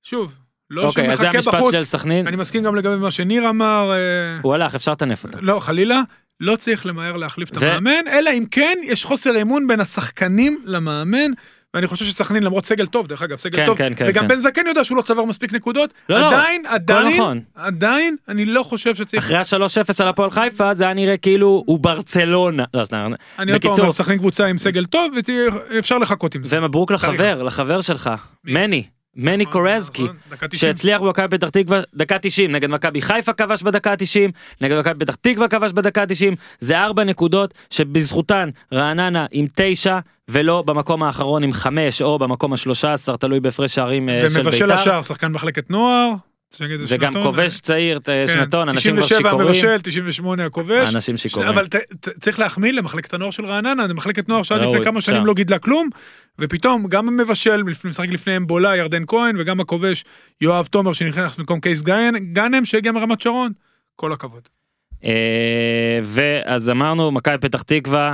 [0.03, 0.33] שוב,
[0.69, 1.71] לא אוקיי אז זה המשפט בחוץ.
[1.71, 5.37] של סכנין אני מסכים גם לגבי מה שניר אמר, אה, הוא הלך אפשר לטנף אותו.
[5.41, 6.01] לא, חלילה,
[6.39, 10.61] לא צריך למהר להחליף את ו- המאמן, אלא אם כן יש חוסר אמון בין השחקנים
[10.65, 11.31] למאמן.
[11.75, 14.27] ואני חושב שסכנין למרות סגל טוב דרך אגב סגל כן, טוב כן, כן, וגם כן.
[14.27, 17.39] בן זקן יודע שהוא לא צבר מספיק נקודות לא, לא, עדיין עדיין נכון.
[17.55, 21.79] עדיין אני לא חושב שצריך אחרי ה-3-0 על הפועל חיפה זה היה נראה כאילו הוא
[21.79, 22.63] ברצלונה.
[22.73, 22.83] לא.
[23.39, 25.13] אני עוד פעם אומר סכנין קבוצה עם סגל טוב
[25.69, 26.57] ואפשר לחכות עם זה.
[26.57, 26.91] ומברוק.
[26.91, 28.09] לחבר, לחבר שלך,
[28.43, 28.83] מני,
[29.15, 30.59] מני נכון, קורזקי, נכון, 90.
[30.59, 35.15] שהצליח במכבי פתח תקווה דקה 90 נגד מכבי חיפה כבש בדקה ה-90 נגד מכבי פתח
[35.15, 41.53] תקווה כבש בדקה ה-90 זה ארבע נקודות שבזכותן רעננה עם תשע ולא במקום האחרון עם
[41.53, 45.69] חמש או במקום השלושה עשר תלוי בהפרש שערים אה, של ומבשל בית"ר השער שחקן מחלקת
[45.69, 46.13] נוער.
[46.87, 50.95] וגם כובש צעיר אה, כן, שנתון אנשים 97 שיכורים המבשל 98 הכובש.
[50.95, 51.49] אנשים שיכורים.
[51.49, 55.01] אבל ת- ת- צריך להחמיא למחלקת הנוער של רעננה, זה מחלקת נוער שעד לפני כמה.
[55.01, 55.89] שנים לא גידלה כלום,
[56.39, 60.03] ופתאום גם המבשל, משחק לפניהם בולה ירדן כהן, וגם הכובש
[60.41, 63.51] יואב תומר שנכנס במקום קייס גאנם- שהגיע מרמת שרון,
[63.95, 64.41] כל הכבוד.
[65.05, 65.09] אה,
[66.03, 68.13] ואז אמרנו מכבי פתח תקווה אה,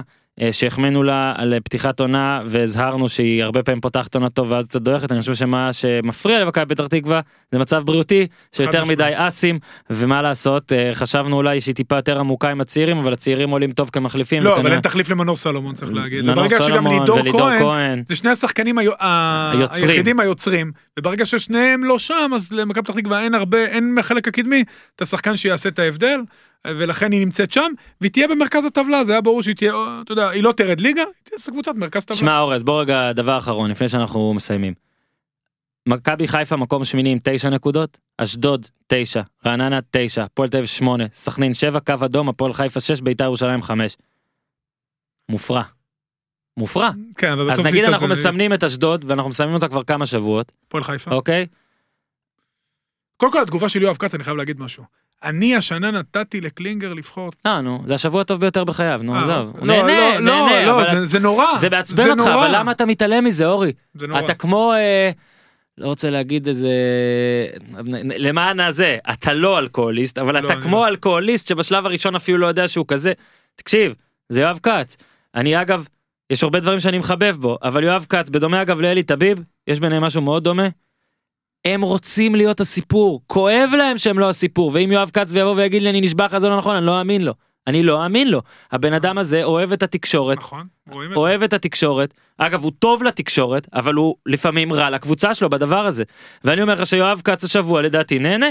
[0.51, 5.11] שהחמאנו לה על פתיחת עונה והזהרנו שהיא הרבה פעמים פותחת עונה טוב ואז קצת דועכת
[5.11, 7.21] אני חושב שמה שמפריע למכבי פתח תקווה
[7.51, 8.83] זה מצב בריאותי שיותר.
[8.91, 13.49] מדי אסים ומה לעשות אה, חשבנו אולי שהיא טיפה יותר עמוקה עם הצעירים אבל הצעירים
[13.49, 14.43] עולים טוב כמחליפים.
[14.43, 16.25] לא, וכנראה- אבל אין תחליף למנור סלומון צריך להגיד.
[16.25, 19.89] מנור שגם לידור ולידור כהן, כהן זה שני השחקנים היו- ה- היוצרים.
[19.89, 24.63] היחידים היוצרים, וברגע ששניהם לא שם, אז למכבי פתח תקווה אין הרבה, אין מהחלק הקדמי
[24.95, 26.19] את השחקן שיעשה את ההבדל,
[26.67, 30.29] ולכן היא נמצאת שם, והיא תהיה במרכז הטבלה, זה היה ברור שהיא תהיה, אתה יודע,
[30.29, 32.19] היא לא תרד ליגה, היא תהיה קבוצת מרכז טבלה.
[32.19, 34.73] שמע אורז בוא רגע דבר אחרון לפני שאנחנו מסיימים.
[35.85, 41.05] מכבי חיפה מקום שמיני עם תשע נקודות, אשדוד תשע, רעננה תשע, הפועל תל אביב שמונה,
[41.13, 43.97] סכנין שבע, קו אדום, הפועל חיפה שש, בית"ר ירושלים חמש.
[45.29, 45.63] מופרע.
[46.57, 46.91] מופרע.
[47.17, 48.29] כן, אבל אז נגיד זה אנחנו יתאזן.
[48.29, 51.11] מסמנים את אשדוד ואנחנו מסמנים אותה כבר כמה שבועות, הפועל חיפה.
[51.11, 51.45] אוקיי?
[53.17, 54.83] קודם כל התגובה של יואב כץ, אני חייב להגיד משהו.
[55.23, 57.31] אני השנה נתתי לקלינגר לבחור.
[57.45, 59.55] לא נו, זה השבוע הטוב ביותר בחייו, נו אה, עזוב.
[59.59, 61.55] הוא לא, נהנה, לא, לא, נהנה, לא, אבל זה- נורא.
[61.57, 62.35] זה מעצבן אותך, נורא.
[62.47, 63.71] אבל למה אתה מתעלם מזה אורי?
[63.93, 64.19] זה נורא.
[64.19, 65.11] אתה כמו אה,
[65.77, 66.69] לא רוצה להגיד איזה
[68.03, 70.87] למען הזה אתה לא אלכוהוליסט אבל לא, אתה כמו לא.
[70.87, 73.13] אלכוהוליסט שבשלב הראשון אפילו לא יודע שהוא כזה.
[73.55, 73.95] תקשיב
[74.29, 74.97] זה יואב כץ
[75.35, 75.87] אני אגב
[76.29, 80.03] יש הרבה דברים שאני מחבב בו אבל יואב כץ בדומה אגב לאלי טביב יש ביניהם
[80.03, 80.67] משהו מאוד דומה.
[81.65, 83.21] הם רוצים להיות הסיפור.
[83.27, 86.49] כואב להם שהם לא הסיפור ואם יואב כץ יבוא ויגיד לי אני נשבע לך זה
[86.49, 87.33] לא נכון אני לא אאמין לו.
[87.67, 88.41] אני לא אאמין לו.
[88.71, 90.67] הבן אדם הזה אוהב את התקשורת נכון.
[91.15, 96.03] אוהב את התקשורת, אגב הוא טוב לתקשורת, אבל הוא לפעמים רע לקבוצה שלו בדבר הזה.
[96.43, 98.49] ואני אומר לך שיואב כץ השבוע לדעתי נהנה,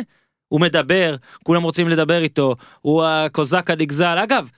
[0.48, 4.50] הוא מדבר, כולם רוצים לדבר איתו, הוא הקוזק הנגזל, אגב,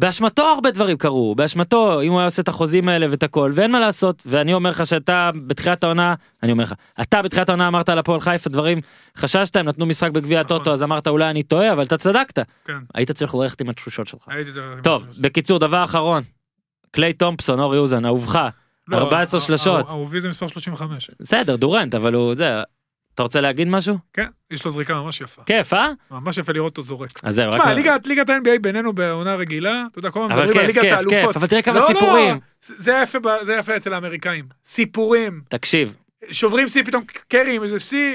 [0.00, 3.70] באשמתו הרבה דברים קרו, באשמתו, אם הוא היה עושה את החוזים האלה ואת הכל, ואין
[3.72, 7.88] מה לעשות, ואני אומר לך שאתה בתחילת העונה, אני אומר לך, אתה בתחילת העונה אמרת
[7.88, 8.80] על הפועל חיפה דברים,
[9.16, 10.56] חששת, הם נתנו משחק בגביע נכון.
[10.56, 14.06] הטוטו, אז אמרת אולי אני טועה, אבל אתה צדקת, כן, היית צריך ללכת עם התחושות
[14.06, 14.28] שלך.
[14.82, 16.22] טוב, בקיצור, דבר אחרון.
[16.90, 18.48] קליי תומפסון, אורי אוזן, אהובך.
[18.88, 19.86] לא, 14 ה- שלשות.
[19.88, 21.10] ה- אהובי זה מספר 35.
[21.20, 22.62] בסדר, דורנט, אבל הוא זה...
[23.16, 23.98] אתה רוצה להגיד משהו?
[24.12, 25.42] כן, יש לו זריקה ממש יפה.
[25.42, 25.90] כיף, אה?
[26.10, 27.10] ממש יפה לראות אותו זורק.
[27.22, 27.60] אז זהו, רק...
[27.60, 27.74] תשמע,
[28.06, 30.98] ליגת ה-NBA בינינו בעונה רגילה, אתה יודע, כל הזמן אבל מדברים על כיף, ליגת כיף,
[30.98, 31.26] האלופות.
[31.26, 32.38] כיף, אבל תראה כמה לא, לא, סיפורים.
[33.42, 34.44] זה יפה אצל האמריקאים.
[34.64, 35.40] סיפורים.
[35.48, 35.96] תקשיב,
[36.30, 38.14] שוברים שיא, פתאום קרי עם איזה שיא,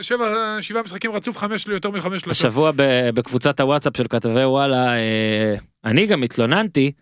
[0.00, 2.46] שבע, שבעה משחקים רצוף, חמש, יותר מחמש שלושות.
[2.46, 2.70] השבוע
[3.14, 6.92] בקבוצת הוואטסאפ של כתבי וואלה, אה, אני גם התלוננתי,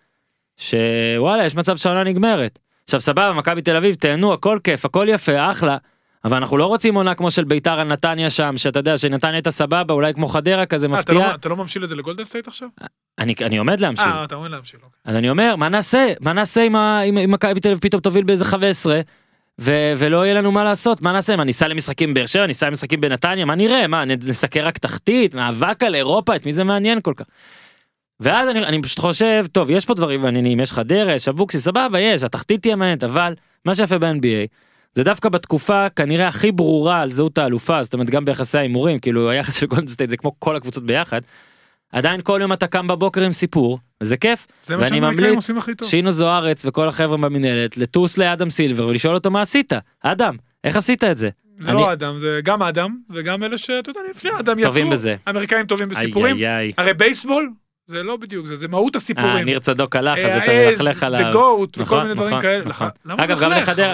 [0.56, 2.58] שוואלה, יש מצב שהעונה נגמרת.
[2.84, 5.76] עכשיו סבבה, מכבי תל אביב, תהנו, הכל כיף, הכל יפה, אחלה.
[6.24, 9.50] אבל אנחנו לא רוצים עונה כמו של ביתר על נתניה שם, שאתה יודע שנתניה הייתה
[9.50, 11.34] סבבה, אולי כמו חדרה כזה אה, אתה לא- מפתיע.
[11.34, 12.68] אתה לא ממשיל את זה לגולדן סטייט עכשיו?
[13.18, 14.06] אני אני עומד להמשיך.
[14.06, 14.80] אה, אתה אומר להמשיל.
[14.82, 14.98] אוקיי.
[15.04, 16.62] אז אני אומר מה נעשה מה נעשה
[17.08, 19.00] אם מכבי תל אביב פתאום תוביל באיזה 15
[19.60, 23.00] ו- ולא יהיה לנו מה לעשות מה נעשה מה ניסע למשחקים באר שבע ניסע למשחקים
[23.00, 27.12] בנתניה מה נראה מה נסקר רק תחתית מאבק על אירופה את מי זה מעניין כל
[27.16, 27.26] כך.
[28.20, 32.00] ואז אני, אני פשוט חושב טוב יש פה דברים מעניינים יש חדרה יש אבוקסיס סבבה
[32.00, 33.34] יש התחתית תהיה מעניינת אבל
[33.64, 34.46] מה שיפה ב-NBA
[34.98, 39.30] זה דווקא בתקופה כנראה הכי ברורה על זהות האלופה זאת אומרת גם ביחסי ההימורים כאילו
[39.30, 41.20] היחס של גולדן סטייט זה כמו כל הקבוצות ביחד.
[41.92, 44.46] עדיין כל יום אתה קם בבוקר עם סיפור, וזה כיף.
[44.62, 45.50] זה ואני ממליץ.
[45.84, 49.72] שינו זוארץ וכל החבר'ה במינהלת לטוס לאדם סילבר ולשאול אותו מה עשית.
[50.02, 51.28] אדם, איך עשית את זה?
[51.60, 54.92] זה אני- לא אדם, זה גם אדם, וגם אלה שאתה יודע, לפני אדם טובים יצאו.
[54.92, 55.16] בזה.
[55.28, 56.36] אמריקאים טובים בסיפורים.
[56.36, 56.72] איי, איי, איי.
[56.78, 57.50] הרי בייסבול,
[57.88, 59.44] זה לא בדיוק זה, זה מהות אה, הסיפורים.
[59.44, 61.32] ניר צדוק הלך, אז אה, אתה העז, מלכלך The עליו.
[61.32, 62.64] goat וכל נכון, מיני דברים נכון, כאלה.
[62.64, 62.88] נכון.
[63.06, 63.40] אגב,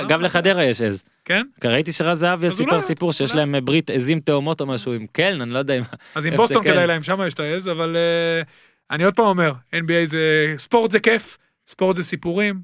[0.08, 0.20] גם?
[0.22, 1.04] לחדרה- יש עז.
[1.24, 1.42] כן?
[1.64, 5.06] ראיתי שרז זהבי סיפר אולי- סיפור שיש אולי- להם ברית עזים תאומות או משהו עם
[5.12, 5.82] קלן, אני לא יודע אם...
[6.14, 6.70] אז עם בוסטון כן?
[6.72, 8.42] כדאי להם, שם יש את העז, אבל אה,
[8.90, 11.38] אני עוד פעם אומר, NBA זה, ספורט זה כיף,
[11.68, 12.60] ספורט זה סיפורים.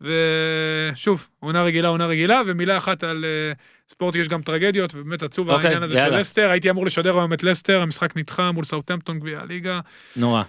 [0.00, 3.52] ושוב, עונה רגילה, עונה רגילה, ומילה אחת על אה,
[3.88, 6.20] ספורט יש גם טרגדיות, ובאמת עצוב אוקיי, העניין הזה של יאללה.
[6.20, 9.80] לסטר, הייתי אמור לשדר היום את לסטר, המשחק נדחה מול סאוטהמפטון גביע הליגה.
[10.16, 10.42] נורא.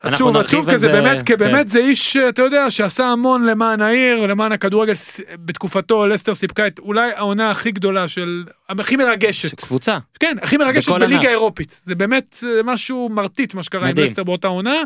[0.00, 1.38] עצוב, עצוב, כי זה באמת, כי כן.
[1.38, 4.92] באמת זה איש, אה, אתה יודע, שעשה המון למען העיר, למען הכדורגל,
[5.34, 9.60] בתקופתו לסטר סיפקה את אולי העונה הכי גדולה של, הכי מרגשת.
[9.60, 9.98] קבוצה.
[10.20, 11.28] כן, הכי מרגשת בליגה.
[11.28, 11.80] האירופית.
[11.84, 13.98] זה באמת אה, משהו מרטיט מה שקרה עם.
[13.98, 14.82] לסטר באותה עונה.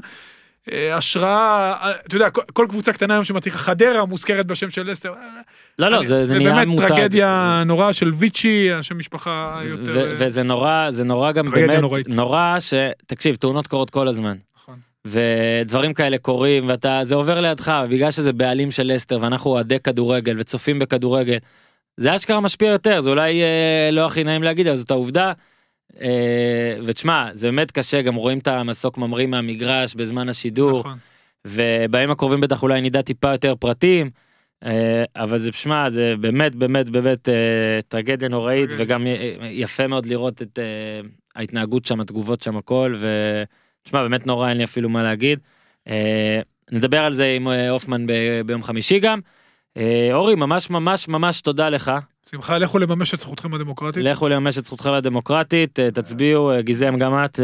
[0.73, 1.31] אה, השראה,
[1.83, 5.09] אה, אתה יודע, כל- קבוצה קטנה היום שמצליחה, חדרה מוזכרת בשם של לסטר.
[5.13, 5.15] אה,
[5.79, 6.89] לא, לא, זה זה נהיה באמת מותג.
[6.89, 9.93] טרגדיה נוראה של ויצ'י, השם משפחה יותר...
[9.95, 12.09] ו- וזה נורא, זה נורא גם באמת, נוראית.
[12.09, 12.75] נורא ש...
[13.07, 14.37] תקשיב, תאונות קורות כל הזמן.
[14.57, 14.75] נכון.
[15.05, 20.35] ודברים כאלה קורים ואתה זה עובר לידך בגלל שזה בעלים של לסטר ואנחנו אוהדי כדורגל
[20.39, 21.37] וצופים בכדורגל.
[21.97, 25.33] זה אשכרה משפיע יותר זה אולי אה, לא הכי נעים להגיד אבל זאת העובדה.
[26.01, 30.99] אה, ותשמע זה באמת קשה גם רואים את המסוק ממריא מהמגרש בזמן השידור נכון.
[31.45, 34.11] ובימים הקרובים בטח אולי נדע טיפה יותר פרטים.
[34.65, 37.35] אה, אבל זה שמע זה באמת באמת באמת אה,
[37.89, 38.71] טרגדיה נוראית.
[38.77, 39.07] וגם
[39.51, 40.59] יפה מאוד לראות את
[41.37, 45.39] ההתנהגות שם התגובות שם הכל ותשמע באמת נורא אין לי אפילו מה להגיד.
[46.73, 48.07] נדבר על זה עם הופמן
[48.47, 49.21] ביום חמישי גם.
[50.13, 51.93] אורי ממש ממש ממש תודה לך
[52.31, 54.05] שמחה, לכו לממש את זכותכם הדמוקרטית.
[54.05, 57.41] לכו לממש את זכותכם הדמוקרטית אה, תצביעו אה, גיזם גם את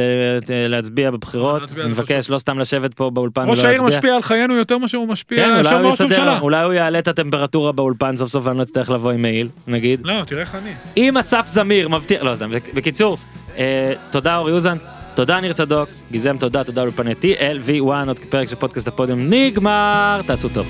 [0.51, 3.98] אה, להצביע בבחירות אני מבקש לא סתם לשבת פה באולפן ראש ולא העיר להצביע.
[3.98, 6.40] משפיע על חיינו יותר מאשר הוא משפיע כן, שם ראש יסדר, ממשלה.
[6.40, 10.01] אולי הוא יעלה את הטמפרטורה באולפן סוף סוף ואני לא אצטרך לבוא עם מעיל, נגיד.
[10.05, 10.70] לא, תראה איך אני.
[10.97, 13.16] אם אסף זמיר מבטיח, לא סתם, בק- בקיצור,
[14.11, 14.77] תודה אורי אוזן,
[15.15, 20.48] תודה ניר צדוק, גיזם תודה, תודה לאולפני TLV1, עוד פרק של פודקאסט הפודיום נגמר, תעשו
[20.48, 20.66] טוב.